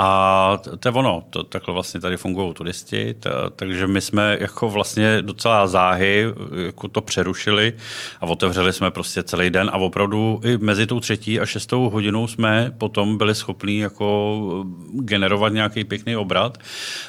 A 0.00 0.60
to 0.78 0.88
je 0.88 0.92
ono, 0.92 1.24
to, 1.30 1.42
takhle 1.42 1.74
vlastně 1.74 2.00
tady 2.00 2.16
fungují 2.16 2.54
turisti, 2.54 3.14
to, 3.14 3.30
takže 3.56 3.86
my 3.86 4.00
jsme 4.00 4.36
jako 4.40 4.68
vlastně 4.68 5.22
docela 5.22 5.66
záhy 5.66 6.24
jako 6.66 6.88
to 6.88 7.00
přerušili 7.00 7.72
a 8.20 8.26
otevřeli 8.26 8.72
jsme 8.72 8.90
prostě 8.90 9.22
celý 9.22 9.50
den 9.50 9.70
a 9.72 9.78
opravdu 9.78 10.40
i 10.44 10.58
mezi 10.58 10.86
tou 10.86 11.00
třetí 11.00 11.40
a 11.40 11.46
šestou 11.46 11.90
hodinou 11.90 12.26
jsme 12.26 12.74
potom 12.78 13.18
byli 13.18 13.34
schopní 13.34 13.78
jako 13.78 14.38
generovat 14.92 15.52
nějaký 15.52 15.84
pěkný 15.84 16.16
obrat, 16.16 16.58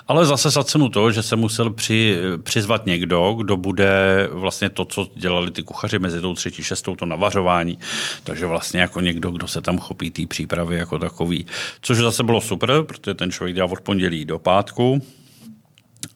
ale 0.07 0.25
zase 0.25 0.49
za 0.49 0.63
cenu 0.63 0.89
toho, 0.89 1.11
že 1.11 1.23
se 1.23 1.35
musel 1.35 1.69
při, 1.69 2.17
přizvat 2.43 2.85
někdo, 2.85 3.33
kdo 3.37 3.57
bude 3.57 3.89
vlastně 4.31 4.69
to, 4.69 4.85
co 4.85 5.07
dělali 5.15 5.51
ty 5.51 5.63
kuchaři 5.63 5.99
mezi 5.99 6.21
tou 6.21 6.33
třetí 6.33 6.63
šestou, 6.63 6.95
to 6.95 7.05
navařování, 7.05 7.79
takže 8.23 8.45
vlastně 8.45 8.81
jako 8.81 9.01
někdo, 9.01 9.31
kdo 9.31 9.47
se 9.47 9.61
tam 9.61 9.77
chopí 9.77 10.11
té 10.11 10.25
přípravy 10.25 10.77
jako 10.77 10.99
takový, 10.99 11.45
což 11.81 11.97
zase 11.97 12.23
bylo 12.23 12.41
super, 12.41 12.78
protože 12.83 13.13
ten 13.13 13.31
člověk 13.31 13.55
dělá 13.55 13.71
od 13.71 13.81
pondělí 13.81 14.25
do 14.25 14.39
pátku, 14.39 15.01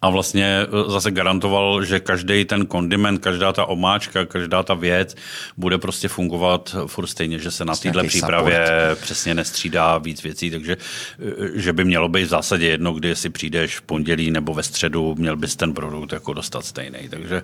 a 0.01 0.09
vlastně 0.09 0.45
e, 0.45 0.91
zase 0.91 1.11
garantoval, 1.11 1.83
že 1.83 1.99
každý 1.99 2.45
ten 2.45 2.65
kondiment, 2.65 3.21
každá 3.21 3.53
ta 3.53 3.65
omáčka, 3.65 4.25
každá 4.25 4.63
ta 4.63 4.73
věc 4.73 5.15
bude 5.57 5.77
prostě 5.77 6.07
fungovat 6.07 6.75
furt 6.87 7.07
stejně, 7.07 7.39
že 7.39 7.51
se 7.51 7.65
na 7.65 7.75
této 7.75 8.03
přípravě 8.03 8.65
support. 8.65 8.99
přesně 8.99 9.33
nestřídá 9.33 9.97
víc 9.97 10.23
věcí, 10.23 10.51
takže 10.51 10.73
e, 10.73 11.59
že 11.59 11.73
by 11.73 11.85
mělo 11.85 12.09
být 12.09 12.23
v 12.23 12.27
zásadě 12.27 12.67
jedno, 12.67 12.93
kdy 12.93 13.15
si 13.15 13.29
přijdeš 13.29 13.77
v 13.77 13.81
pondělí 13.81 14.31
nebo 14.31 14.53
ve 14.53 14.63
středu, 14.63 15.15
měl 15.15 15.37
bys 15.37 15.55
ten 15.55 15.73
produkt 15.73 16.13
jako 16.13 16.33
dostat 16.33 16.65
stejný. 16.65 17.09
Takže 17.09 17.43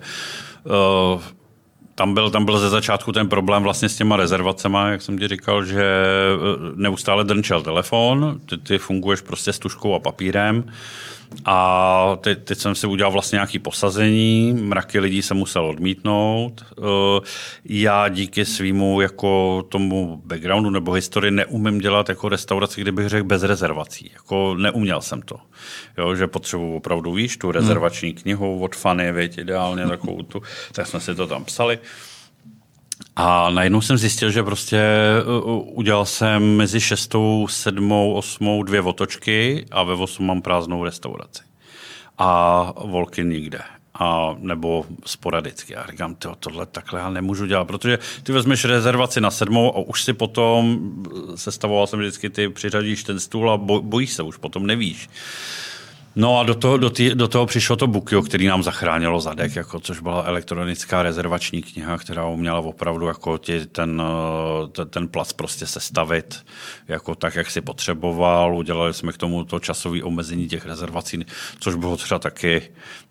uh, 1.15 1.21
tam 1.99 2.13
byl, 2.13 2.29
tam 2.29 2.45
byl 2.45 2.59
ze 2.59 2.69
začátku 2.69 3.11
ten 3.11 3.29
problém 3.29 3.63
vlastně 3.63 3.89
s 3.89 3.95
těma 3.95 4.15
rezervacema, 4.15 4.89
jak 4.89 5.01
jsem 5.01 5.17
ti 5.17 5.27
říkal, 5.27 5.65
že 5.65 5.83
neustále 6.75 7.23
drnčel 7.23 7.61
telefon, 7.61 8.39
ty, 8.45 8.57
ty 8.57 8.77
funguješ 8.77 9.21
prostě 9.21 9.53
s 9.53 9.59
tuškou 9.59 9.95
a 9.95 9.99
papírem, 9.99 10.63
a 11.45 12.17
teď, 12.21 12.43
teď 12.43 12.57
jsem 12.57 12.75
si 12.75 12.87
udělal 12.87 13.11
vlastně 13.11 13.35
nějaké 13.35 13.59
posazení, 13.59 14.53
mraky 14.53 14.99
lidí 14.99 15.21
se 15.21 15.33
musel 15.33 15.65
odmítnout. 15.65 16.65
Eh, 16.71 16.81
já 17.65 18.07
díky 18.07 18.45
svýmu 18.45 19.01
jako 19.01 19.63
tomu 19.69 20.21
backgroundu 20.25 20.69
nebo 20.69 20.91
historii 20.91 21.31
neumím 21.31 21.79
dělat 21.79 22.09
jako 22.09 22.29
restauraci, 22.29 22.81
kdybych 22.81 23.09
řekl 23.09 23.27
bez 23.27 23.43
rezervací. 23.43 24.11
Jako 24.13 24.55
neuměl 24.55 25.01
jsem 25.01 25.21
to. 25.21 25.35
Jo, 25.97 26.15
že 26.15 26.27
potřebuji 26.27 26.75
opravdu, 26.75 27.13
víš, 27.13 27.37
tu 27.37 27.51
rezervační 27.51 28.13
knihu 28.13 28.63
od 28.63 28.75
Fanny, 28.75 29.11
věď, 29.11 29.37
ideálně 29.37 29.87
takovou 29.87 30.21
tu, 30.21 30.41
tak 30.71 30.87
jsme 30.87 30.99
si 30.99 31.15
to 31.15 31.27
tam 31.27 31.45
psali. 31.45 31.79
A 33.21 33.49
najednou 33.49 33.81
jsem 33.81 33.97
zjistil, 33.97 34.31
že 34.31 34.43
prostě 34.43 34.81
udělal 35.65 36.05
jsem 36.05 36.55
mezi 36.55 36.81
šestou, 36.81 37.47
sedmou, 37.49 38.13
osmou 38.13 38.63
dvě 38.63 38.81
otočky 38.81 39.65
a 39.71 39.83
ve 39.83 39.93
osm 39.93 40.25
mám 40.25 40.41
prázdnou 40.41 40.83
restauraci. 40.83 41.43
A 42.17 42.73
volky 42.85 43.23
nikde. 43.23 43.59
A, 43.93 44.35
nebo 44.39 44.85
sporadicky. 45.05 45.73
Já 45.73 45.85
říkám, 45.91 46.15
tyjo, 46.15 46.35
tohle 46.39 46.65
takhle 46.65 46.99
já 46.99 47.09
nemůžu 47.09 47.45
dělat, 47.45 47.65
protože 47.65 47.99
ty 48.23 48.31
vezmeš 48.31 48.65
rezervaci 48.65 49.21
na 49.21 49.31
sedmou 49.31 49.75
a 49.75 49.79
už 49.79 50.03
si 50.03 50.13
potom, 50.13 50.79
sestavoval 51.35 51.87
jsem 51.87 51.99
vždycky, 51.99 52.29
ty 52.29 52.49
přiřadíš 52.49 53.03
ten 53.03 53.19
stůl 53.19 53.51
a 53.51 53.57
bojíš 53.57 54.13
se, 54.13 54.23
už 54.23 54.37
potom 54.37 54.67
nevíš. 54.67 55.09
No 56.15 56.39
a 56.39 56.43
do 56.43 56.55
toho, 56.55 56.77
do, 56.77 56.89
tý, 56.89 57.15
do 57.15 57.27
toho 57.27 57.45
přišlo 57.45 57.75
to 57.75 57.87
Bukio, 57.87 58.21
který 58.21 58.47
nám 58.47 58.63
zachránilo 58.63 59.21
zadek, 59.21 59.55
jako, 59.55 59.79
což 59.79 59.99
byla 59.99 60.23
elektronická 60.23 61.03
rezervační 61.03 61.61
kniha, 61.61 61.97
která 61.97 62.25
uměla 62.25 62.59
opravdu 62.59 63.07
jako 63.07 63.37
ti 63.37 63.65
ten, 63.65 64.01
eh, 64.05 64.67
ten, 64.67 64.89
ten 64.89 65.07
plac 65.07 65.33
prostě 65.33 65.67
sestavit 65.67 66.45
jako 66.87 67.15
tak, 67.15 67.35
jak 67.35 67.51
si 67.51 67.61
potřeboval. 67.61 68.55
Udělali 68.55 68.93
jsme 68.93 69.11
k 69.11 69.17
tomu 69.17 69.43
to 69.43 69.59
časové 69.59 70.03
omezení 70.03 70.47
těch 70.47 70.65
rezervací, 70.65 71.25
což 71.59 71.75
bylo 71.75 71.97
třeba 71.97 72.19
taky 72.19 72.61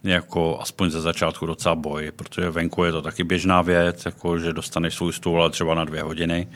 jako 0.04 0.58
aspoň 0.60 0.90
ze 0.90 1.00
začátku 1.00 1.46
docela 1.46 1.74
boj, 1.74 2.12
protože 2.16 2.50
venku 2.50 2.84
je 2.84 2.92
to 2.92 3.02
taky 3.02 3.24
běžná 3.24 3.62
věc, 3.62 4.06
jako, 4.06 4.38
že 4.38 4.52
dostaneš 4.52 4.94
svůj 4.94 5.12
stůl 5.12 5.40
ale 5.40 5.50
třeba 5.50 5.74
na 5.74 5.84
dvě 5.84 6.02
hodiny 6.02 6.48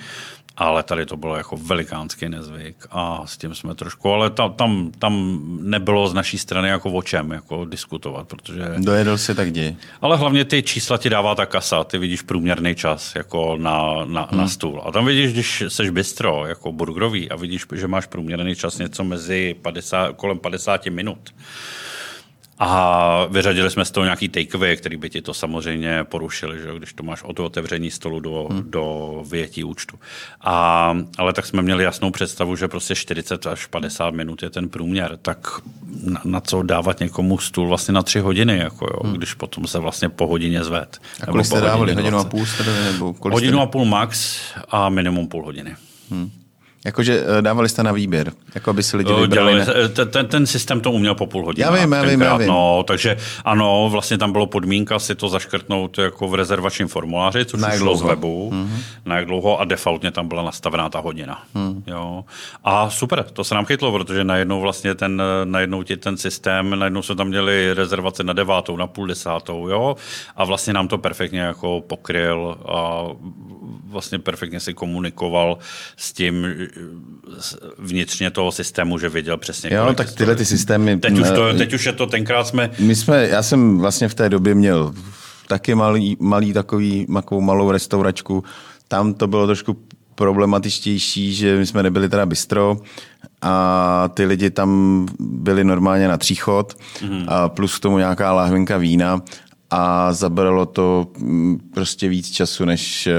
ale 0.57 0.83
tady 0.83 1.07
to 1.07 1.17
bylo 1.17 1.37
jako 1.37 1.57
velikánský 1.57 2.29
nezvyk 2.29 2.77
a 2.91 3.23
s 3.27 3.37
tím 3.37 3.55
jsme 3.55 3.75
trošku, 3.75 4.11
ale 4.11 4.31
tam, 4.31 4.53
tam, 4.53 4.93
tam 4.99 5.43
nebylo 5.61 6.09
z 6.09 6.15
naší 6.15 6.39
strany 6.39 6.69
jako 6.69 6.91
o 6.91 7.03
čem 7.03 7.31
jako 7.31 7.65
diskutovat, 7.65 8.29
protože... 8.29 8.75
Dojedl 8.79 9.19
si 9.19 9.35
tak 9.35 9.53
děj. 9.53 9.77
Ale 10.01 10.17
hlavně 10.17 10.45
ty 10.45 10.63
čísla 10.63 10.99
ti 10.99 11.11
dává 11.11 11.35
ta 11.35 11.47
kasa, 11.47 11.85
ty 11.85 11.99
vidíš 11.99 12.23
průměrný 12.23 12.75
čas 12.75 13.15
jako 13.15 13.57
na, 13.57 14.05
na, 14.05 14.29
hmm. 14.31 14.41
na 14.41 14.49
stůl. 14.49 14.83
A 14.85 14.93
tam 14.93 15.07
vidíš, 15.07 15.33
když 15.33 15.63
seš 15.69 15.91
bistro, 15.91 16.47
jako 16.47 16.73
burgerový 16.73 17.31
a 17.31 17.37
vidíš, 17.37 17.67
že 17.75 17.89
máš 17.89 18.07
průměrný 18.07 18.55
čas 18.55 18.79
něco 18.79 19.05
mezi 19.05 19.57
50, 19.63 20.17
kolem 20.17 20.39
50 20.39 20.87
minut, 20.87 21.35
a 22.59 23.27
vyřadili 23.31 23.71
jsme 23.71 23.85
z 23.85 23.91
toho 23.91 24.05
nějaký 24.05 24.29
takeaway, 24.29 24.77
který 24.77 24.97
by 24.97 25.11
ti 25.11 25.23
to 25.23 25.35
samozřejmě 25.35 26.05
porušili, 26.05 26.59
že? 26.59 26.79
když 26.79 26.93
to 26.93 27.03
máš 27.03 27.23
od 27.23 27.41
otevření 27.41 27.91
stolu 27.91 28.21
do, 28.21 28.49
hmm. 28.51 28.71
do 28.71 29.25
vyjetí 29.31 29.65
účtu. 29.65 29.99
A, 30.41 30.97
ale 31.19 31.33
tak 31.33 31.47
jsme 31.47 31.63
měli 31.63 31.85
jasnou 31.85 32.11
představu, 32.11 32.57
že 32.57 32.69
prostě 32.69 32.95
40 32.95 33.47
až 33.47 33.67
50 33.67 34.11
minut 34.11 34.43
je 34.43 34.51
ten 34.51 34.69
průměr, 34.69 35.19
tak 35.23 35.49
na, 36.03 36.21
na 36.25 36.41
co 36.41 36.63
dávat 36.63 37.01
někomu 37.01 37.39
stůl 37.39 37.69
vlastně 37.69 37.95
na 37.95 38.03
tři 38.03 38.21
hodiny, 38.21 38.59
jako 38.59 38.85
jo, 38.85 39.01
hmm. 39.05 39.15
když 39.15 39.35
potom 39.35 39.67
se 39.67 39.79
vlastně 39.79 40.09
po 40.09 40.27
hodině 40.27 40.65
zved. 40.65 41.01
A 41.23 41.27
kolik 41.27 41.47
jste 41.47 41.61
dávali? 41.61 41.95
Hodinu 41.95 42.19
a 42.19 42.25
půl? 42.25 42.47
Jste, 42.47 42.65
nebo 42.93 43.15
kolik 43.15 43.33
hodinu 43.33 43.59
jste... 43.59 43.63
a 43.63 43.67
půl 43.67 43.85
max 43.85 44.41
a 44.69 44.89
minimum 44.89 45.29
půl 45.29 45.45
hodiny. 45.45 45.77
Hmm. 46.11 46.31
Jakože 46.85 47.25
eh, 47.39 47.43
dávali 47.43 47.69
jste 47.69 47.83
na 47.83 47.93
výběr, 47.93 48.33
jako 48.55 48.71
aby 48.71 48.83
si 48.83 48.97
lidi 48.97 49.11
Jo, 49.11 49.21
vybrali. 49.21 49.55
Ne? 49.55 49.67
ten, 49.89 50.09
ten, 50.09 50.27
ten 50.27 50.47
systém 50.47 50.81
to 50.81 50.93
uměl 50.93 51.15
po 51.15 51.27
půl 51.27 51.45
hodině. 51.45 51.65
Já 51.65 51.71
vím, 51.71 51.93
já 51.93 52.03
vím, 52.03 52.21
já 52.21 52.37
vím. 52.37 52.49
No, 52.49 52.85
takže 52.87 53.17
ano, 53.45 53.89
vlastně 53.91 54.19
tam 54.19 54.33
bylo 54.33 54.47
podmínka 54.47 54.99
si 54.99 55.15
to 55.15 55.29
zaškrtnout 55.29 55.99
jako 55.99 56.29
v 56.29 56.35
rezervačním 56.35 56.89
formuláři, 56.89 57.45
což 57.45 57.61
Na 57.61 57.69
už 57.69 57.75
šlo 57.75 57.97
z 57.97 58.03
webu, 58.03 58.51
mm-hmm. 58.51 58.83
na 59.05 59.17
jak 59.17 59.27
dlouho 59.27 59.61
a 59.61 59.65
defaultně 59.65 60.11
tam 60.11 60.29
byla 60.29 60.43
nastavená 60.43 60.89
ta 60.89 60.99
hodina. 60.99 61.43
Mm. 61.55 61.83
Jo. 61.87 62.25
A 62.65 62.91
super, 62.91 63.23
to 63.23 63.45
se 63.45 63.55
nám 63.55 63.65
chytlo, 63.65 63.93
protože 63.93 64.25
najednou 64.25 64.61
vlastně 64.61 64.95
ten, 64.95 65.23
najednou 65.45 65.83
ti 65.83 65.97
ten 65.97 66.17
systém, 66.17 66.79
najednou 66.79 67.03
jsme 67.03 67.15
tam 67.15 67.29
měli 67.29 67.75
rezervace 67.75 68.25
na 68.25 68.33
devátou, 68.33 68.77
na 68.77 68.87
půl 68.87 69.07
desátou, 69.07 69.69
jo, 69.69 69.97
a 70.37 70.45
vlastně 70.45 70.73
nám 70.73 70.89
to 70.89 70.99
perfektně 70.99 71.41
jako 71.41 71.81
pokryl 71.87 72.57
a 72.69 73.05
vlastně 73.87 74.19
perfektně 74.19 74.61
si 74.61 74.75
komunikoval 74.75 75.59
s 75.97 76.13
tím 76.13 76.47
vnitřně 77.79 78.31
toho 78.31 78.53
systému, 78.53 78.99
že 78.99 79.09
věděl 79.09 79.37
přesně, 79.37 79.71
Jo, 79.73 79.83
kolik 79.83 79.97
tak 79.97 80.13
tyhle 80.13 80.37
ty 80.37 80.45
systémy... 80.45 80.99
Teď 80.99 81.19
už, 81.19 81.31
to, 81.31 81.55
teď 81.55 81.73
už 81.73 81.87
je 81.87 81.93
to, 81.93 82.07
tenkrát 82.07 82.47
jsme, 82.47 82.71
My 82.79 82.97
jsme, 82.97 83.29
já 83.29 83.43
jsem 83.43 83.79
vlastně 83.79 84.09
v 84.09 84.15
té 84.15 84.29
době 84.29 84.55
měl 84.55 84.95
taky 85.47 85.75
malý, 85.75 86.17
malý 86.21 86.53
takový, 86.53 87.07
takovou 87.15 87.41
malou 87.41 87.71
restauračku. 87.71 88.45
Tam 88.89 89.15
to 89.15 89.27
bylo 89.27 89.47
trošku 89.47 89.77
problematičtější, 90.15 91.35
že 91.35 91.59
my 91.59 91.67
jsme 91.67 91.83
nebyli 91.83 92.09
teda 92.09 92.27
bistro 92.27 92.77
a 93.43 94.09
ty 94.15 94.25
lidi 94.25 94.51
tam 94.51 95.07
byli 95.21 95.65
normálně 95.65 96.09
na 96.09 96.17
tříchod 96.17 96.77
mm. 97.03 97.25
a 97.29 97.49
plus 97.49 97.79
k 97.79 97.81
tomu 97.81 97.99
nějaká 97.99 98.33
láhvinka 98.33 98.77
vína 98.77 99.23
a 99.75 100.13
zabralo 100.13 100.67
to 100.67 101.07
mm, 101.19 101.59
prostě 101.75 102.09
víc 102.09 102.31
času, 102.31 102.65
než 102.65 103.07
eh, 103.07 103.13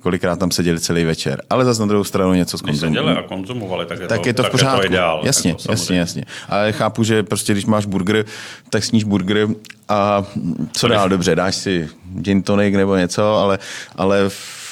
kolikrát 0.00 0.38
tam 0.38 0.50
seděli 0.50 0.80
celý 0.80 1.04
večer. 1.04 1.42
Ale 1.50 1.64
zase 1.64 1.80
na 1.80 1.86
druhou 1.86 2.04
stranu 2.04 2.34
něco 2.34 2.56
když 2.58 2.76
skonzumovali. 2.78 3.14
děli 3.14 3.24
a 3.24 3.28
konzumovali, 3.28 3.86
tak 3.86 4.00
je 4.00 4.06
tak 4.08 4.20
to, 4.20 4.28
je 4.28 4.34
to 4.34 4.42
v 4.42 4.50
pořádku. 4.50 4.76
Je 4.82 4.88
to 4.88 4.92
ideál, 4.92 5.20
jasně, 5.24 5.50
jako, 5.50 5.60
jasně, 5.60 5.76
samozřejmě. 5.76 6.00
jasně. 6.00 6.24
Ale 6.48 6.72
chápu, 6.72 7.04
že 7.04 7.22
prostě 7.22 7.52
když 7.52 7.66
máš 7.66 7.86
burger, 7.86 8.24
tak 8.70 8.84
sníš 8.84 9.04
burger 9.04 9.48
a 9.88 10.24
co 10.72 10.88
dál, 10.88 11.08
dobře, 11.08 11.34
dáš 11.36 11.54
si 11.56 11.88
gin 12.14 12.42
tonic 12.42 12.74
nebo 12.76 12.96
něco, 12.96 13.34
ale, 13.36 13.58
ale 13.96 14.28
v- 14.28 14.62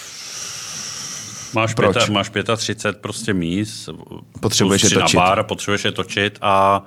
Máš, 1.55 1.75
Proč? 1.75 1.97
pěta, 1.97 2.13
máš 2.13 2.31
35 2.57 3.03
prostě 3.03 3.35
míst, 3.35 3.89
Potřebuješ 4.41 4.83
je 4.83 4.91
točit. 4.91 5.17
na 5.17 5.23
bar, 5.27 5.45
potřebuješ 5.45 5.85
je 5.85 5.93
točit 5.93 6.39
a 6.43 6.83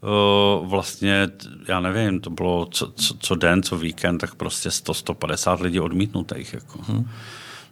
uh, 0.00 0.68
vlastně, 0.68 1.28
já 1.68 1.80
nevím, 1.80 2.20
to 2.20 2.30
bylo 2.30 2.68
co, 2.70 2.92
co, 2.96 3.14
co 3.18 3.34
den, 3.34 3.62
co 3.62 3.78
víkend, 3.78 4.18
tak 4.18 4.34
prostě 4.34 4.68
100-150 4.68 5.62
lidí 5.62 5.80
odmítnutých. 5.80 6.54
Jako. 6.54 6.78
Hmm. 6.82 7.08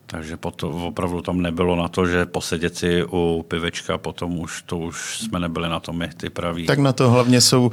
Takže 0.06 0.36
potom 0.36 0.82
opravdu 0.82 1.20
tam 1.20 1.42
nebylo 1.42 1.76
na 1.76 1.88
to, 1.88 2.06
že 2.06 2.26
posedět 2.26 2.76
si 2.76 3.04
u 3.04 3.44
pivečka, 3.48 3.98
potom 3.98 4.38
už 4.38 4.62
to 4.62 4.78
už 4.78 5.18
jsme 5.18 5.40
nebyli 5.40 5.68
na 5.68 5.80
tom 5.80 5.98
my, 5.98 6.10
ty 6.16 6.30
praví. 6.30 6.66
tak 6.66 6.78
na 6.78 6.92
to 6.92 7.10
hlavně 7.10 7.40
jsou 7.40 7.70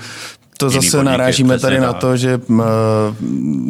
to 0.57 0.65
Jiný 0.65 0.75
zase 0.75 0.97
podniky, 0.97 1.11
narážíme 1.11 1.59
tady 1.59 1.79
na 1.79 1.93
to, 1.93 2.17
že 2.17 2.41
m, 2.49 2.63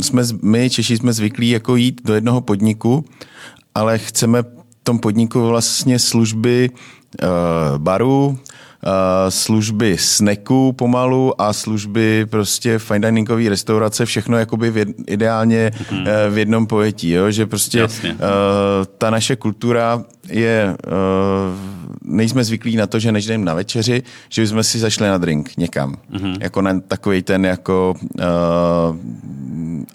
jsme, 0.02 0.24
my 0.42 0.70
Češi 0.70 0.98
jsme 0.98 1.14
zvyklí 1.14 1.50
jako 1.50 1.76
jít 1.76 2.02
do 2.06 2.14
jednoho 2.16 2.42
podniku, 2.42 3.06
ale 3.76 3.98
chceme 3.98 4.44
v 4.44 4.84
tom 4.84 5.00
podniku 5.00 5.48
vlastně 5.48 6.00
služby 6.00 6.70
uh, 7.24 7.78
baru, 7.78 8.28
uh, 8.28 8.38
služby 9.30 9.98
snacku 9.98 10.74
pomalu 10.74 11.42
a 11.42 11.54
služby 11.54 12.26
prostě 12.30 12.80
fine 12.80 13.00
diningové 13.00 13.50
restaurace, 13.50 14.06
všechno 14.06 14.38
jakoby 14.38 14.72
v 14.72 14.78
jed, 14.78 14.88
ideálně 15.08 15.72
mm. 15.92 15.98
uh, 15.98 16.06
v 16.30 16.38
jednom 16.38 16.68
pojetí, 16.68 17.12
jo? 17.12 17.32
že 17.32 17.46
prostě 17.46 17.80
Jasně. 17.80 18.14
uh, 18.14 18.18
ta 18.98 19.10
naše 19.10 19.36
kultura 19.36 20.04
je, 20.30 20.76
uh, 20.88 20.94
nejsme 22.04 22.44
zvyklí 22.44 22.76
na 22.76 22.88
to, 22.88 23.00
že 23.00 23.12
než 23.12 23.26
jdeme 23.26 23.46
na 23.46 23.54
večeři, 23.54 24.04
že 24.30 24.42
bychom 24.42 24.64
si 24.64 24.80
zašli 24.80 25.08
na 25.08 25.18
drink 25.18 25.58
někam. 25.58 25.96
Mm-hmm. 26.12 26.38
Jako 26.42 26.62
na 26.62 26.80
takový 26.80 27.22
ten 27.22 27.46
jako 27.46 27.96
uh, 28.20 28.26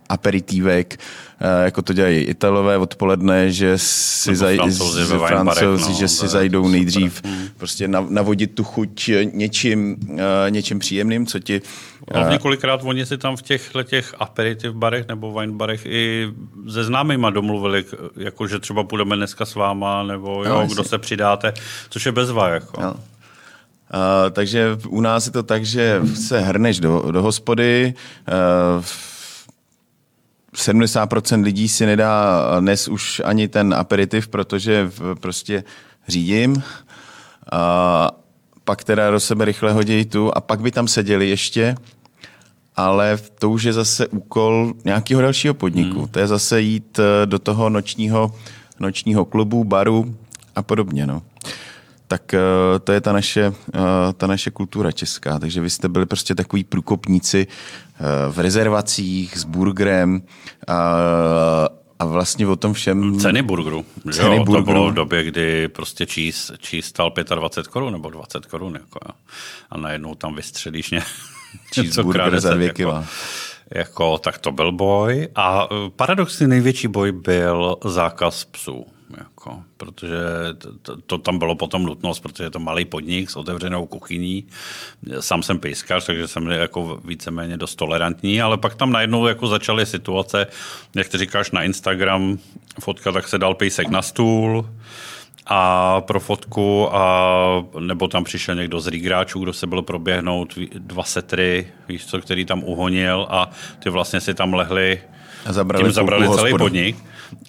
aperitívek, 0.08 1.00
uh, 1.40 1.64
jako 1.64 1.82
to 1.82 1.92
dělají 1.92 2.18
Italové 2.18 2.78
odpoledne, 2.78 3.52
že 3.52 3.72
si 3.76 4.30
Nebo 4.30 4.38
zaj, 4.38 4.56
Francouzi 4.56 5.04
z- 5.04 5.08
francouzi, 5.08 5.90
no, 5.90 5.98
že 5.98 6.08
si 6.08 6.28
zajdou 6.28 6.62
super. 6.62 6.72
nejdřív 6.72 7.22
prostě 7.56 7.88
nav, 7.88 8.10
navodit 8.10 8.54
tu 8.54 8.64
chuť 8.64 9.10
něčím, 9.32 9.96
uh, 10.10 10.18
něčím 10.50 10.78
příjemným, 10.78 11.26
co 11.26 11.38
ti 11.38 11.62
Hlavně 12.14 12.38
kolikrát 12.38 12.80
oni 12.84 13.06
si 13.06 13.18
tam 13.18 13.36
v 13.36 13.42
těchto 13.42 13.82
těch 13.82 14.14
aperitiv 14.18 14.72
barech 14.72 15.08
nebo 15.08 15.32
wine 15.40 15.52
barech 15.52 15.86
i 15.86 16.28
se 16.72 16.84
známýma 16.84 17.30
domluvili, 17.30 17.84
jako 18.16 18.46
že 18.46 18.58
třeba 18.58 18.84
půjdeme 18.84 19.16
dneska 19.16 19.46
s 19.46 19.54
váma, 19.54 20.02
nebo 20.02 20.15
jo, 20.24 20.44
No, 20.48 20.60
jasně. 20.60 20.74
kdo 20.74 20.84
se 20.84 20.98
přidáte, 20.98 21.54
což 21.90 22.06
je 22.06 22.12
bezva. 22.12 22.48
Jako. 22.48 22.82
Jo. 22.82 22.90
Uh, 23.94 24.30
takže 24.32 24.78
u 24.88 25.00
nás 25.00 25.26
je 25.26 25.32
to 25.32 25.42
tak, 25.42 25.64
že 25.66 26.00
se 26.14 26.40
hrneš 26.40 26.80
do, 26.80 27.10
do 27.10 27.22
hospody, 27.22 27.94
uh, 28.78 28.84
70% 30.54 31.42
lidí 31.44 31.68
si 31.68 31.86
nedá 31.86 32.40
dnes 32.60 32.88
už 32.88 33.22
ani 33.24 33.48
ten 33.48 33.74
aperitiv, 33.74 34.28
protože 34.28 34.90
v- 34.98 35.14
prostě 35.20 35.64
řídím. 36.08 36.62
A 37.52 38.10
pak 38.64 38.84
teda 38.84 39.10
do 39.10 39.20
sebe 39.20 39.44
rychle 39.44 39.72
hodí 39.72 40.04
tu 40.04 40.36
a 40.36 40.40
pak 40.40 40.60
by 40.60 40.70
tam 40.70 40.88
seděli 40.88 41.28
ještě, 41.28 41.74
ale 42.76 43.18
to 43.38 43.50
už 43.50 43.62
je 43.62 43.72
zase 43.72 44.06
úkol 44.08 44.72
nějakého 44.84 45.22
dalšího 45.22 45.54
podniku. 45.54 45.98
Hmm. 45.98 46.08
To 46.08 46.18
je 46.18 46.26
zase 46.26 46.60
jít 46.60 46.98
eh, 46.98 47.26
do 47.26 47.38
toho 47.38 47.70
nočního, 47.70 48.34
nočního 48.80 49.24
klubu, 49.24 49.64
baru 49.64 50.16
a 50.54 50.62
podobně. 50.62 51.06
No. 51.06 51.22
Tak 52.08 52.34
eh, 52.34 52.40
to 52.84 52.92
je 52.92 53.00
ta 53.00 53.12
naše, 53.12 53.52
eh, 53.74 53.80
ta 54.16 54.26
naše 54.26 54.50
kultura 54.50 54.92
česká. 54.92 55.38
Takže 55.38 55.60
vy 55.60 55.70
jste 55.70 55.88
byli 55.88 56.06
prostě 56.06 56.34
takový 56.34 56.64
průkopníci 56.64 57.46
eh, 57.46 58.02
v 58.32 58.38
rezervacích 58.38 59.38
s 59.38 59.44
burgerem 59.44 60.22
a, 60.68 60.98
a 61.98 62.04
vlastně 62.04 62.46
o 62.46 62.56
tom 62.56 62.72
všem... 62.72 63.18
Ceny 63.18 63.42
burgeru. 63.42 63.84
Ceny 64.12 64.36
jo? 64.36 64.44
To 64.44 64.44
burgeru. 64.44 64.64
bylo 64.64 64.90
v 64.90 64.94
době, 64.94 65.24
kdy 65.24 65.68
prostě 65.68 66.06
cheese, 66.06 66.56
cheese 66.66 66.88
stal 66.88 67.12
25 67.34 67.72
korun 67.72 67.92
nebo 67.92 68.10
20 68.10 68.46
korun. 68.46 68.74
Jako, 68.74 69.00
a 69.70 69.78
najednou 69.78 70.14
tam 70.14 70.34
vystřelíš 70.34 70.90
ně, 70.90 71.02
Cheeseburger 71.74 72.30
krát 72.30 72.40
za 72.40 72.54
dvě 72.54 72.66
jako, 72.66 72.76
kila. 72.76 72.94
jako, 72.94 73.06
tak 74.20 74.38
to 74.38 74.52
byl 74.52 74.72
boj. 74.72 75.28
A 75.34 75.68
eh, 75.70 75.90
paradoxně 75.96 76.48
největší 76.48 76.88
boj 76.88 77.12
byl 77.12 77.76
zákaz 77.84 78.44
psů. 78.44 78.86
Jako, 79.18 79.62
protože 79.76 80.16
to, 80.58 80.78
to, 80.78 80.96
to, 80.96 81.18
tam 81.18 81.38
bylo 81.38 81.54
potom 81.54 81.82
nutnost, 81.82 82.20
protože 82.20 82.44
je 82.44 82.50
to 82.50 82.58
malý 82.58 82.84
podnik 82.84 83.30
s 83.30 83.36
otevřenou 83.36 83.86
kuchyní. 83.86 84.46
Sám 85.20 85.42
jsem 85.42 85.58
pejskař, 85.58 86.06
takže 86.06 86.28
jsem 86.28 86.46
jako 86.46 87.00
víceméně 87.04 87.56
dost 87.56 87.74
tolerantní, 87.74 88.42
ale 88.42 88.58
pak 88.58 88.74
tam 88.74 88.92
najednou 88.92 89.26
jako 89.26 89.46
začaly 89.46 89.86
situace, 89.86 90.46
jak 90.94 91.08
ty 91.08 91.18
říkáš 91.18 91.50
na 91.50 91.62
Instagram, 91.62 92.38
fotka, 92.80 93.12
tak 93.12 93.28
se 93.28 93.38
dal 93.38 93.54
pejsek 93.54 93.88
na 93.88 94.02
stůl, 94.02 94.66
a 95.46 96.00
pro 96.00 96.20
fotku, 96.20 96.88
a, 96.94 97.64
nebo 97.80 98.08
tam 98.08 98.24
přišel 98.24 98.54
někdo 98.54 98.80
z 98.80 98.86
rýgráčů, 98.86 99.40
kdo 99.40 99.52
se 99.52 99.66
byl 99.66 99.82
proběhnout, 99.82 100.58
dva 100.74 101.02
setry, 101.02 101.66
víš 101.88 102.06
co, 102.06 102.20
který 102.20 102.44
tam 102.44 102.64
uhonil 102.64 103.26
a 103.30 103.50
ty 103.78 103.90
vlastně 103.90 104.20
si 104.20 104.34
tam 104.34 104.54
lehli, 104.54 105.00
A 105.46 105.52
zabrali 105.52 105.84
tím 105.84 105.92
zabrali 105.92 106.26
celý 106.26 106.36
hospodu. 106.36 106.64
podnik. 106.64 106.96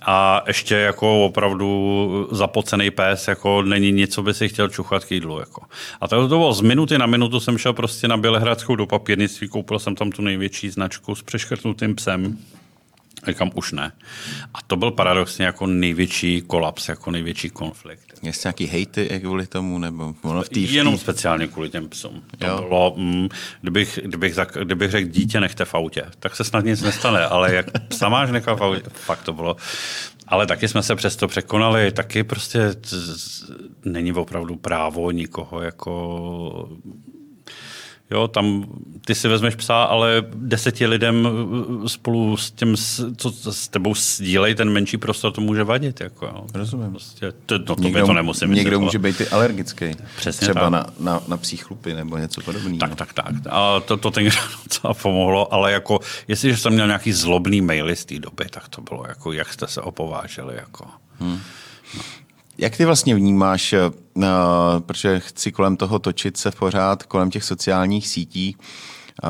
A 0.06 0.44
ještě 0.48 0.76
jako 0.76 1.26
opravdu 1.26 2.28
zapocený 2.32 2.92
pes, 2.92 3.28
jako 3.28 3.62
není 3.62 3.92
nic, 3.92 4.14
co 4.14 4.24
by 4.24 4.34
si 4.34 4.50
chtěl 4.50 4.70
čuchat 4.70 5.06
k 5.06 5.12
jídlu. 5.12 5.40
Jako. 5.40 5.62
A 6.02 6.08
to 6.08 6.28
bylo 6.28 6.54
z 6.54 6.62
minuty 6.62 6.98
na 6.98 7.06
minutu 7.06 7.40
jsem 7.40 7.58
šel 7.58 7.74
prostě 7.74 8.08
na 8.08 8.18
Bělehradskou 8.18 8.76
do 8.76 8.86
papírnictví, 8.86 9.48
koupil 9.48 9.80
jsem 9.80 9.96
tam 9.96 10.12
tu 10.12 10.22
největší 10.22 10.70
značku 10.70 11.16
s 11.16 11.24
přeškrtnutým 11.24 11.96
psem. 11.96 12.38
Říkám, 13.28 13.52
už 13.56 13.72
ne. 13.72 13.92
A 14.54 14.58
to 14.68 14.76
byl 14.76 14.92
paradoxně 14.92 15.46
jako 15.46 15.68
největší 15.68 16.42
kolaps, 16.42 16.90
jako 16.90 17.12
největší 17.12 17.50
konflikt. 17.50 18.20
Jestli 18.24 18.48
nějaký 18.48 18.66
hejty 18.66 19.20
kvůli 19.24 19.48
tomu, 19.48 19.80
nebo 19.80 20.14
ono 20.22 20.44
v 20.44 20.50
té... 20.50 20.60
Jenom 20.60 20.98
speciálně 20.98 21.48
kvůli 21.48 21.70
těm 21.70 21.90
psům. 21.90 22.24
To 22.38 22.48
Jo. 22.48 22.58
bylo, 22.62 22.94
mm, 22.98 23.30
kdybych, 23.62 24.00
kdybych, 24.04 24.36
zak- 24.36 24.64
kdybych 24.66 24.92
řekl 24.92 25.10
dítě 25.10 25.40
nechte 25.40 25.66
v 25.66 25.76
autě, 25.76 26.06
tak 26.20 26.36
se 26.36 26.44
snad 26.44 26.66
nic 26.66 26.82
nestane, 26.82 27.26
ale 27.26 27.56
jak 27.56 27.88
psa 27.88 28.10
máš 28.10 28.32
nechat 28.32 28.60
v 28.60 28.64
autě, 28.64 28.82
fakt 28.94 29.24
to 29.24 29.34
bylo. 29.34 29.56
Ale 30.28 30.48
taky 30.48 30.68
jsme 30.68 30.84
se 30.84 30.96
přesto 30.96 31.28
překonali, 31.28 31.92
taky 31.92 32.24
prostě 32.24 32.60
není 33.86 34.14
opravdu 34.14 34.56
právo 34.56 35.12
nikoho 35.12 35.62
jako 35.62 36.70
Jo, 38.12 38.28
tam 38.28 38.66
ty 39.06 39.16
si 39.16 39.28
vezmeš 39.28 39.56
psa, 39.56 39.84
ale 39.84 40.24
deseti 40.34 40.88
lidem 40.88 41.26
uh, 41.26 41.86
spolu 41.86 42.38
s 42.38 42.52
tím, 42.52 42.76
co 43.18 43.32
s 43.54 43.68
tebou 43.68 43.96
sdílej 43.96 44.56
ten 44.56 44.70
menší 44.70 44.98
prostor, 44.98 45.32
to 45.32 45.42
může 45.42 45.64
vadit. 45.64 46.02
Jako, 46.02 46.26
jo. 46.26 46.46
Rozumím. 46.54 46.92
Prostě, 46.92 47.34
to, 47.46 47.58
no, 47.58 47.66
to, 47.66 47.76
to 48.06 48.14
nemusím 48.14 48.52
někdo 48.52 48.80
může 48.80 49.00
být 49.00 49.22
i 49.22 49.28
alergický. 49.28 49.86
Přesně 50.18 50.46
Třeba 50.46 50.62
tak. 50.62 50.72
na, 50.72 50.86
na, 51.00 51.22
na 51.28 51.38
psí 51.38 51.58
chlupy 51.58 51.94
nebo 51.94 52.18
něco 52.18 52.42
podobného. 52.42 52.78
Tak, 52.78 52.96
tak, 52.96 53.14
tak. 53.14 53.36
A 53.50 53.80
to, 53.80 53.98
to 53.98 54.12
tenkrát 54.12 54.50
docela 54.64 54.94
pomohlo, 54.94 55.54
ale 55.54 55.72
jako, 55.72 56.00
jestliže 56.28 56.58
jsem 56.58 56.74
měl 56.74 56.88
nějaký 56.88 57.12
zlobný 57.12 57.62
maily 57.62 57.96
z 57.96 58.06
té 58.06 58.20
doby, 58.20 58.46
tak 58.50 58.68
to 58.68 58.82
bylo 58.82 59.06
jako, 59.08 59.32
jak 59.32 59.54
jste 59.54 59.68
se 59.68 59.82
opováželi. 59.82 60.56
Jako. 60.56 60.86
Jak 62.58 62.78
ty 62.78 62.86
vlastně 62.86 63.16
vnímáš, 63.16 63.74
uh, 63.74 64.24
protože 64.80 65.20
chci 65.20 65.52
kolem 65.52 65.78
toho 65.78 66.00
točit 66.00 66.38
se 66.38 66.52
pořád, 66.52 67.04
kolem 67.04 67.30
těch 67.30 67.44
sociálních 67.44 68.08
sítí, 68.08 68.56
uh, 69.24 69.30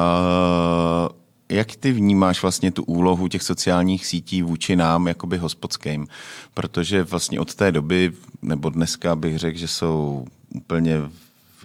jak 1.50 1.76
ty 1.76 1.92
vnímáš 1.92 2.42
vlastně 2.42 2.72
tu 2.72 2.84
úlohu 2.84 3.28
těch 3.28 3.44
sociálních 3.44 4.06
sítí 4.06 4.42
vůči 4.42 4.76
nám, 4.76 5.08
jakoby 5.08 5.38
hospodským? 5.38 6.08
Protože 6.54 7.04
vlastně 7.04 7.40
od 7.40 7.56
té 7.56 7.72
doby, 7.72 8.12
nebo 8.42 8.70
dneska 8.70 9.16
bych 9.16 9.38
řekl, 9.38 9.58
že 9.58 9.68
jsou 9.68 10.26
úplně 10.56 11.02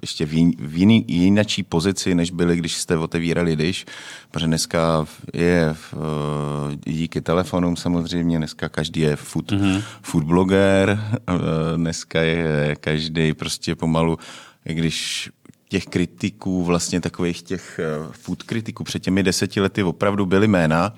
ještě 0.01 0.27
v, 0.27 0.35
jiný, 0.35 0.57
v 0.59 0.77
jiný, 0.77 1.05
jinačí 1.09 1.63
pozici, 1.63 2.15
než 2.15 2.31
byli, 2.31 2.57
když 2.57 2.77
jste 2.77 2.97
otevírali 2.97 3.57
diš, 3.57 3.87
protože 4.31 4.47
dneska 4.47 5.07
je 5.35 5.71
v, 5.73 5.95
eh, 5.95 6.91
díky 6.91 7.21
telefonům 7.21 7.77
samozřejmě, 7.77 8.39
dneska 8.39 8.69
každý 8.69 9.01
je 9.01 9.17
food, 9.17 9.53
mm-hmm. 9.53 9.83
food 10.03 10.25
bloger, 10.25 11.01
eh, 11.15 11.33
dneska 11.77 12.21
je 12.21 12.77
každý 12.81 13.35
prostě 13.35 13.75
pomalu, 13.75 14.19
i 14.67 14.75
když 14.75 15.31
těch 15.69 15.85
kritiků, 15.85 16.65
vlastně 16.65 17.01
takových 17.01 17.43
těch 17.43 17.81
eh, 17.83 18.13
food 18.13 18.43
kritiků 18.43 18.85
před 18.85 19.03
těmi 19.03 19.23
deseti 19.23 19.61
lety 19.61 19.83
opravdu 19.83 20.27
byly 20.27 20.49
jména, 20.49 20.95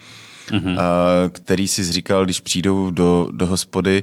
mm-hmm. 0.48 0.78
který 1.32 1.68
si 1.68 1.92
říkal, 1.92 2.24
když 2.24 2.40
přijdou 2.40 2.90
do, 2.90 3.28
do 3.32 3.46
hospody 3.46 4.02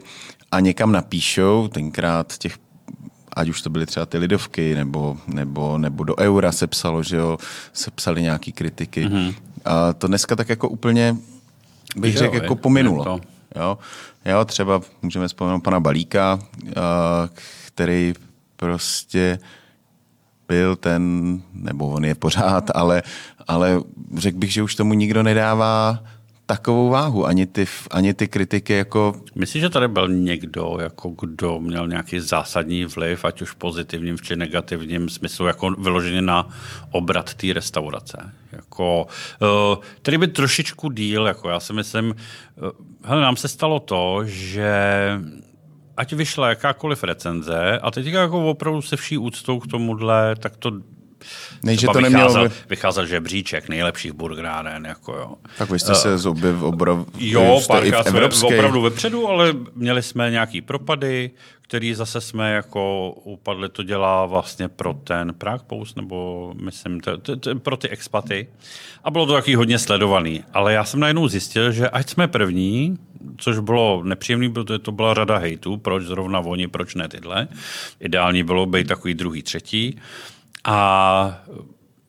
a 0.51 0.59
někam 0.59 0.91
napíšou, 0.91 1.67
tenkrát 1.67 2.37
těch 2.37 2.57
ať 3.35 3.49
už 3.49 3.61
to 3.61 3.69
byly 3.69 3.85
třeba 3.85 4.05
ty 4.05 4.17
lidovky, 4.17 4.75
nebo, 4.75 5.17
nebo, 5.27 5.77
nebo 5.77 6.03
do 6.03 6.15
eura 6.17 6.51
se 6.51 6.67
psalo, 6.67 7.03
že 7.03 7.15
jo, 7.15 7.37
se 7.73 7.91
psali 7.91 8.21
nějaký 8.21 8.51
kritiky. 8.51 9.05
Mm-hmm. 9.05 9.35
A 9.65 9.93
to 9.93 10.07
dneska 10.07 10.35
tak 10.35 10.49
jako 10.49 10.69
úplně, 10.69 11.15
bych 11.95 12.17
řekl, 12.17 12.35
jako 12.35 12.55
pominulo. 12.55 13.19
Jo? 13.55 13.77
jo, 14.25 14.45
třeba 14.45 14.81
můžeme 15.01 15.27
vzpomenout 15.27 15.59
pana 15.59 15.79
Balíka, 15.79 16.39
který 17.67 18.13
prostě 18.55 19.39
byl 20.47 20.75
ten, 20.75 21.01
nebo 21.53 21.89
on 21.89 22.05
je 22.05 22.15
pořád, 22.15 22.71
ale, 22.75 23.03
ale 23.47 23.81
řekl 24.15 24.37
bych, 24.37 24.53
že 24.53 24.63
už 24.63 24.75
tomu 24.75 24.93
nikdo 24.93 25.23
nedává 25.23 26.03
takovou 26.51 26.89
váhu, 26.89 27.25
ani 27.25 27.45
ty, 27.45 27.65
ani 27.91 28.13
ty 28.13 28.27
kritiky 28.27 28.73
jako... 28.73 29.13
Myslíš, 29.35 29.61
že 29.61 29.69
tady 29.69 29.87
byl 29.87 30.07
někdo, 30.07 30.77
jako 30.81 31.09
kdo 31.09 31.59
měl 31.59 31.87
nějaký 31.87 32.19
zásadní 32.19 32.85
vliv, 32.85 33.25
ať 33.25 33.41
už 33.41 33.51
pozitivním 33.51 34.19
či 34.19 34.35
negativním 34.35 35.09
smyslu, 35.09 35.47
jako 35.47 35.71
vyloženě 35.71 36.21
na 36.21 36.49
obrat 36.91 37.33
té 37.33 37.53
restaurace? 37.53 38.33
Jako, 38.51 39.07
uh, 39.41 39.83
tady 40.01 40.17
by 40.17 40.27
trošičku 40.27 40.89
díl, 40.89 41.27
jako 41.27 41.49
já 41.49 41.59
si 41.59 41.73
myslím, 41.73 42.05
uh, 42.09 42.69
hele, 43.03 43.21
nám 43.21 43.35
se 43.35 43.47
stalo 43.47 43.79
to, 43.79 44.19
že 44.25 44.71
ať 45.97 46.13
vyšla 46.13 46.49
jakákoliv 46.49 47.03
recenze 47.03 47.79
a 47.79 47.91
teď 47.91 48.05
jako 48.05 48.49
opravdu 48.49 48.81
se 48.81 48.95
vší 48.95 49.17
úctou 49.17 49.59
k 49.59 49.67
tomuhle, 49.67 50.35
tak 50.35 50.57
to 50.57 50.71
Nej, 51.63 51.77
že 51.77 51.87
to 51.87 51.93
vycházel, 51.93 52.41
nemělo... 52.41 52.61
vycházel 52.69 53.05
žebříček 53.05 53.69
nejlepších 53.69 54.11
burgeráren. 54.13 54.85
Jako 54.85 55.13
jo. 55.13 55.35
Tak 55.57 55.69
vy 55.69 55.79
jste 55.79 55.91
uh, 55.91 55.97
se 55.97 56.17
zobjev 56.17 56.61
obrov... 56.61 57.07
Jo, 57.17 57.61
párkrát 57.67 58.07
jsme 58.07 58.29
opravdu 58.43 58.81
vepředu, 58.81 59.27
ale 59.27 59.53
měli 59.75 60.03
jsme 60.03 60.31
nějaký 60.31 60.61
propady, 60.61 61.31
který 61.71 61.93
zase 61.93 62.21
jsme 62.21 62.53
jako 62.53 63.11
upadli, 63.11 63.69
to 63.69 63.83
dělá 63.83 64.25
vlastně 64.25 64.67
pro 64.67 64.93
ten 64.93 65.33
Prague 65.33 65.65
Post, 65.67 65.97
nebo 65.97 66.53
myslím, 66.61 66.99
to, 66.99 67.17
to, 67.17 67.35
to, 67.35 67.55
pro 67.55 67.77
ty 67.77 67.89
expaty. 67.89 68.47
A 69.03 69.11
bylo 69.11 69.25
to 69.25 69.33
taky 69.33 69.55
hodně 69.55 69.79
sledovaný. 69.79 70.43
Ale 70.53 70.73
já 70.73 70.83
jsem 70.83 70.99
najednou 70.99 71.27
zjistil, 71.27 71.71
že 71.71 71.89
ať 71.89 72.09
jsme 72.09 72.27
první, 72.27 72.97
což 73.37 73.59
bylo 73.59 74.03
nepříjemné, 74.03 74.49
protože 74.49 74.79
to 74.79 74.91
byla 74.91 75.13
řada 75.13 75.37
hejtů, 75.37 75.77
proč 75.77 76.03
zrovna 76.03 76.39
oni, 76.39 76.67
proč 76.67 76.95
ne 76.95 77.07
tyhle. 77.07 77.47
Ideální 77.99 78.43
bylo 78.43 78.65
být 78.65 78.87
takový 78.87 79.13
druhý, 79.13 79.43
třetí. 79.43 79.99
A 80.63 81.41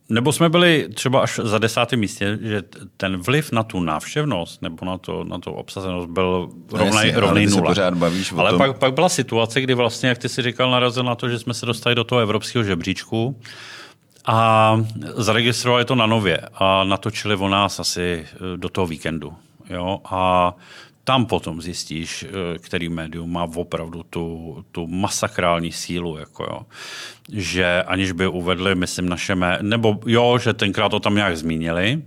nebo 0.09 0.33
jsme 0.33 0.49
byli 0.49 0.89
třeba 0.95 1.21
až 1.21 1.41
za 1.43 1.59
desátém 1.59 2.01
místě, 2.01 2.39
že 2.43 2.63
ten 2.97 3.17
vliv 3.17 3.53
na 3.53 3.63
tu 3.63 3.81
návštěvnost 3.81 4.63
nebo 4.63 4.87
na, 4.87 4.99
to, 4.99 5.25
na 5.25 5.39
tu 5.39 5.51
obsazenost 5.51 6.09
byl 6.09 6.49
rovnej, 6.73 7.13
rovnej 7.17 7.47
nula. 7.47 7.71
pořád 7.71 7.95
bavíš 7.95 8.33
ale 8.37 8.59
pak, 8.59 8.79
pak 8.79 8.95
byla 8.95 9.09
situace, 9.09 9.61
kdy 9.61 9.75
vlastně, 9.75 10.09
jak 10.09 10.19
ty 10.19 10.29
si 10.29 10.43
říkal, 10.43 10.71
narazil 10.71 11.03
na 11.05 11.15
to, 11.15 11.29
že 11.29 11.39
jsme 11.39 11.55
se 11.55 11.67
dostali 11.67 11.95
do 11.95 12.05
toho 12.05 12.21
evropského 12.21 12.65
žebříčku 12.65 13.41
a 14.27 14.77
zaregistrovali 15.17 15.85
to 15.85 15.95
na 15.95 16.07
nově 16.07 16.41
a 16.55 16.85
natočili 16.85 17.37
o 17.37 17.49
nás 17.49 17.81
asi 17.81 18.27
do 18.57 18.69
toho 18.69 18.87
víkendu. 18.87 19.35
Jo? 19.71 20.01
A 20.05 20.55
tam 21.05 21.27
potom 21.27 21.63
zjistíš, 21.63 22.25
eh, 22.25 22.59
který 22.59 22.89
médium 22.89 23.33
má 23.33 23.49
opravdu 23.57 24.03
tu, 24.03 24.57
tu 24.73 24.87
masakrální 24.87 25.73
sílu, 25.73 26.17
jako 26.17 26.45
jo. 26.45 26.61
že 27.33 27.83
aniž 27.83 28.13
by 28.13 28.27
uvedli, 28.27 28.75
myslím, 28.75 29.09
naše 29.09 29.35
mé, 29.35 29.59
nebo 29.63 30.01
jo, 30.07 30.39
že 30.39 30.53
tenkrát 30.53 30.89
to 30.89 31.01
tam 31.01 31.15
nějak 31.15 31.37
zmínili, 31.37 32.03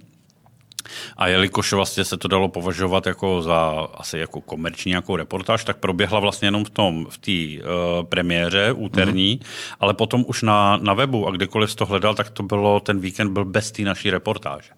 a 1.18 1.28
jelikož 1.28 1.74
vlastně 1.74 2.06
se 2.06 2.18
to 2.18 2.28
dalo 2.28 2.50
považovat 2.50 3.08
jako 3.08 3.42
za 3.42 3.88
asi 3.94 4.18
jako 4.18 4.42
komerční 4.42 4.90
nějakou 4.90 5.16
reportáž, 5.16 5.64
tak 5.64 5.78
proběhla 5.78 6.20
vlastně 6.20 6.48
jenom 6.48 6.66
v 6.66 6.70
tom, 6.70 7.08
v 7.10 7.18
té 7.18 7.64
uh, 7.64 8.04
premiéře 8.04 8.72
úterní, 8.72 9.40
mm. 9.42 9.48
ale 9.80 9.94
potom 9.94 10.26
už 10.28 10.42
na, 10.42 10.78
na 10.78 10.94
webu 10.94 11.28
a 11.28 11.32
kdekoliv 11.32 11.76
to 11.76 11.86
hledal, 11.86 12.16
tak 12.16 12.30
to 12.30 12.44
bylo, 12.44 12.80
ten 12.80 13.00
víkend 13.00 13.34
byl 13.34 13.46
bez 13.46 13.72
té 13.72 13.82
naší 13.82 14.10
reportáže. 14.10 14.70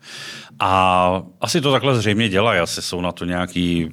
A 0.59 1.21
asi 1.41 1.61
to 1.61 1.71
takhle 1.71 1.95
zřejmě 1.95 2.29
dělají, 2.29 2.59
asi 2.59 2.81
jsou 2.81 3.01
na 3.01 3.11
to 3.11 3.25
nějaký 3.25 3.89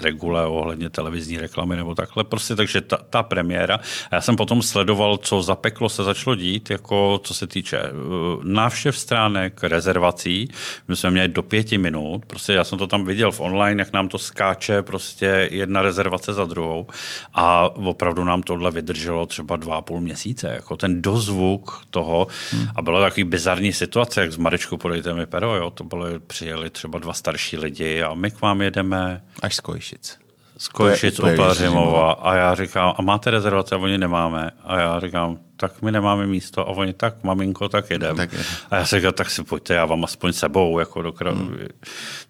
regule 0.00 0.46
ohledně 0.46 0.90
televizní 0.90 1.38
reklamy 1.38 1.76
nebo 1.76 1.94
takhle. 1.94 2.24
Prostě 2.24 2.56
takže 2.56 2.80
ta, 2.80 2.96
ta 3.10 3.22
premiéra. 3.22 3.80
A 4.10 4.14
já 4.14 4.20
jsem 4.20 4.36
potom 4.36 4.62
sledoval, 4.62 5.16
co 5.16 5.42
za 5.42 5.54
peklo 5.54 5.88
se 5.88 6.04
začalo 6.04 6.36
dít, 6.36 6.70
jako 6.70 7.20
co 7.24 7.34
se 7.34 7.46
týče 7.46 7.82
uh, 7.82 8.44
návštěv 8.44 8.98
stránek, 8.98 9.64
rezervací. 9.64 10.48
My 10.88 10.96
jsme 10.96 11.10
měli 11.10 11.28
do 11.28 11.42
pěti 11.42 11.78
minut. 11.78 12.26
Prostě 12.26 12.52
já 12.52 12.64
jsem 12.64 12.78
to 12.78 12.86
tam 12.86 13.04
viděl 13.04 13.32
v 13.32 13.40
online, 13.40 13.82
jak 13.82 13.92
nám 13.92 14.08
to 14.08 14.18
skáče 14.18 14.82
prostě 14.82 15.48
jedna 15.50 15.82
rezervace 15.82 16.32
za 16.32 16.44
druhou. 16.44 16.86
A 17.34 17.68
opravdu 17.76 18.24
nám 18.24 18.42
tohle 18.42 18.70
vydrželo 18.70 19.26
třeba 19.26 19.56
dva 19.56 19.76
a 19.76 19.80
půl 19.80 20.00
měsíce. 20.00 20.48
Jako 20.48 20.76
ten 20.76 21.02
dozvuk 21.02 21.82
toho. 21.90 22.26
Hmm. 22.50 22.66
A 22.76 22.82
bylo 22.82 23.00
takový 23.00 23.24
bizarní 23.24 23.72
situace, 23.72 24.20
jak 24.20 24.32
z 24.32 24.36
Marečku 24.36 24.76
podejte 24.76 25.14
mi 25.14 25.26
pero, 25.26 25.56
jo. 25.56 25.70
To 25.70 25.84
byly, 25.84 26.18
přijeli 26.18 26.70
třeba 26.70 26.98
dva 26.98 27.12
starší 27.12 27.56
lidi 27.56 28.02
a 28.02 28.14
my 28.14 28.30
k 28.30 28.40
vám 28.40 28.62
jedeme. 28.62 29.22
Až 29.42 29.54
z 29.54 29.60
Kojišic. 29.78 30.18
Z 30.58 30.68
Kojišic, 30.68 31.18
Opelařimova. 31.18 32.12
A 32.12 32.34
já 32.34 32.54
říkám, 32.54 32.94
a 32.98 33.02
máte 33.02 33.30
rezervace? 33.30 33.74
A 33.74 33.78
oni 33.78 33.98
nemáme. 33.98 34.50
A 34.64 34.78
já 34.78 35.00
říkám, 35.00 35.38
tak 35.56 35.82
my 35.82 35.92
nemáme 35.92 36.26
místo. 36.26 36.68
A 36.68 36.70
oni, 36.70 36.92
tak 36.92 37.24
maminko, 37.24 37.68
tak 37.68 37.90
jedem. 37.90 38.16
Tak 38.16 38.32
je. 38.32 38.38
A 38.70 38.76
já 38.76 38.84
říkám, 38.84 39.12
tak 39.12 39.30
si 39.30 39.44
pojďte, 39.44 39.74
já 39.74 39.84
vám 39.84 40.04
aspoň 40.04 40.32
sebou. 40.32 40.78
Jako 40.78 41.02
do 41.02 41.14
hmm. 41.20 41.58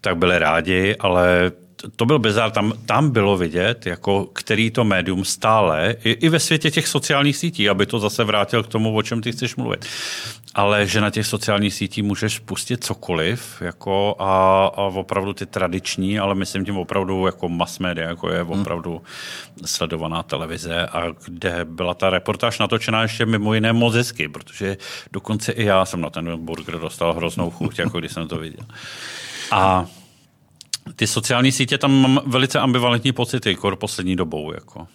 Tak 0.01 0.16
byli 0.16 0.38
rádi, 0.38 0.96
ale 1.01 1.53
to 1.97 2.07
byl 2.07 2.18
bizar, 2.18 2.51
tam, 2.51 2.72
tam 2.87 3.11
bylo 3.11 3.37
vidět, 3.37 3.87
jako 3.87 4.24
který 4.33 4.70
to 4.70 4.85
médium 4.85 5.24
stále, 5.24 5.97
i, 6.05 6.11
i 6.11 6.29
ve 6.29 6.41
světě 6.41 6.70
těch 6.70 6.89
sociálních 6.89 7.37
sítí, 7.37 7.68
aby 7.68 7.87
to 7.87 7.99
zase 7.99 8.24
vrátil 8.24 8.62
k 8.62 8.66
tomu, 8.66 8.97
o 8.97 9.03
čem 9.03 9.22
ty 9.22 9.33
chceš 9.33 9.57
mluvit. 9.57 9.87
Ale 10.55 10.87
že 10.87 11.01
na 11.01 11.11
těch 11.11 11.26
sociálních 11.26 11.74
sítích 11.74 12.05
můžeš 12.05 12.39
pustit 12.39 12.85
cokoliv, 12.85 13.62
jako 13.62 14.16
a, 14.18 14.64
a 14.66 14.83
opravdu 14.83 15.33
ty 15.33 15.47
tradiční, 15.47 16.18
ale 16.18 16.35
myslím 16.35 16.64
tím 16.64 16.76
opravdu 16.76 17.26
jako 17.26 17.49
mass 17.49 17.79
media, 17.79 18.09
jako 18.09 18.31
je 18.31 18.43
hmm. 18.43 18.61
opravdu 18.61 19.03
sledovaná 19.64 20.22
televize 20.22 20.87
a 20.87 21.03
kde 21.24 21.64
byla 21.64 21.95
ta 21.95 22.11
reportáž 22.11 22.59
natočená 22.59 23.03
ještě 23.03 23.26
mimo 23.26 23.55
jiné 23.55 23.72
moc 23.72 23.95
hezky, 23.95 24.29
protože 24.29 24.76
dokonce 25.12 25.53
i 25.53 25.64
já 25.64 25.85
jsem 25.85 26.01
na 26.01 26.11
ten 26.11 26.45
burger 26.45 26.79
dostal 26.79 27.14
hroznou 27.14 27.51
chuť, 27.51 27.79
jako 27.79 27.99
když 27.99 28.12
jsem 28.12 28.29
to 28.29 28.39
viděl. 28.39 28.66
A 29.51 29.87
ty 30.97 31.07
sociální 31.07 31.53
sítě 31.53 31.78
tam 31.78 32.01
mám 32.01 32.20
velice 32.26 32.61
ambivalentní 32.61 33.12
pocity, 33.12 33.55
kor 33.55 33.76
poslední 33.76 34.16
dobou. 34.16 34.53
Jako. 34.53 34.86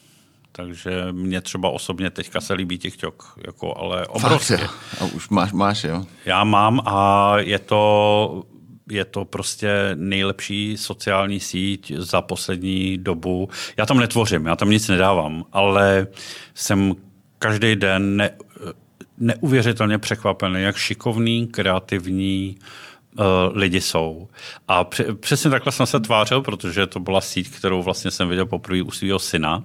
Takže 0.52 1.08
mě 1.12 1.41
třeba 1.41 1.70
osobně 1.70 2.10
teďka 2.10 2.41
se 2.41 2.54
líbí 2.54 2.78
TikTok, 2.78 3.39
jako, 3.46 3.78
ale 3.78 4.08
obrovské. 4.08 4.68
A 5.02 5.06
už 5.16 5.30
máš, 5.30 5.52
máš, 5.52 5.84
jo? 5.84 6.06
Já 6.26 6.44
mám 6.44 6.82
a 6.86 7.34
je 7.38 7.60
to, 7.60 8.44
je 8.89 9.06
to 9.06 9.26
prostě 9.26 9.91
nejlepší 9.96 10.78
sociální 10.78 11.39
síť 11.39 11.91
za 11.96 12.22
poslední 12.22 12.98
dobu. 12.98 13.50
Já 13.78 13.86
tam 13.86 14.00
netvořím, 14.00 14.46
já 14.46 14.56
tam 14.56 14.70
nic 14.70 14.88
nedávám, 14.88 15.46
ale 15.52 16.08
jsem 16.54 16.96
každý 17.39 17.76
den 17.76 18.18
ne, 18.18 18.30
neuvěřitelně 19.18 19.98
překvapený, 19.98 20.62
jak 20.62 20.78
šikovný, 20.78 21.48
kreativní, 21.48 22.58
uh, 22.60 22.68
lidi 23.53 23.82
jsou. 23.82 24.28
A 24.68 24.84
přesně 25.20 25.49
takhle 25.49 25.72
jsem 25.72 25.86
se 25.86 25.99
tvářil, 25.99 26.41
protože 26.41 26.88
to 26.88 26.99
byla 26.99 27.22
síť, 27.22 27.49
kterou 27.49 27.84
vlastně 27.84 28.11
jsem 28.11 28.30
viděl 28.30 28.45
poprvé 28.45 28.82
u 28.82 28.91
svého 28.91 29.20
syna, 29.20 29.64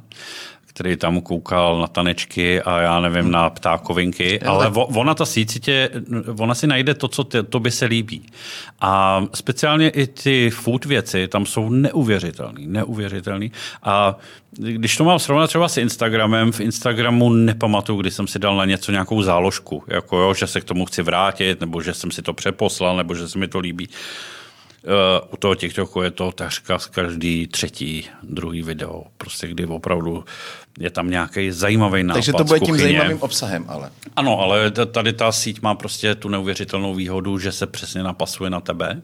který 0.79 0.97
tam 0.97 1.21
koukal 1.21 1.81
na 1.81 1.87
tanečky 1.87 2.63
a 2.63 2.81
já 2.81 3.01
nevím, 3.01 3.31
na 3.31 3.51
ptákovinky, 3.51 4.41
ale 4.41 4.65
tak... 4.65 4.75
ona 4.77 5.15
ta 5.15 5.27
síť 5.27 5.65
tě, 5.65 5.91
ona 6.39 6.55
si 6.55 6.67
najde 6.67 6.95
to, 6.95 7.09
co 7.09 7.25
tě, 7.25 7.43
to 7.43 7.61
by 7.61 7.71
se 7.71 7.87
líbí. 7.87 8.27
A 8.81 9.23
speciálně 9.35 9.89
i 9.89 10.07
ty 10.07 10.51
food 10.51 10.85
věci 10.85 11.29
tam 11.29 11.47
jsou 11.47 11.69
neuvěřitelný, 11.69 12.67
neuvěřitelný. 12.67 13.53
A 13.83 14.19
když 14.51 14.97
to 14.97 15.05
mám 15.05 15.19
srovnat 15.19 15.47
třeba 15.47 15.69
s 15.69 15.77
Instagramem, 15.77 16.53
v 16.53 16.61
Instagramu 16.61 17.31
nepamatuju, 17.33 18.01
kdy 18.01 18.11
jsem 18.11 18.27
si 18.27 18.39
dal 18.39 18.57
na 18.57 18.65
něco 18.65 18.93
nějakou 18.93 19.23
záložku, 19.23 19.83
jako 19.87 20.19
jo, 20.19 20.35
že 20.35 20.47
se 20.47 20.61
k 20.61 20.65
tomu 20.65 20.87
chci 20.87 21.03
vrátit, 21.03 21.61
nebo 21.61 21.83
že 21.83 21.95
jsem 21.95 22.11
si 22.11 22.23
to 22.23 22.33
přeposlal, 22.33 22.97
nebo 22.97 23.15
že 23.15 23.29
se 23.29 23.39
mi 23.39 23.49
to 23.49 23.59
líbí. 23.59 23.89
Uh, 24.89 25.29
u 25.35 25.37
toho 25.37 25.55
TikToku 25.55 26.03
je 26.03 26.11
to 26.11 26.33
takřka 26.33 26.79
každý 26.91 27.47
třetí, 27.47 28.09
druhý 28.23 28.63
video, 28.63 29.05
prostě 29.19 29.49
kdy 29.49 29.67
opravdu 29.67 30.25
je 30.79 30.91
tam 30.91 31.11
nějaký 31.11 31.51
zajímavý 31.51 32.03
nápad 32.03 32.17
Takže 32.17 32.33
to 32.33 32.45
bude 32.45 32.61
tím 32.61 32.79
zajímavým 32.79 33.23
obsahem, 33.23 33.65
ale. 33.69 33.91
Ano, 34.17 34.41
ale 34.41 34.71
tady 34.71 35.13
ta 35.13 35.33
síť 35.33 35.63
má 35.63 35.75
prostě 35.75 36.15
tu 36.15 36.29
neuvěřitelnou 36.29 36.95
výhodu, 36.95 37.39
že 37.39 37.53
se 37.53 37.67
přesně 37.67 38.03
napasuje 38.03 38.51
na 38.51 38.61
tebe, 38.61 39.03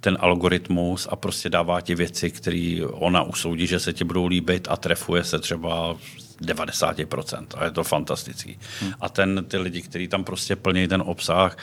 ten 0.00 0.16
algoritmus 0.20 1.08
a 1.10 1.16
prostě 1.16 1.48
dává 1.48 1.80
ti 1.80 1.94
věci, 1.94 2.30
které 2.30 2.80
ona 2.90 3.22
usoudí, 3.22 3.66
že 3.66 3.80
se 3.80 3.92
ti 3.92 4.04
budou 4.04 4.26
líbit 4.26 4.68
a 4.70 4.76
trefuje 4.76 5.24
se 5.24 5.38
třeba 5.38 5.96
90% 6.42 7.46
a 7.56 7.64
je 7.64 7.70
to 7.70 7.84
fantastický. 7.84 8.58
Hmm. 8.80 8.92
A 9.00 9.08
ten, 9.08 9.44
ty 9.48 9.58
lidi, 9.58 9.82
kteří 9.82 10.08
tam 10.08 10.24
prostě 10.24 10.56
plní 10.56 10.88
ten 10.88 11.02
obsah, 11.06 11.56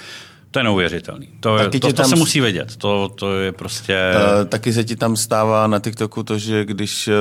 to 0.51 0.59
je 0.59 0.63
neuvěřitelný. 0.63 1.29
To, 1.39 1.57
je, 1.57 1.69
to, 1.69 1.79
to 1.79 1.93
tam... 1.93 2.05
se 2.05 2.15
musí 2.15 2.41
vědět. 2.41 2.75
To, 2.75 3.09
to 3.09 3.39
je 3.39 3.51
prostě... 3.51 4.13
Uh, 4.15 4.45
taky 4.45 4.73
se 4.73 4.83
ti 4.83 4.95
tam 4.95 5.15
stává 5.15 5.67
na 5.67 5.79
TikToku 5.79 6.23
to, 6.23 6.37
že 6.37 6.65
když 6.65 7.07
uh, 7.07 7.13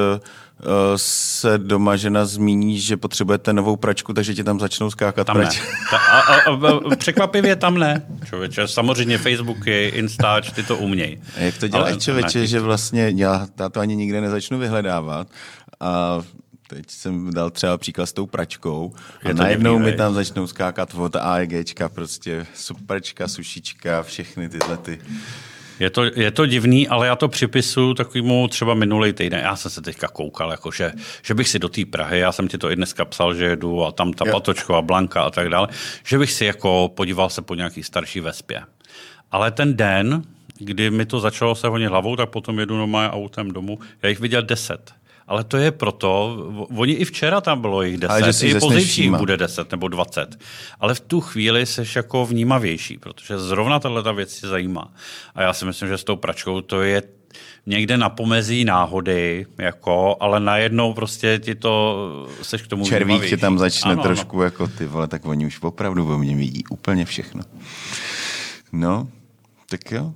se 0.97 1.59
doma 1.59 1.97
žena 1.97 2.25
zmíní, 2.25 2.81
že 2.81 2.97
potřebujete 2.97 3.53
novou 3.53 3.77
pračku, 3.77 4.13
takže 4.13 4.35
ti 4.35 4.45
tam 4.45 4.61
začnou 4.61 4.91
skákat 4.91 5.27
tam 5.27 5.37
prač. 5.37 5.59
Ne. 5.59 5.67
Ta, 5.91 5.97
a, 5.97 6.21
a, 6.21 6.93
a, 6.93 6.97
překvapivě 6.97 7.57
tam 7.57 7.79
ne. 7.79 8.03
Člověče, 8.25 8.69
samozřejmě 8.69 9.19
Facebooky, 9.19 9.93
Instač, 9.95 10.51
ty 10.51 10.63
to 10.63 10.77
umějí. 10.77 11.19
Jak 11.37 11.59
to 11.59 11.69
děláš, 11.69 11.97
člověče, 11.97 12.47
že 12.47 12.61
vlastně 12.61 13.13
já, 13.17 13.47
já 13.61 13.69
to 13.69 13.81
ani 13.81 13.97
nikde 13.97 14.21
nezačnu 14.21 14.59
vyhledávat 14.59 15.29
a 15.81 16.21
Teď 16.69 16.91
jsem 16.91 17.35
dal 17.35 17.51
třeba 17.51 17.79
příklad 17.79 18.07
s 18.07 18.13
tou 18.13 18.27
pračkou 18.27 18.95
a 19.25 19.33
najednou 19.33 19.79
mi 19.79 19.93
tam 19.93 20.15
začnou 20.15 20.47
skákat 20.47 20.95
od 20.95 21.17
AEGčka, 21.17 21.89
prostě 21.89 22.47
superčka, 22.55 23.29
sušička, 23.29 24.03
všechny 24.03 24.49
tyhle 24.49 24.77
ty. 24.77 24.99
Je 25.81 25.91
to, 25.91 26.05
je 26.05 26.31
to 26.31 26.47
divný, 26.47 26.89
ale 26.89 27.07
já 27.07 27.17
to 27.17 27.29
připisu 27.29 27.95
takovému 27.95 28.49
třeba 28.49 28.75
minulý 28.75 29.13
týden. 29.13 29.41
Já 29.41 29.57
jsem 29.57 29.71
se 29.71 29.83
teďka 29.83 30.09
koukal, 30.09 30.51
jako 30.51 30.71
že, 30.71 30.93
že 31.23 31.35
bych 31.35 31.49
si 31.49 31.59
do 31.59 31.69
té 31.69 31.85
Prahy, 31.85 32.19
já 32.19 32.33
jsem 32.33 32.49
ti 32.49 32.59
to 32.59 32.71
i 32.71 32.77
dneska 32.77 33.05
psal, 33.05 33.35
že 33.35 33.45
jedu 33.45 33.85
a 33.85 33.93
tam 33.93 34.13
ta 34.13 34.25
jo. 34.27 34.33
Patočková 34.33 34.83
Blanka 34.83 35.23
a 35.23 35.31
tak 35.31 35.49
dále, 35.49 35.69
že 36.05 36.19
bych 36.19 36.33
si 36.33 36.45
jako 36.45 36.93
podíval 36.95 37.31
se 37.31 37.43
po 37.43 37.55
nějaký 37.55 37.83
starší 37.83 38.21
vespě. 38.21 38.63
Ale 39.33 39.51
ten 39.51 39.77
den, 39.77 40.23
kdy 40.59 40.91
mi 40.91 41.07
to 41.07 41.21
začalo 41.21 41.55
se 41.55 41.69
honit 41.69 41.89
hlavou, 41.89 42.17
tak 42.17 42.31
potom 42.31 42.59
jedu 42.59 42.77
normálně 42.77 43.11
autem 43.11 43.51
domů. 43.51 43.79
Já 44.03 44.09
jich 44.09 44.21
viděl 44.21 44.43
deset. 44.43 44.95
Ale 45.27 45.45
to 45.45 45.57
je 45.57 45.71
proto, 45.71 46.37
oni 46.77 46.93
i 46.93 47.05
včera 47.05 47.41
tam 47.41 47.61
bylo 47.61 47.83
jich 47.83 47.99
10, 47.99 48.13
Ale 48.13 48.33
že 48.33 48.49
i 48.49 48.55
později 48.55 49.11
bude 49.11 49.37
10 49.37 49.71
nebo 49.71 49.89
20. 49.89 50.39
Ale 50.81 50.95
v 50.95 51.01
tu 51.01 51.21
chvíli 51.21 51.67
seš 51.67 51.97
jako 51.97 52.27
vnímavější, 52.27 52.99
protože 52.99 53.39
zrovna 53.39 53.79
tahle 53.79 54.03
ta 54.03 54.13
věc 54.13 54.31
si 54.31 54.47
zajímá. 54.47 54.93
A 55.35 55.43
já 55.43 55.53
si 55.53 55.65
myslím, 55.65 55.89
že 55.89 55.99
s 55.99 56.05
tou 56.05 56.17
pračkou 56.17 56.61
to 56.61 56.83
je 56.83 57.03
někde 57.67 57.97
na 57.97 58.09
pomezí 58.09 58.65
náhody, 58.65 59.47
jako, 59.59 60.17
ale 60.21 60.41
najednou 60.41 60.95
prostě 60.95 61.39
ti 61.39 61.55
to 61.55 61.97
seš 62.43 62.63
k 62.63 62.67
tomu 62.67 62.85
Červík 62.85 63.29
tě 63.29 63.37
tam 63.37 63.59
začne 63.59 63.93
ano, 63.93 64.03
trošku 64.03 64.37
ano. 64.37 64.45
jako 64.45 64.69
ty 64.69 64.87
vole, 64.87 65.09
tak 65.09 65.27
oni 65.27 65.47
už 65.47 65.63
opravdu 65.63 66.07
ve 66.07 66.19
mně 66.19 66.37
vidí 66.37 66.65
úplně 66.71 67.05
všechno. 67.05 67.43
No, 68.73 69.09
tak 69.71 69.93
jo. 69.93 70.13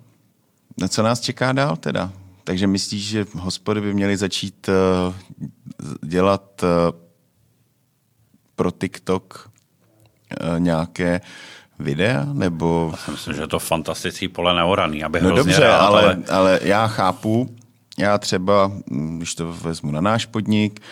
Na 0.78 0.88
co 0.88 1.02
nás 1.02 1.20
čeká 1.20 1.52
dál 1.52 1.76
teda? 1.76 2.12
Takže 2.50 2.66
myslíš, 2.66 3.08
že 3.08 3.26
hospody 3.34 3.80
by 3.80 3.94
měly 3.94 4.16
začít 4.16 4.68
uh, 4.68 5.14
dělat 6.02 6.62
uh, 6.62 6.68
pro 8.56 8.70
TikTok 8.70 9.50
uh, 9.50 10.60
nějaké 10.60 11.20
videa, 11.78 12.24
nebo... 12.32 12.92
Já 13.06 13.12
myslím, 13.12 13.34
že 13.34 13.40
je 13.40 13.46
to 13.46 13.58
fantastický 13.58 14.28
pole 14.28 14.54
neoraný, 14.54 15.04
abych 15.04 15.22
No 15.22 15.30
dobře, 15.30 15.60
rád, 15.60 15.78
ale, 15.78 16.02
ale... 16.02 16.18
ale 16.30 16.60
já 16.62 16.86
chápu, 16.86 17.56
já 17.98 18.18
třeba, 18.18 18.72
když 19.16 19.34
to 19.34 19.52
vezmu 19.52 19.90
na 19.90 20.00
náš 20.00 20.26
podnik, 20.26 20.80
Eh, 20.80 20.84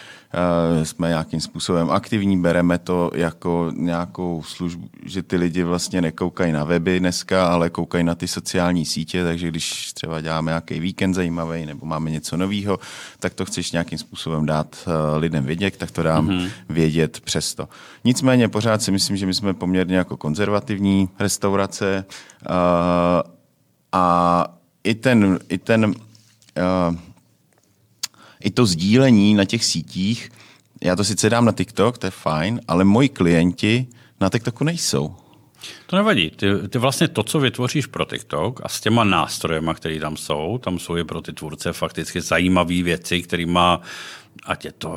jsme 0.83 1.09
nějakým 1.09 1.41
způsobem 1.41 1.91
aktivní, 1.91 2.41
bereme 2.41 2.79
to 2.79 3.11
jako 3.14 3.72
nějakou 3.76 4.43
službu, 4.43 4.89
že 5.05 5.22
ty 5.22 5.37
lidi 5.37 5.62
vlastně 5.62 6.01
nekoukají 6.01 6.53
na 6.53 6.64
weby 6.64 7.01
dneska, 7.01 7.49
ale 7.49 7.70
koukají 7.70 8.05
na 8.05 8.14
ty 8.14 8.29
sociální 8.29 8.85
sítě, 8.85 9.24
takže 9.24 9.49
když 9.49 9.93
třeba 9.93 10.20
děláme 10.20 10.51
nějaký 10.51 10.81
víkend 10.81 11.14
zajímavý 11.14 11.66
nebo 11.66 11.87
máme 11.87 12.11
něco 12.11 12.37
nového, 12.37 12.79
tak 13.20 13.35
to 13.35 13.45
chceš 13.45 13.72
nějakým 13.72 13.99
způsobem 13.99 14.47
dát 14.47 14.76
eh, 14.87 15.18
lidem 15.18 15.45
vědět, 15.45 15.76
tak 15.76 15.91
to 15.91 16.03
dám 16.03 16.29
mm-hmm. 16.29 16.51
vědět 16.68 17.20
přesto. 17.20 17.68
Nicméně 18.05 18.49
pořád 18.49 18.83
si 18.83 18.91
myslím, 18.91 19.16
že 19.16 19.26
my 19.26 19.35
jsme 19.35 19.55
poměrně 19.55 19.97
jako 19.97 20.16
konzervativní 20.16 21.09
restaurace 21.18 22.05
a, 22.47 23.22
eh, 23.24 23.31
a 23.93 24.45
i 24.85 24.95
ten, 24.95 25.39
i 25.49 25.59
ten 25.59 25.85
uh, 25.85 26.97
i 28.41 28.51
to 28.51 28.66
sdílení 28.66 29.34
na 29.34 29.45
těch 29.45 29.64
sítích, 29.64 30.30
já 30.82 30.97
to 30.97 31.05
sice 31.05 31.30
dám 31.30 31.45
na 31.45 31.53
TikTok, 31.53 31.99
to 31.99 32.07
je 32.07 32.11
fajn, 32.11 32.61
ale 32.68 32.84
moji 32.84 33.09
klienti 33.09 33.86
na 34.20 34.28
TikToku 34.28 34.64
nejsou. 34.64 35.14
To 35.86 35.97
nevadí. 35.97 36.30
Ty, 36.30 36.47
ty 36.68 36.78
vlastně 36.78 37.09
to, 37.09 37.22
co 37.22 37.41
vytvoříš 37.41 37.86
pro 37.86 38.05
TikTok 38.05 38.61
a 38.64 38.68
s 38.68 38.80
těma 38.80 39.05
nástrojema, 39.05 39.74
které 39.74 40.01
tam 40.01 40.16
jsou, 40.16 40.59
tam 40.59 40.78
jsou 40.78 40.97
i 40.97 41.05
pro 41.05 41.22
ty 41.22 41.32
tvůrce 41.32 41.72
fakticky 41.72 42.20
zajímavé 42.20 42.82
věci, 42.82 43.22
má 43.47 43.80
ať 44.49 44.64
je 44.64 44.72
to... 44.72 44.94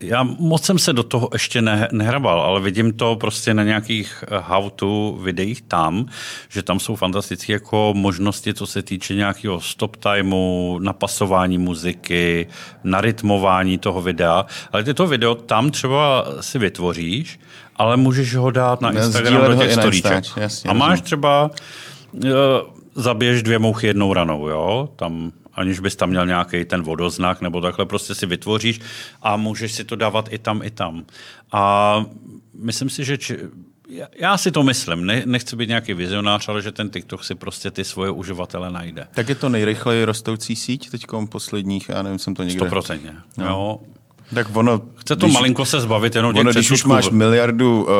Já 0.00 0.22
moc 0.22 0.64
jsem 0.64 0.78
se 0.78 0.92
do 0.92 1.02
toho 1.02 1.28
ještě 1.32 1.62
ne, 1.62 1.88
nehrabal, 1.92 2.40
ale 2.40 2.60
vidím 2.60 2.92
to 2.92 3.16
prostě 3.16 3.54
na 3.54 3.62
nějakých 3.62 4.24
eh, 4.24 4.36
how-to 4.40 5.18
videích 5.22 5.62
tam, 5.62 6.06
že 6.48 6.62
tam 6.62 6.80
jsou 6.80 6.96
fantastické 6.96 7.52
jako 7.52 7.92
možnosti, 7.96 8.54
co 8.54 8.66
se 8.66 8.82
týče 8.82 9.14
nějakého 9.14 9.60
stop 9.60 9.96
timeu, 9.96 10.78
napasování 10.78 11.58
muziky, 11.58 12.46
narytmování 12.84 13.78
toho 13.78 14.02
videa. 14.02 14.46
Ale 14.72 14.84
ty 14.84 14.94
to 14.94 15.06
video 15.06 15.34
tam 15.34 15.70
třeba 15.70 16.24
si 16.40 16.58
vytvoříš, 16.58 17.40
ale 17.76 17.96
můžeš 17.96 18.34
ho 18.34 18.50
dát 18.50 18.80
na 18.80 18.90
Instagram 18.90 19.50
do 19.50 19.56
těch 19.56 19.72
storíček. 19.72 20.24
A 20.68 20.72
máš 20.72 21.00
třeba 21.00 21.50
uh, 22.12 22.30
zabiješ 22.94 23.42
dvě 23.42 23.58
mouchy 23.58 23.86
jednou 23.86 24.12
ranou, 24.12 24.48
jo? 24.48 24.88
Tam 24.96 25.32
aniž 25.54 25.80
bys 25.80 25.96
tam 25.96 26.10
měl 26.10 26.26
nějaký 26.26 26.64
ten 26.64 26.82
vodoznak 26.82 27.40
nebo 27.40 27.60
takhle, 27.60 27.86
prostě 27.86 28.14
si 28.14 28.26
vytvoříš 28.26 28.80
a 29.22 29.36
můžeš 29.36 29.72
si 29.72 29.84
to 29.84 29.96
dávat 29.96 30.28
i 30.30 30.38
tam, 30.38 30.62
i 30.62 30.70
tam. 30.70 31.04
A 31.52 32.04
myslím 32.54 32.90
si, 32.90 33.04
že 33.04 33.18
či, 33.18 33.38
já 34.18 34.38
si 34.38 34.50
to 34.50 34.62
myslím, 34.62 35.06
ne, 35.06 35.22
nechci 35.26 35.56
být 35.56 35.68
nějaký 35.68 35.94
vizionář, 35.94 36.48
ale 36.48 36.62
že 36.62 36.72
ten 36.72 36.90
TikTok 36.90 37.24
si 37.24 37.34
prostě 37.34 37.70
ty 37.70 37.84
svoje 37.84 38.10
uživatele 38.10 38.70
najde. 38.70 39.06
Tak 39.14 39.28
je 39.28 39.34
to 39.34 39.48
nejrychleji 39.48 40.04
rostoucí 40.04 40.56
síť 40.56 40.90
teď 40.90 41.04
posledních, 41.28 41.88
já 41.88 42.02
nevím, 42.02 42.18
jsem 42.18 42.34
to 42.34 42.42
někde... 42.42 42.58
Stoprocentně, 42.58 43.14
no. 43.36 43.46
jo. 43.46 43.80
Tak 44.34 44.56
ono, 44.56 44.82
Chce 44.96 45.16
to 45.16 45.26
když, 45.26 45.34
malinko 45.34 45.64
se 45.64 45.80
zbavit 45.80 46.14
jenom 46.14 46.36
ono, 46.36 46.50
když 46.52 46.70
už 46.70 46.84
máš 46.84 47.10
miliardu 47.10 47.82
uh, 47.82 47.90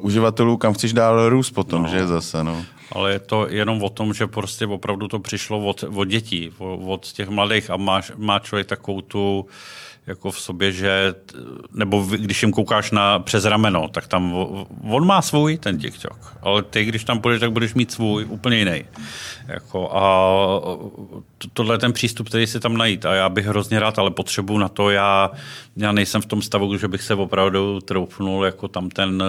uživatelů, 0.00 0.56
kam 0.56 0.74
chceš 0.74 0.92
dál 0.92 1.28
růst 1.28 1.50
potom, 1.50 1.82
no. 1.82 1.88
že 1.88 2.06
zase, 2.06 2.44
no 2.44 2.64
ale 2.94 3.12
je 3.12 3.18
to 3.18 3.46
jenom 3.50 3.82
o 3.82 3.88
tom, 3.88 4.14
že 4.14 4.26
prostě 4.26 4.66
opravdu 4.66 5.08
to 5.08 5.18
přišlo 5.18 5.58
od, 5.58 5.84
od 5.94 6.04
dětí, 6.04 6.52
od 6.86 7.12
těch 7.12 7.28
mladých. 7.28 7.70
A 7.70 7.76
má, 7.76 8.00
má 8.16 8.38
člověk 8.38 8.66
takovou 8.66 9.00
tu 9.00 9.46
jako 10.06 10.30
v 10.30 10.40
sobě, 10.40 10.72
že, 10.72 11.14
nebo 11.72 12.02
když 12.02 12.42
jim 12.42 12.52
koukáš 12.52 12.90
na, 12.90 13.18
přes 13.18 13.44
rameno, 13.44 13.88
tak 13.88 14.06
tam 14.06 14.34
on 14.90 15.06
má 15.06 15.22
svůj, 15.22 15.58
ten 15.58 15.78
TikTok, 15.78 16.36
ale 16.42 16.62
ty, 16.62 16.84
když 16.84 17.04
tam 17.04 17.20
půjdeš, 17.20 17.40
tak 17.40 17.52
budeš 17.52 17.74
mít 17.74 17.92
svůj, 17.92 18.24
úplně 18.24 18.58
jiný. 18.58 18.84
Jako 19.48 19.96
a 19.96 20.02
to, 21.38 21.48
tohle 21.52 21.74
je 21.74 21.78
ten 21.78 21.92
přístup, 21.92 22.28
který 22.28 22.46
si 22.46 22.60
tam 22.60 22.76
najít. 22.76 23.06
A 23.06 23.14
já 23.14 23.28
bych 23.28 23.46
hrozně 23.46 23.80
rád, 23.80 23.98
ale 23.98 24.10
potřebuji 24.10 24.58
na 24.58 24.68
to, 24.68 24.90
já, 24.90 25.30
já 25.76 25.92
nejsem 25.92 26.22
v 26.22 26.26
tom 26.26 26.42
stavu, 26.42 26.76
že 26.76 26.88
bych 26.88 27.02
se 27.02 27.14
opravdu 27.14 27.80
troufnul 27.80 28.44
jako 28.44 28.68
tam 28.68 28.90
ten 28.90 29.22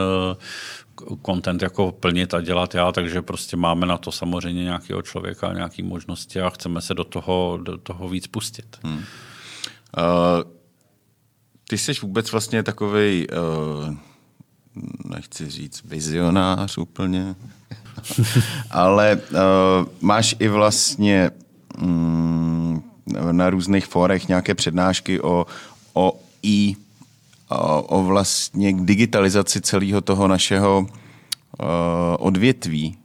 content 1.26 1.62
jako 1.62 1.92
plnit 1.92 2.34
a 2.34 2.42
dělat 2.42 2.76
já, 2.76 2.92
takže 2.92 3.22
prostě 3.22 3.58
máme 3.58 3.86
na 3.86 3.98
to 3.98 4.12
samozřejmě 4.12 4.64
nějakého 4.64 5.02
člověka, 5.02 5.54
nějaké 5.54 5.84
možnosti 5.84 6.42
a 6.42 6.50
chceme 6.50 6.82
se 6.82 6.94
do 6.94 7.04
toho, 7.04 7.60
do 7.64 7.78
toho 7.78 8.10
víc 8.10 8.28
pustit. 8.28 8.78
Hmm. 8.84 8.98
Uh, 8.98 9.04
ty 11.68 11.78
jsi 11.78 11.94
vůbec 12.02 12.32
vlastně 12.32 12.64
takový, 12.64 13.28
uh, 13.28 13.96
nechci 15.06 15.50
říct 15.50 15.84
vizionář 15.86 16.78
úplně, 16.78 17.36
ale 18.72 19.16
uh, 19.16 19.40
máš 20.02 20.36
i 20.40 20.48
vlastně 20.48 21.32
um, 21.82 22.84
na 23.32 23.50
různých 23.50 23.86
fórech 23.86 24.28
nějaké 24.28 24.56
přednášky 24.56 25.22
o, 25.22 25.46
o 25.94 26.20
i 26.44 26.76
o, 27.50 27.82
o 27.82 28.04
vlastně 28.04 28.74
digitalizaci 28.74 29.62
celého 29.62 30.02
toho 30.02 30.28
našeho 30.28 30.80
uh, 30.80 31.68
odvětví. 32.20 32.98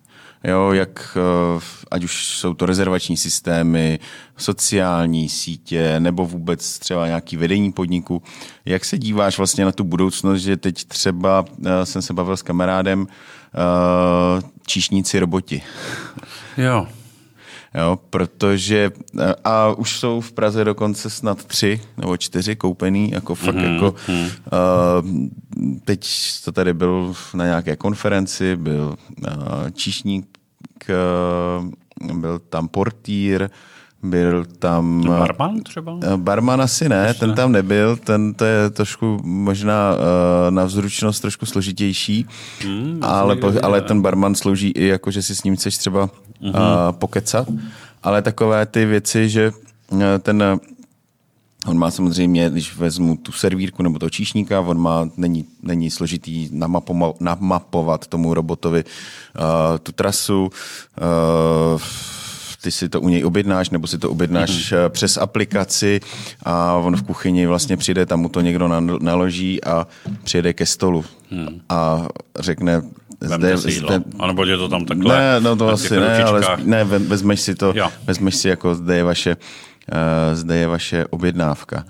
Jo, 0.45 0.73
jak, 0.73 1.19
uh, 1.57 1.63
ať 1.91 2.05
už 2.05 2.25
jsou 2.27 2.55
to 2.55 2.67
rezervační 2.67 3.17
systémy, 3.17 3.99
sociální 4.37 5.29
sítě, 5.29 6.01
nebo 6.01 6.27
vůbec 6.27 6.79
třeba 6.79 7.07
nějaký 7.07 7.37
vedení 7.37 7.73
podniku. 7.73 8.23
Jak 8.65 8.85
se 8.85 8.99
díváš 8.99 9.39
vlastně 9.39 9.65
na 9.65 9.73
tu 9.73 9.85
budoucnost, 9.85 10.43
že 10.43 10.57
teď 10.57 10.85
třeba 10.85 11.45
uh, 11.59 11.67
jsem 11.85 12.03
se 12.03 12.15
bavil 12.15 12.37
s 12.37 12.43
kamarádem, 12.43 13.07
číšníci 14.67 15.19
roboti. 15.19 15.63
Jo, 16.57 16.87
Jo, 17.75 17.99
protože, 18.11 18.91
a 19.45 19.69
už 19.69 19.99
jsou 19.99 20.21
v 20.21 20.33
Praze 20.33 20.65
dokonce 20.65 21.11
snad 21.11 21.45
tři 21.45 21.81
nebo 21.97 22.17
čtyři 22.17 22.57
koupený, 22.57 23.11
jako 23.11 23.35
fakt 23.35 23.55
mm-hmm. 23.55 23.75
jako, 23.75 23.91
uh, 23.91 25.09
teď 25.85 26.09
to 26.45 26.53
tady 26.53 26.75
byl 26.75 27.15
na 27.35 27.45
nějaké 27.45 27.77
konferenci, 27.77 28.57
byl 28.57 28.97
uh, 29.27 29.35
číšník, 29.73 30.39
uh, 32.09 32.15
byl 32.21 32.39
tam 32.39 32.69
portýr, 32.69 33.51
byl 34.03 34.45
tam... 34.59 35.05
Barman 35.09 35.61
třeba? 35.61 35.99
Barman 36.17 36.63
asi 36.63 36.89
ne, 36.89 37.05
Ještě 37.09 37.21
ten 37.21 37.35
tam 37.35 37.53
nebyl, 37.53 37.97
ten 37.97 38.35
to 38.35 38.45
je 38.45 38.71
trošku 38.71 39.21
možná 39.23 39.93
uh, 39.93 40.51
na 40.51 40.65
vzručnost 40.65 41.21
trošku 41.21 41.47
složitější, 41.47 42.27
hmm, 42.63 42.99
ale, 43.03 43.37
po, 43.37 43.53
ale 43.63 43.81
ten 43.81 44.03
barman 44.03 44.35
slouží 44.35 44.71
i 44.71 44.87
jako, 44.87 45.11
že 45.11 45.23
si 45.23 45.37
s 45.37 45.43
ním 45.43 45.57
chceš 45.57 45.77
třeba 45.77 46.03
uh, 46.41 46.53
pokecat, 46.91 47.49
ale 48.03 48.23
takové 48.23 48.67
ty 48.67 48.85
věci, 48.85 49.29
že 49.29 49.53
uh, 49.91 50.03
ten 50.21 50.61
On 51.67 51.79
má 51.79 51.91
samozřejmě, 51.91 52.51
když 52.51 52.77
vezmu 52.77 53.17
tu 53.17 53.33
servírku 53.33 53.83
nebo 53.83 53.99
toho 53.99 54.11
číšníka, 54.11 54.61
on 54.61 54.79
má, 54.79 55.09
není, 55.17 55.45
není 55.63 55.91
složitý 55.91 56.49
namapoma, 56.53 57.13
namapovat 57.21 58.07
tomu 58.07 58.35
robotovi 58.35 58.85
uh, 58.85 59.79
tu 59.79 59.93
trasu, 59.93 60.51
uh, 61.75 61.81
ty 62.63 62.71
si 62.71 62.89
to 62.89 63.01
u 63.01 63.09
něj 63.09 63.25
objednáš, 63.25 63.71
nebo 63.71 63.87
si 63.87 63.99
to 63.99 64.11
objednáš 64.11 64.51
mm-hmm. 64.51 64.89
přes 64.89 65.17
aplikaci 65.17 66.01
a 66.43 66.75
on 66.75 66.97
v 66.97 67.03
kuchyni 67.03 67.47
vlastně 67.47 67.77
přijde, 67.77 68.07
tam 68.07 68.21
mu 68.21 68.29
to 68.29 68.41
někdo 68.41 68.69
naloží 69.01 69.65
a 69.65 69.87
přijede 70.25 70.53
ke 70.53 70.67
stolu 70.67 71.05
mm. 71.31 71.61
a 71.69 72.09
řekne, 72.39 72.83
zde, 73.21 73.57
zde, 73.57 74.03
A 74.19 74.27
nebo 74.27 74.45
je 74.45 74.57
to 74.57 74.69
tam 74.69 74.85
takhle? 74.85 75.19
Ne, 75.19 75.41
no 75.41 75.57
to 75.57 75.69
asi 75.69 75.97
ne, 75.97 76.25
ale 76.25 76.43
ne, 76.63 76.85
vezmeš 76.85 77.41
si 77.41 77.55
to, 77.55 77.73
jo. 77.77 77.89
vezmeš 78.07 78.37
si 78.37 78.49
jako 78.49 78.75
zde 78.75 78.97
je 78.97 79.05
vaše, 79.05 79.37
uh, 79.37 80.35
zde 80.35 80.57
je 80.57 80.67
vaše 80.67 81.07
objednávka. 81.07 81.85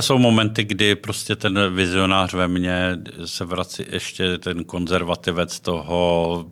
Jsou 0.00 0.18
momenty, 0.18 0.64
kdy 0.64 0.94
prostě 0.94 1.36
ten 1.36 1.74
vizionář 1.74 2.34
ve 2.34 2.48
mně 2.48 2.98
se 3.24 3.44
vrací 3.44 3.84
ještě 3.90 4.38
ten 4.38 4.64
konzervativec 4.64 5.60
toho 5.60 6.46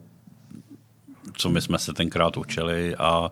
co 1.37 1.51
my 1.51 1.61
jsme 1.61 1.79
se 1.79 1.93
tenkrát 1.93 2.37
učili 2.37 2.95
a 2.99 3.21
uh, 3.21 3.31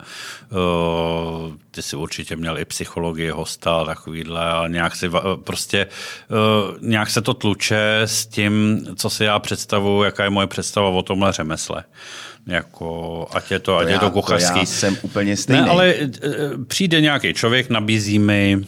ty 1.70 1.82
si 1.82 1.96
určitě 1.96 2.36
měl 2.36 2.58
i 2.58 2.64
psychologii 2.64 3.30
hosta 3.30 3.74
a 3.80 3.84
takovýhle 3.84 4.50
a 4.50 4.68
nějak 4.68 4.96
si 4.96 5.10
prostě 5.44 5.86
uh, 6.28 6.76
nějak 6.80 7.10
se 7.10 7.22
to 7.22 7.34
tluče 7.34 8.00
s 8.04 8.26
tím, 8.26 8.80
co 8.96 9.10
si 9.10 9.24
já 9.24 9.38
představuji, 9.38 10.02
jaká 10.02 10.24
je 10.24 10.30
moje 10.30 10.46
představa 10.46 10.88
o 10.88 11.02
tomhle 11.02 11.32
řemesle. 11.32 11.84
Jako, 12.46 13.28
ať 13.32 13.50
je 13.50 13.58
to, 13.58 13.64
to 13.64 13.78
ať 13.78 13.86
já, 13.86 13.92
je 13.92 13.98
to 13.98 14.10
kuchařský. 14.10 14.52
To 14.52 14.58
já 14.58 14.66
jsem 14.66 14.98
úplně 15.02 15.36
stejný. 15.36 15.62
Ne, 15.62 15.68
ale 15.68 15.94
uh, 15.94 16.64
přijde 16.64 17.00
nějaký 17.00 17.34
člověk, 17.34 17.70
nabízí 17.70 18.18
mi 18.18 18.64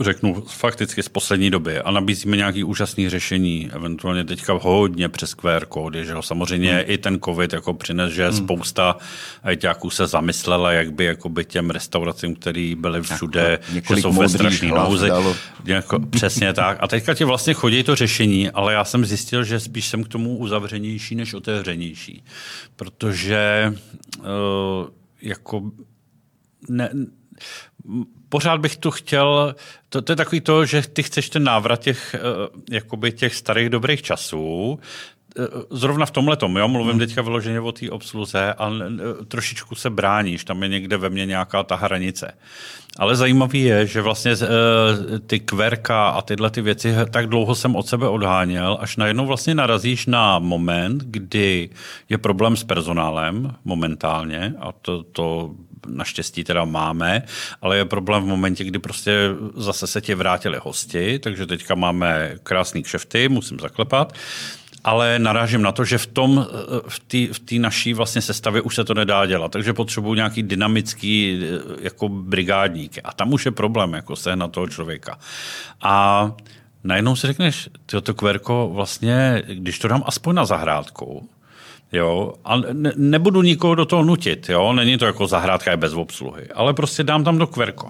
řeknu 0.00 0.42
fakticky 0.48 1.02
z 1.02 1.08
poslední 1.08 1.50
doby 1.50 1.78
a 1.78 1.90
nabízíme 1.90 2.36
nějaké 2.36 2.64
úžasné 2.64 3.10
řešení, 3.10 3.70
eventuálně 3.72 4.24
teďka 4.24 4.52
hodně 4.62 5.08
přes 5.08 5.34
QR 5.34 5.66
kódy, 5.66 6.04
že 6.04 6.12
jo? 6.12 6.22
samozřejmě 6.22 6.72
hmm. 6.72 6.84
i 6.86 6.98
ten 6.98 7.20
covid 7.24 7.52
jako 7.52 7.74
přines, 7.74 8.12
že 8.12 8.28
hmm. 8.28 8.36
spousta 8.36 8.96
ajťáků 9.42 9.90
se 9.90 10.06
zamyslela, 10.06 10.72
jak 10.72 10.92
by 10.92 11.04
jakoby 11.04 11.44
těm 11.44 11.70
restauracím, 11.70 12.34
které 12.34 12.74
byly 12.76 13.02
všude, 13.02 13.58
jako 13.72 13.94
že 13.94 14.02
jsou 14.02 14.12
ve 14.12 14.28
strašné 14.28 14.68
nouzi. 14.68 15.08
Jako, 15.64 15.98
přesně 15.98 16.52
tak. 16.52 16.78
A 16.80 16.88
teďka 16.88 17.14
ti 17.14 17.24
vlastně 17.24 17.54
chodí 17.54 17.82
to 17.82 17.94
řešení, 17.94 18.50
ale 18.50 18.72
já 18.72 18.84
jsem 18.84 19.04
zjistil, 19.04 19.44
že 19.44 19.60
spíš 19.60 19.88
jsem 19.88 20.04
k 20.04 20.08
tomu 20.08 20.36
uzavřenější 20.36 21.14
než 21.14 21.34
otevřenější, 21.34 22.24
protože 22.76 23.72
uh, 24.18 24.24
jako 25.22 25.70
ne, 26.68 26.90
pořád 28.28 28.60
bych 28.60 28.76
tu 28.76 28.90
chtěl, 28.90 29.54
to, 29.88 30.02
to 30.02 30.12
je 30.12 30.16
takový 30.16 30.40
to, 30.40 30.64
že 30.64 30.82
ty 30.82 31.02
chceš 31.02 31.30
ten 31.30 31.44
návrat 31.44 31.80
těch, 31.80 32.14
eh, 32.14 32.18
jakoby 32.70 33.12
těch 33.12 33.34
starých 33.34 33.68
dobrých 33.68 34.02
časů, 34.02 34.78
eh, 35.38 35.42
Zrovna 35.70 36.06
v 36.06 36.10
tomhle 36.10 36.36
tom, 36.36 36.56
jo, 36.56 36.68
mluvím 36.68 36.90
hmm. 36.90 36.98
teďka 36.98 37.22
vyloženě 37.22 37.60
o 37.60 37.72
té 37.72 37.90
obsluze 37.90 38.52
a 38.52 38.72
trošičku 39.28 39.74
se 39.74 39.90
bráníš, 39.90 40.44
tam 40.44 40.62
je 40.62 40.68
někde 40.68 40.96
ve 40.96 41.10
mně 41.10 41.26
nějaká 41.26 41.62
ta 41.62 41.76
hranice. 41.76 42.32
Ale 42.98 43.16
zajímavý 43.16 43.62
je, 43.62 43.86
že 43.86 44.02
vlastně 44.02 44.32
eh, 44.32 45.18
ty 45.18 45.40
kverka 45.40 46.08
a 46.08 46.22
tyhle 46.22 46.50
ty 46.50 46.60
věci 46.60 46.94
tak 47.10 47.26
dlouho 47.26 47.54
jsem 47.54 47.76
od 47.76 47.86
sebe 47.86 48.08
odháněl, 48.08 48.78
až 48.80 48.96
najednou 48.96 49.26
vlastně 49.26 49.54
narazíš 49.54 50.06
na 50.06 50.38
moment, 50.38 51.02
kdy 51.04 51.70
je 52.08 52.18
problém 52.18 52.56
s 52.56 52.64
personálem 52.64 53.54
momentálně 53.64 54.54
a 54.60 54.72
to, 54.72 55.02
to 55.02 55.54
naštěstí 55.86 56.44
teda 56.44 56.64
máme, 56.64 57.22
ale 57.62 57.76
je 57.76 57.84
problém 57.84 58.22
v 58.22 58.26
momentě, 58.26 58.64
kdy 58.64 58.78
prostě 58.78 59.12
zase 59.56 59.86
se 59.86 60.00
ti 60.00 60.14
vrátili 60.14 60.58
hosti, 60.62 61.18
takže 61.18 61.46
teďka 61.46 61.74
máme 61.74 62.34
krásný 62.42 62.82
kšefty, 62.82 63.28
musím 63.28 63.60
zaklepat. 63.60 64.12
Ale 64.84 65.18
narážím 65.18 65.62
na 65.62 65.72
to, 65.72 65.84
že 65.84 65.98
v 65.98 66.06
tom, 66.06 66.46
v 66.88 66.98
té 67.38 67.56
v 67.56 67.58
naší 67.58 67.94
vlastně 67.94 68.22
sestavě 68.22 68.62
už 68.62 68.74
se 68.74 68.84
to 68.84 68.94
nedá 68.94 69.26
dělat, 69.26 69.52
takže 69.52 69.72
potřebuju 69.72 70.14
nějaký 70.14 70.42
dynamický 70.42 71.42
jako 71.80 72.08
brigádník. 72.08 72.98
A 73.04 73.12
tam 73.12 73.32
už 73.32 73.44
je 73.44 73.50
problém 73.50 73.92
jako 73.92 74.16
se 74.16 74.36
na 74.36 74.48
toho 74.48 74.68
člověka. 74.68 75.18
A 75.82 76.32
najednou 76.84 77.16
si 77.16 77.26
řekneš, 77.26 77.68
tyjo, 77.86 78.00
to 78.00 78.14
kverko 78.14 78.70
vlastně, 78.72 79.42
když 79.46 79.78
to 79.78 79.88
dám 79.88 80.02
aspoň 80.06 80.34
na 80.34 80.44
zahrádku, 80.44 81.28
Jo, 81.92 82.34
a 82.44 82.56
ne, 82.56 82.92
nebudu 82.96 83.42
nikoho 83.42 83.74
do 83.74 83.84
toho 83.84 84.04
nutit, 84.04 84.48
jo, 84.48 84.72
není 84.72 84.98
to 84.98 85.06
jako 85.06 85.26
zahrádka 85.26 85.70
je 85.70 85.76
bez 85.76 85.94
obsluhy, 85.94 86.48
ale 86.54 86.74
prostě 86.74 87.04
dám 87.04 87.24
tam 87.24 87.38
do 87.38 87.46
kverko. 87.46 87.88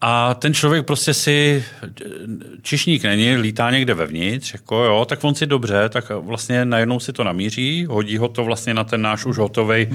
A 0.00 0.34
ten 0.34 0.54
člověk 0.54 0.86
prostě 0.86 1.14
si, 1.14 1.64
čišník 2.62 3.02
není, 3.02 3.36
lítá 3.36 3.70
někde 3.70 3.94
vevnitř, 3.94 4.52
jako 4.52 4.84
jo, 4.84 5.04
tak 5.04 5.24
on 5.24 5.34
si 5.34 5.46
dobře, 5.46 5.88
tak 5.88 6.10
vlastně 6.10 6.64
najednou 6.64 7.00
si 7.00 7.12
to 7.12 7.24
namíří, 7.24 7.86
hodí 7.86 8.16
ho 8.16 8.28
to 8.28 8.44
vlastně 8.44 8.74
na 8.74 8.84
ten 8.84 9.02
náš 9.02 9.26
už 9.26 9.38
hotový 9.38 9.88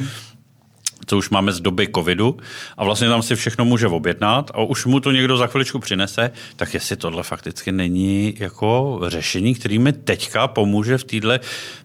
co 1.05 1.17
už 1.17 1.29
máme 1.29 1.51
z 1.51 1.59
doby 1.59 1.87
covidu 1.95 2.37
a 2.77 2.83
vlastně 2.83 3.09
tam 3.09 3.21
si 3.21 3.35
všechno 3.35 3.65
může 3.65 3.87
objednat 3.87 4.51
a 4.53 4.61
už 4.61 4.85
mu 4.85 4.99
to 4.99 5.11
někdo 5.11 5.37
za 5.37 5.47
chviličku 5.47 5.79
přinese, 5.79 6.31
tak 6.55 6.73
jestli 6.73 6.95
tohle 6.95 7.23
fakticky 7.23 7.71
není 7.71 8.33
jako 8.39 9.01
řešení, 9.07 9.55
který 9.55 9.79
mi 9.79 9.93
teďka 9.93 10.47
pomůže 10.47 10.97
v 10.97 11.03
téhle 11.03 11.39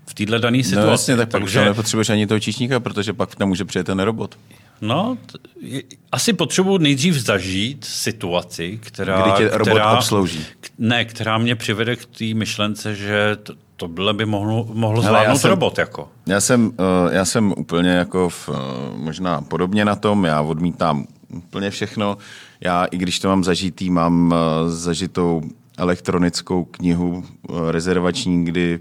v 0.07 0.14
téhle 0.14 0.39
dané 0.39 0.59
no 0.59 0.64
situaci. 0.64 0.81
No 0.81 0.87
vlastně, 0.87 1.17
tak 1.17 1.29
Takže... 1.29 1.64
nepotřebuješ 1.64 2.09
ani 2.09 2.27
toho 2.27 2.41
číšníka, 2.41 2.81
protože 2.81 3.12
pak 3.12 3.35
tam 3.35 3.49
může 3.49 3.64
přijet 3.64 3.87
ten 3.87 4.01
robot. 4.01 4.39
No, 4.81 5.19
t- 5.27 5.83
asi 6.12 6.33
potřebuji 6.33 6.79
nejdřív 6.79 7.14
zažít 7.14 7.85
situaci, 7.85 8.81
která... 8.83 9.23
Kdy 9.23 9.31
tě 9.33 9.59
robot 9.59 9.73
která, 9.73 9.93
obslouží. 9.93 10.45
Ne, 10.79 11.05
která 11.05 11.39
mě 11.39 11.57
přivede 11.57 11.97
k 11.97 12.07
té 12.07 12.25
myšlence, 12.35 12.95
že 12.95 13.37
to, 13.43 13.55
tohle 13.77 14.14
by 14.14 14.27
mohlo, 14.27 14.66
mohlo 14.72 15.03
zvládnout 15.03 15.33
já 15.33 15.39
jsem, 15.39 15.51
robot. 15.51 15.79
Jako. 15.79 16.09
Já, 16.27 16.41
jsem, 16.41 16.66
uh, 16.66 17.12
já 17.12 17.24
jsem 17.24 17.55
úplně 17.57 17.91
jako 17.91 18.29
v, 18.29 18.49
uh, 18.49 18.57
možná 18.97 19.41
podobně 19.41 19.85
na 19.85 19.97
tom, 19.97 20.24
já 20.24 20.43
odmítám 20.43 21.07
úplně 21.35 21.70
všechno. 21.70 22.16
Já, 22.61 22.85
i 22.85 22.97
když 22.97 23.18
to 23.18 23.29
mám 23.29 23.45
zažitý, 23.45 23.91
mám 23.91 24.33
uh, 24.33 24.39
zažitou 24.70 25.43
elektronickou 25.79 26.64
knihu 26.64 27.24
rezervační, 27.70 28.45
kdy 28.45 28.79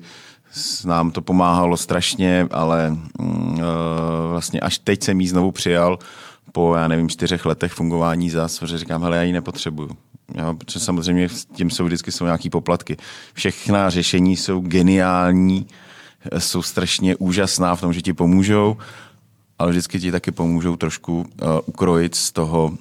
nám 0.85 1.11
to 1.11 1.21
pomáhalo 1.21 1.77
strašně, 1.77 2.47
ale 2.51 2.97
uh, 3.19 3.25
vlastně 4.29 4.59
až 4.59 4.77
teď 4.77 5.03
jsem 5.03 5.21
ji 5.21 5.27
znovu 5.27 5.51
přijal 5.51 5.99
po, 6.55 6.75
já 6.75 6.87
nevím, 6.87 7.09
čtyřech 7.09 7.45
letech 7.45 7.73
fungování 7.73 8.29
zás, 8.29 8.63
že 8.63 8.77
říkám, 8.77 9.03
hele, 9.03 9.17
já 9.17 9.23
ji 9.23 9.33
nepotřebuju. 9.33 9.89
Jo, 10.35 10.53
protože 10.53 10.79
samozřejmě 10.79 11.29
s 11.29 11.45
tím 11.45 11.69
jsou 11.69 11.85
vždycky 11.85 12.11
jsou 12.11 12.25
nějaký 12.25 12.49
poplatky. 12.49 12.97
Všechna 13.33 13.89
řešení 13.89 14.37
jsou 14.37 14.59
geniální, 14.59 15.67
jsou 16.37 16.61
strašně 16.61 17.15
úžasná 17.15 17.75
v 17.75 17.81
tom, 17.81 17.93
že 17.93 18.01
ti 18.01 18.13
pomůžou, 18.13 18.77
ale 19.59 19.71
vždycky 19.71 19.99
ti 19.99 20.11
taky 20.11 20.31
pomůžou 20.31 20.75
trošku 20.75 21.19
uh, 21.19 21.25
ukrojit 21.65 22.15
z 22.15 22.31
toho, 22.31 22.71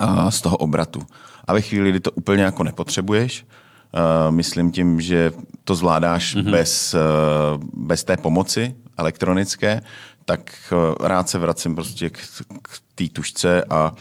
uh, 0.00 0.28
z 0.28 0.40
toho 0.40 0.56
obratu. 0.56 1.00
A 1.44 1.52
ve 1.52 1.60
chvíli, 1.60 1.90
kdy 1.90 2.00
to 2.00 2.10
úplně 2.10 2.42
jako 2.42 2.64
nepotřebuješ, 2.64 3.46
uh, 3.46 4.34
myslím 4.34 4.72
tím, 4.72 5.00
že 5.00 5.32
to 5.64 5.74
zvládáš 5.74 6.36
mm-hmm. 6.36 6.50
bez, 6.50 6.94
uh, 6.94 7.64
bez 7.74 8.04
té 8.04 8.16
pomoci 8.16 8.74
elektronické, 8.96 9.80
tak 10.28 10.50
uh, 10.72 11.06
rád 11.06 11.28
se 11.28 11.38
vracím 11.38 11.74
prostě 11.74 12.10
k, 12.10 12.18
k 12.62 12.80
té 12.94 13.08
tušce 13.08 13.64
a 13.64 13.94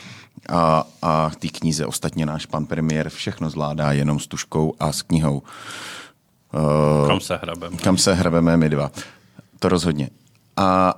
a, 0.49 0.83
a 1.01 1.31
té 1.39 1.47
knize. 1.47 1.85
Ostatně 1.85 2.25
náš 2.25 2.45
pan 2.45 2.65
premiér 2.65 3.09
všechno 3.09 3.49
zvládá 3.49 3.91
jenom 3.91 4.19
s 4.19 4.27
tuškou 4.27 4.73
a 4.79 4.91
s 4.91 5.01
knihou. 5.01 5.43
Uh, 7.01 7.07
kam 7.07 7.19
se 7.19 7.35
hrabeme. 7.37 7.77
Kam 7.77 7.97
se 7.97 8.13
hrabeme 8.13 8.57
my 8.57 8.69
dva. 8.69 8.91
To 9.59 9.69
rozhodně. 9.69 10.09
A 10.55 10.93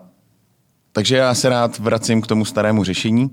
takže 0.91 1.15
já 1.15 1.34
se 1.34 1.49
rád 1.49 1.80
vracím 1.80 2.21
k 2.21 2.27
tomu 2.27 2.45
starému 2.45 2.84
řešení. 2.84 3.30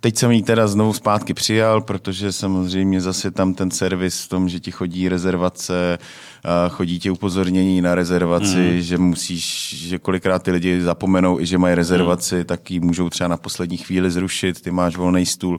Teď 0.00 0.16
jsem 0.16 0.30
ji 0.30 0.42
teda 0.42 0.66
znovu 0.66 0.92
zpátky 0.92 1.34
přijal, 1.34 1.80
protože 1.80 2.32
samozřejmě 2.32 3.00
zase 3.00 3.30
tam 3.30 3.54
ten 3.54 3.70
servis 3.70 4.24
v 4.24 4.28
tom, 4.28 4.48
že 4.48 4.60
ti 4.60 4.70
chodí 4.70 5.08
rezervace, 5.08 5.98
chodí 6.68 6.98
ti 6.98 7.10
upozornění 7.10 7.80
na 7.82 7.94
rezervaci, 7.94 8.70
mm. 8.74 8.80
že 8.80 8.98
musíš, 8.98 9.74
že 9.88 9.98
kolikrát 9.98 10.42
ty 10.42 10.50
lidi 10.50 10.82
zapomenou 10.82 11.40
i, 11.40 11.46
že 11.46 11.58
mají 11.58 11.74
rezervaci, 11.74 12.36
mm. 12.36 12.44
tak 12.44 12.70
ji 12.70 12.80
můžou 12.80 13.10
třeba 13.10 13.28
na 13.28 13.36
poslední 13.36 13.76
chvíli 13.76 14.10
zrušit, 14.10 14.60
ty 14.60 14.70
máš 14.70 14.96
volný 14.96 15.26
stůl. 15.26 15.58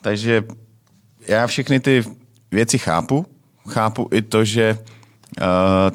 Takže 0.00 0.44
já 1.28 1.46
všechny 1.46 1.80
ty 1.80 2.04
věci 2.50 2.78
chápu. 2.78 3.26
Chápu 3.68 4.08
i 4.12 4.22
to, 4.22 4.44
že 4.44 4.78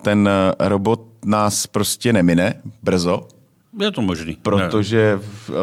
ten 0.02 0.30
robot 0.60 1.02
nás 1.26 1.68
prostě 1.68 2.14
nemine 2.14 2.62
brzo, 2.84 3.28
je 3.80 3.92
to 3.92 4.02
možný. 4.02 4.38
Protože 4.42 5.20
uh, 5.50 5.56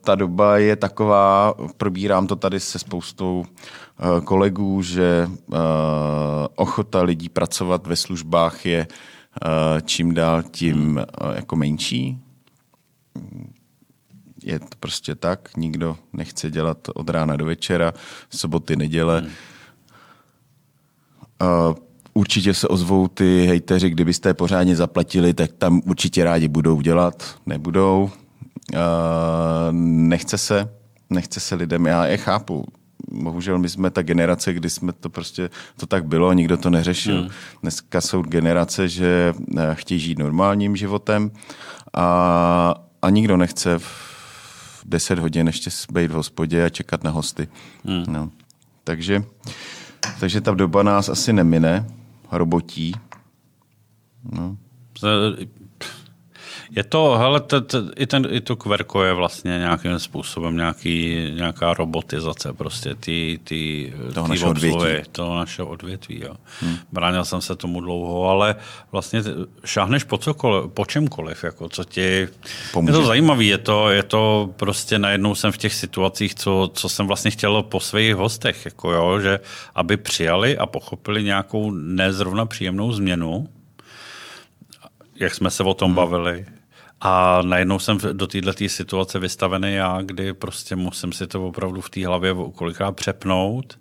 ta 0.00 0.14
doba 0.14 0.58
je 0.58 0.76
taková, 0.76 1.54
probírám 1.76 2.26
to 2.26 2.36
tady 2.36 2.60
se 2.60 2.78
spoustou 2.78 3.44
uh, 3.44 4.20
kolegů, 4.24 4.82
že 4.82 5.26
uh, 5.28 5.56
ochota 6.54 7.02
lidí 7.02 7.28
pracovat 7.28 7.86
ve 7.86 7.96
službách 7.96 8.66
je 8.66 8.86
uh, 8.86 9.80
čím 9.80 10.14
dál 10.14 10.42
tím 10.42 10.96
uh, 10.96 11.30
jako 11.34 11.56
menší. 11.56 12.18
Je 14.44 14.58
to 14.58 14.66
prostě 14.80 15.14
tak, 15.14 15.56
nikdo 15.56 15.96
nechce 16.12 16.50
dělat 16.50 16.88
od 16.94 17.10
rána 17.10 17.36
do 17.36 17.46
večera, 17.46 17.92
soboty, 18.30 18.76
neděle. 18.76 19.20
Hmm. 19.20 19.30
Uh, 21.68 21.74
Určitě 22.14 22.54
se 22.54 22.68
ozvou 22.68 23.08
ty 23.08 23.46
hejteři, 23.46 23.90
kdybyste 23.90 24.28
je 24.28 24.34
pořádně 24.34 24.76
zaplatili, 24.76 25.34
tak 25.34 25.52
tam 25.52 25.80
určitě 25.86 26.24
rádi 26.24 26.48
budou 26.48 26.80
dělat, 26.80 27.34
nebudou. 27.46 28.10
Uh, 28.74 28.78
nechce 29.72 30.38
se, 30.38 30.70
nechce 31.10 31.40
se 31.40 31.54
lidem, 31.54 31.86
já 31.86 32.06
je 32.06 32.16
chápu. 32.16 32.64
Bohužel 33.10 33.58
my 33.58 33.68
jsme 33.68 33.90
ta 33.90 34.02
generace, 34.02 34.52
kdy 34.52 34.70
jsme 34.70 34.92
to 34.92 35.10
prostě, 35.10 35.50
to 35.76 35.86
tak 35.86 36.04
bylo, 36.04 36.32
nikdo 36.32 36.56
to 36.56 36.70
neřešil. 36.70 37.20
Hmm. 37.20 37.30
Dneska 37.62 38.00
jsou 38.00 38.22
generace, 38.22 38.88
že 38.88 39.34
eh, 39.58 39.74
chtějí 39.74 40.00
žít 40.00 40.18
normálním 40.18 40.76
životem 40.76 41.30
a, 41.94 42.74
a 43.02 43.10
nikdo 43.10 43.36
nechce 43.36 43.78
v 43.78 44.82
10 44.84 45.18
hodin 45.18 45.46
ještě 45.46 45.70
být 45.92 46.10
v 46.10 46.14
hospodě 46.14 46.64
a 46.64 46.68
čekat 46.68 47.04
na 47.04 47.10
hosty. 47.10 47.48
Hmm. 47.84 48.04
No. 48.08 48.30
Takže, 48.84 49.24
takže 50.20 50.40
ta 50.40 50.54
doba 50.54 50.82
nás 50.82 51.08
asi 51.08 51.32
nemine 51.32 51.86
robotí. 52.38 52.94
No. 54.22 54.56
Je 56.76 56.84
to, 56.84 57.18
hele, 57.18 57.40
t, 57.40 57.60
t, 57.60 57.78
i, 57.96 58.06
ten, 58.06 58.28
i 58.30 58.40
to 58.40 58.56
kverko 58.56 59.04
je 59.04 59.12
vlastně 59.12 59.50
nějakým 59.50 59.98
způsobem 59.98 60.56
nějaký, 60.56 61.26
nějaká 61.34 61.74
robotizace 61.74 62.52
prostě 62.52 62.94
ty, 62.94 63.40
ty, 63.44 63.92
toho 64.14 64.26
ty 64.26 64.30
našeho 64.30 64.50
obsluhy, 64.50 64.74
odvětví. 64.74 65.12
toho 65.12 65.36
našeho 65.36 65.68
odvětví. 65.68 66.20
Jo. 66.24 66.34
Hmm. 66.60 66.76
Bránil 66.92 67.24
jsem 67.24 67.40
se 67.40 67.56
tomu 67.56 67.80
dlouho, 67.80 68.28
ale 68.28 68.56
vlastně 68.92 69.22
šáhneš 69.64 70.04
po, 70.04 70.18
cokoliv, 70.18 70.72
po 70.72 70.84
čemkoliv, 70.86 71.44
jako, 71.44 71.68
co 71.68 71.84
ti... 71.84 72.28
Pomůže. 72.72 72.92
Je 72.92 72.98
to 72.98 73.06
zajímavé, 73.06 73.44
je 73.44 73.58
to, 73.58 73.90
je 73.90 74.02
to 74.02 74.50
prostě 74.56 74.98
najednou 74.98 75.34
jsem 75.34 75.52
v 75.52 75.58
těch 75.58 75.74
situacích, 75.74 76.34
co, 76.34 76.70
co 76.74 76.88
jsem 76.88 77.06
vlastně 77.06 77.30
chtěl 77.30 77.62
po 77.62 77.80
svých 77.80 78.14
hostech, 78.14 78.64
jako 78.64 78.92
jo, 78.92 79.20
že 79.20 79.40
aby 79.74 79.96
přijali 79.96 80.58
a 80.58 80.66
pochopili 80.66 81.24
nějakou 81.24 81.70
nezrovna 81.70 82.46
příjemnou 82.46 82.92
změnu, 82.92 83.48
jak 85.16 85.34
jsme 85.34 85.50
se 85.50 85.62
o 85.62 85.74
tom 85.74 85.88
hmm. 85.88 85.96
bavili, 85.96 86.46
a 87.00 87.42
najednou 87.42 87.78
jsem 87.78 87.98
do 88.12 88.26
této 88.26 88.52
situace 88.66 89.18
vystavený 89.18 89.74
já, 89.74 90.02
kdy 90.02 90.32
prostě 90.32 90.76
musím 90.76 91.12
si 91.12 91.26
to 91.26 91.46
opravdu 91.46 91.80
v 91.80 91.90
té 91.90 92.06
hlavě 92.06 92.34
kolikrát 92.54 92.92
přepnout. 92.92 93.78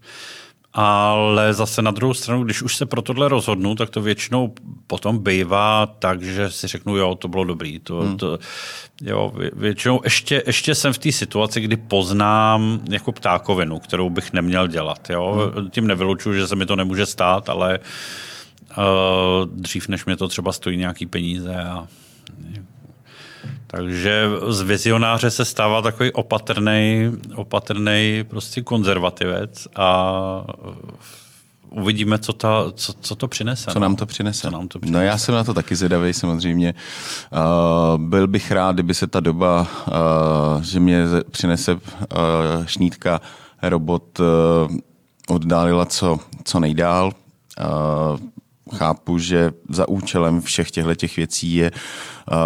Ale 0.74 1.54
zase 1.54 1.82
na 1.82 1.92
druhou 1.92 2.14
stranu, 2.14 2.44
když 2.44 2.62
už 2.62 2.76
se 2.76 2.86
pro 2.86 3.02
tohle 3.02 3.30
rozhodnu, 3.30 3.76
tak 3.76 3.90
to 3.90 4.02
většinou 4.02 4.54
potom 4.88 5.24
bývá 5.24 5.86
tak, 5.86 6.24
že 6.24 6.52
si 6.52 6.68
řeknu, 6.68 6.98
jo, 6.98 7.16
to 7.16 7.28
bylo 7.28 7.44
dobrý. 7.44 7.80
To, 7.80 8.00
hmm. 8.00 8.18
to, 8.18 8.40
jo, 9.02 9.34
většinou 9.54 10.02
ještě, 10.04 10.44
ještě 10.48 10.76
jsem 10.76 10.94
v 10.94 10.98
té 10.98 11.12
situaci, 11.12 11.62
kdy 11.62 11.78
poznám 11.78 12.80
jako 12.90 13.12
ptákovinu, 13.12 13.80
kterou 13.80 14.10
bych 14.10 14.34
neměl 14.34 14.68
dělat. 14.68 15.10
Jo? 15.10 15.52
Hmm. 15.56 15.70
Tím 15.70 15.88
nevylučuju, 15.88 16.36
že 16.36 16.48
se 16.48 16.56
mi 16.56 16.66
to 16.66 16.76
nemůže 16.76 17.06
stát, 17.06 17.50
ale 17.50 17.80
uh, 18.78 19.50
dřív, 19.54 19.88
než 19.88 20.06
mě 20.06 20.18
to 20.18 20.28
třeba 20.28 20.52
stojí 20.52 20.78
nějaký 20.78 21.06
peníze 21.06 21.56
a 21.56 21.88
takže 23.72 24.30
z 24.48 24.62
vizionáře 24.62 25.32
se 25.32 25.46
stává 25.46 25.82
takový 25.82 26.12
opatrný, 26.12 27.12
opatrný 27.36 28.26
prostě 28.28 28.62
konzervativec 28.62 29.68
a 29.76 30.44
uvidíme, 31.70 32.20
co, 32.20 32.34
ta, 32.34 32.66
co, 32.76 32.94
co 32.94 33.16
to 33.16 33.28
přinese. 33.28 33.72
Co 33.72 33.80
nám 33.80 33.96
to 33.96 34.06
přinese. 34.06 34.42
Co 34.42 34.50
nám 34.50 34.68
to 34.68 34.80
přinese. 34.80 35.00
No 35.00 35.06
já 35.06 35.18
jsem 35.18 35.36
na 35.36 35.44
to 35.44 35.54
taky 35.54 35.76
zvědavý 35.76 36.14
samozřejmě. 36.14 36.74
Uh, 37.32 38.02
byl 38.02 38.28
bych 38.28 38.52
rád, 38.52 38.76
kdyby 38.76 38.94
se 38.94 39.08
ta 39.08 39.20
doba, 39.20 39.68
uh, 39.88 40.62
že 40.62 40.80
mě 40.80 41.04
přinese 41.32 41.74
uh, 41.74 41.80
šnítka 42.66 43.22
robot 43.62 44.20
uh, 44.20 44.26
oddálila 45.36 45.86
co, 45.86 46.20
co 46.44 46.60
nejdál. 46.60 47.12
Uh, 47.60 48.20
chápu, 48.76 49.18
že 49.18 49.52
za 49.70 49.88
účelem 49.88 50.42
všech 50.42 50.72
těchto 50.72 50.96
těch 50.96 51.18
věcí 51.18 51.56
je 51.56 51.72
uh, 51.72 52.38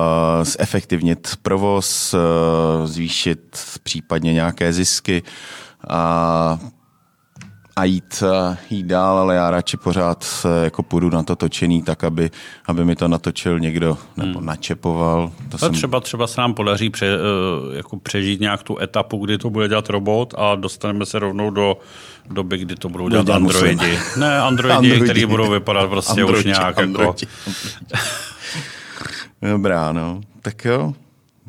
zefektivnit 0.43 1.35
provoz, 1.41 2.13
uh, 2.13 2.87
zvýšit 2.87 3.57
případně 3.83 4.33
nějaké 4.33 4.73
zisky 4.73 5.23
a, 5.87 6.59
a 7.75 7.83
jít, 7.83 8.23
uh, 8.49 8.55
jít 8.69 8.85
dál, 8.85 9.17
ale 9.17 9.35
já 9.35 9.51
radši 9.51 9.77
pořád 9.77 10.25
uh, 10.45 10.51
jako 10.63 10.83
půjdu 10.83 11.09
na 11.09 11.23
to 11.23 11.35
točený 11.35 11.83
tak, 11.83 12.03
aby, 12.03 12.31
aby 12.65 12.85
mi 12.85 12.95
to 12.95 13.07
natočil 13.07 13.59
někdo 13.59 13.97
nebo 14.17 14.39
hmm. 14.39 14.47
načepoval. 14.47 15.31
To 15.49 15.57
jsem... 15.57 15.73
třeba, 15.73 15.99
třeba 15.99 16.27
se 16.27 16.41
nám 16.41 16.53
podaří 16.53 16.89
pře, 16.89 17.17
uh, 17.17 17.75
jako 17.75 17.97
přežít 17.97 18.41
nějak 18.41 18.63
tu 18.63 18.79
etapu, 18.79 19.25
kdy 19.25 19.37
to 19.37 19.49
bude 19.49 19.67
dělat 19.67 19.89
robot 19.89 20.33
a 20.37 20.55
dostaneme 20.55 21.05
se 21.05 21.19
rovnou 21.19 21.49
do 21.49 21.77
doby, 22.29 22.57
kdy 22.57 22.75
to 22.75 22.89
budou 22.89 23.09
dělat 23.09 23.29
androidi. 23.29 23.75
Musím. 23.75 24.21
Ne, 24.21 24.39
androidi, 24.41 24.75
androidi. 24.75 25.03
který 25.03 25.25
budou 25.25 25.51
vypadat 25.51 25.89
prostě 25.89 26.21
androidi, 26.21 26.39
už 26.39 26.45
nějak 26.45 26.79
androidi. 26.79 27.27
jako... 27.91 28.03
Dobrá, 29.41 29.91
no. 29.91 30.21
Tak 30.41 30.65
jo. 30.65 30.93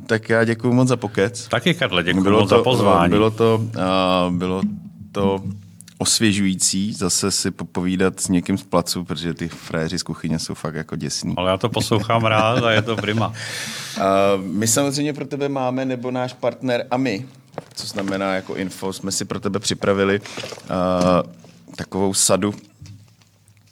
Tak 0.07 0.29
já 0.29 0.45
děkuji 0.45 0.73
moc 0.73 0.89
za 0.89 0.97
pokec. 0.97 1.49
Taky, 1.49 1.75
Karle, 1.75 2.03
děkuji 2.03 2.23
bylo 2.23 2.41
moc 2.41 2.49
to, 2.49 2.57
za 2.57 2.63
pozvání. 2.63 3.11
Bylo 3.11 3.31
to, 3.31 3.61
uh, 4.29 4.35
bylo 4.35 4.63
to 5.13 5.43
osvěžující 5.99 6.93
zase 6.93 7.31
si 7.31 7.51
popovídat 7.51 8.21
s 8.21 8.29
někým 8.29 8.59
z 8.59 8.63
placu, 8.63 9.05
protože 9.05 9.35
ty 9.35 9.49
fréři 9.49 9.99
z 9.99 10.03
kuchyně 10.03 10.39
jsou 10.39 10.55
fakt 10.55 10.75
jako 10.75 10.97
děsní. 10.97 11.35
Ale 11.37 11.51
já 11.51 11.57
to 11.57 11.69
poslouchám 11.69 12.25
rád 12.25 12.65
a 12.65 12.71
je 12.71 12.83
to 12.83 12.97
prima. 12.97 13.29
Uh, 13.29 14.05
my 14.45 14.67
samozřejmě 14.67 15.13
pro 15.13 15.27
tebe 15.27 15.49
máme, 15.49 15.85
nebo 15.85 16.11
náš 16.11 16.33
partner 16.33 16.87
a 16.91 16.97
my, 16.97 17.27
co 17.75 17.87
znamená 17.87 18.35
jako 18.35 18.55
info, 18.55 18.93
jsme 18.93 19.13
si 19.13 19.25
pro 19.25 19.41
tebe 19.41 19.59
připravili 19.59 20.21
uh, 20.21 21.31
takovou 21.77 22.15
sadu 22.15 22.55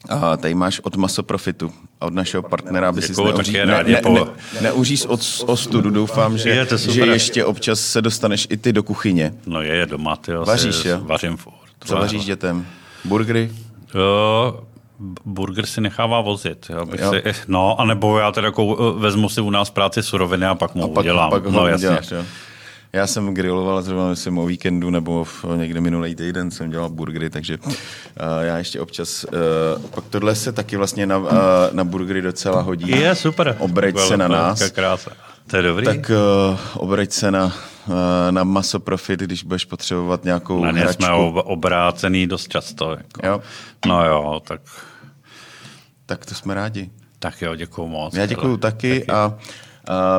a 0.09 0.37
tady 0.37 0.55
máš 0.55 0.81
od 0.81 0.97
Masoprofitu 0.97 1.73
a 2.01 2.07
od 2.07 2.14
našeho 2.14 2.43
partnera, 2.43 2.89
aby 2.89 3.03
si 3.03 3.23
neuří, 3.25 3.53
ne, 3.53 3.66
ne, 3.66 3.85
ne, 3.85 4.25
neuříš 4.61 5.07
od 5.07 5.45
ostudu. 5.47 5.91
Doufám, 5.91 6.39
že, 6.39 6.49
je 6.49 6.66
že 6.79 7.01
ještě 7.01 7.45
občas 7.45 7.81
se 7.81 8.03
dostaneš 8.03 8.47
i 8.51 8.57
ty 8.57 8.73
do 8.73 8.83
kuchyně. 8.83 9.35
No 9.47 9.62
je, 9.62 9.87
doma, 9.87 10.16
ty 10.16 10.33
Vaříš, 10.33 10.85
jo? 10.85 11.01
Vařím 11.01 11.37
furt. 11.37 11.62
Co 11.85 11.97
vaříš 11.97 12.24
dětem? 12.24 12.66
Burgery? 13.05 13.51
Jo, 13.95 14.61
burger 15.24 15.66
si 15.66 15.80
nechává 15.80 16.20
vozit. 16.20 16.66
Jo, 16.70 16.87
bych 16.87 17.01
jo. 17.01 17.11
Si, 17.11 17.22
no, 17.49 17.80
anebo 17.80 18.18
já 18.18 18.33
teda 18.33 18.47
jako 18.47 18.95
vezmu 18.99 19.28
si 19.28 19.41
u 19.41 19.51
nás 19.51 19.70
práci 19.70 20.03
suroviny 20.03 20.47
a 20.47 20.55
pak 20.55 20.74
mu 20.74 20.85
a 20.85 20.89
pak, 20.89 20.99
udělám. 20.99 21.30
Pak 21.30 21.47
no, 21.47 21.66
jasně. 21.66 21.89
Uděláš, 21.89 22.11
jo. 22.11 22.24
Já 22.95 23.07
jsem 23.07 23.35
griloval 23.35 23.83
zrovna 23.83 24.09
myslím 24.09 24.39
o 24.39 24.47
víkendu 24.47 24.91
nebo 24.91 25.24
v, 25.24 25.45
někde 25.57 25.80
minulý 25.80 26.14
týden 26.14 26.51
jsem 26.51 26.70
dělal 26.70 26.91
burgery, 26.91 27.30
takže 27.30 27.59
uh, 27.59 27.72
já 28.41 28.59
ještě 28.59 28.80
občas, 28.80 29.24
uh, 29.24 29.83
pak 29.91 30.05
tohle 30.11 30.35
se 30.35 30.53
taky 30.53 30.76
vlastně 30.76 31.07
na, 31.07 31.18
uh, 31.18 31.28
na 31.72 31.85
burgery 31.85 32.22
docela 32.22 32.61
hodí. 32.61 32.91
Je, 32.91 33.14
super. 33.14 33.57
Obrať 33.59 33.99
se 33.99 34.16
na 34.16 34.28
nás. 34.28 34.70
Krása. 34.70 35.11
To 35.47 35.57
je 35.57 35.62
dobrý. 35.62 35.87
Tak 35.87 36.11
uh, 36.51 36.59
obrať 36.74 37.12
se 37.12 37.30
na, 37.30 37.53
na 38.30 38.45
Maso 38.45 38.80
Profit, 38.80 39.20
když 39.20 39.43
budeš 39.45 39.64
potřebovat 39.64 40.24
nějakou 40.24 40.64
na 40.64 40.70
ně 40.70 40.80
hračku. 40.80 41.03
jsme 41.03 41.12
obrácený 41.43 42.26
dost 42.26 42.49
často. 42.49 42.91
Jako. 42.91 43.26
Jo. 43.26 43.43
No 43.87 44.05
jo, 44.05 44.41
tak... 44.49 44.61
Tak 46.07 46.26
to 46.26 46.35
jsme 46.35 46.55
rádi. 46.55 46.91
Tak 47.18 47.43
jo, 47.43 47.55
děkuji 47.55 47.89
moc. 47.89 48.14
Já 48.14 48.26
děkuji 48.26 48.57
taky, 48.57 49.01
taky 49.01 49.12
a 49.12 49.39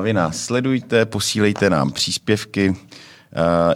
vy 0.02 0.14
nás 0.14 0.38
sledujte, 0.38 1.06
posílejte 1.06 1.70
nám 1.70 1.92
příspěvky, 1.92 2.76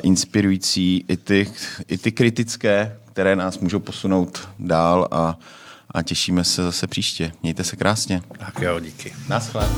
inspirující, 0.04 1.06
i 1.08 1.18
ty, 1.18 1.52
i 1.88 1.98
ty 1.98 2.12
kritické, 2.12 2.98
které 3.06 3.36
nás 3.36 3.60
můžou 3.60 3.80
posunout 3.80 4.50
dál 4.60 5.08
a, 5.12 5.38
a 5.92 6.02
těšíme 6.02 6.44
se 6.44 6.64
zase 6.64 6.88
příště. 6.88 7.32
Mějte 7.44 7.64
se 7.64 7.76
krásně. 7.76 8.22
Tak 8.38 8.62
jo, 8.62 8.80
díky. 8.80 9.14
Naschle. 9.30 9.70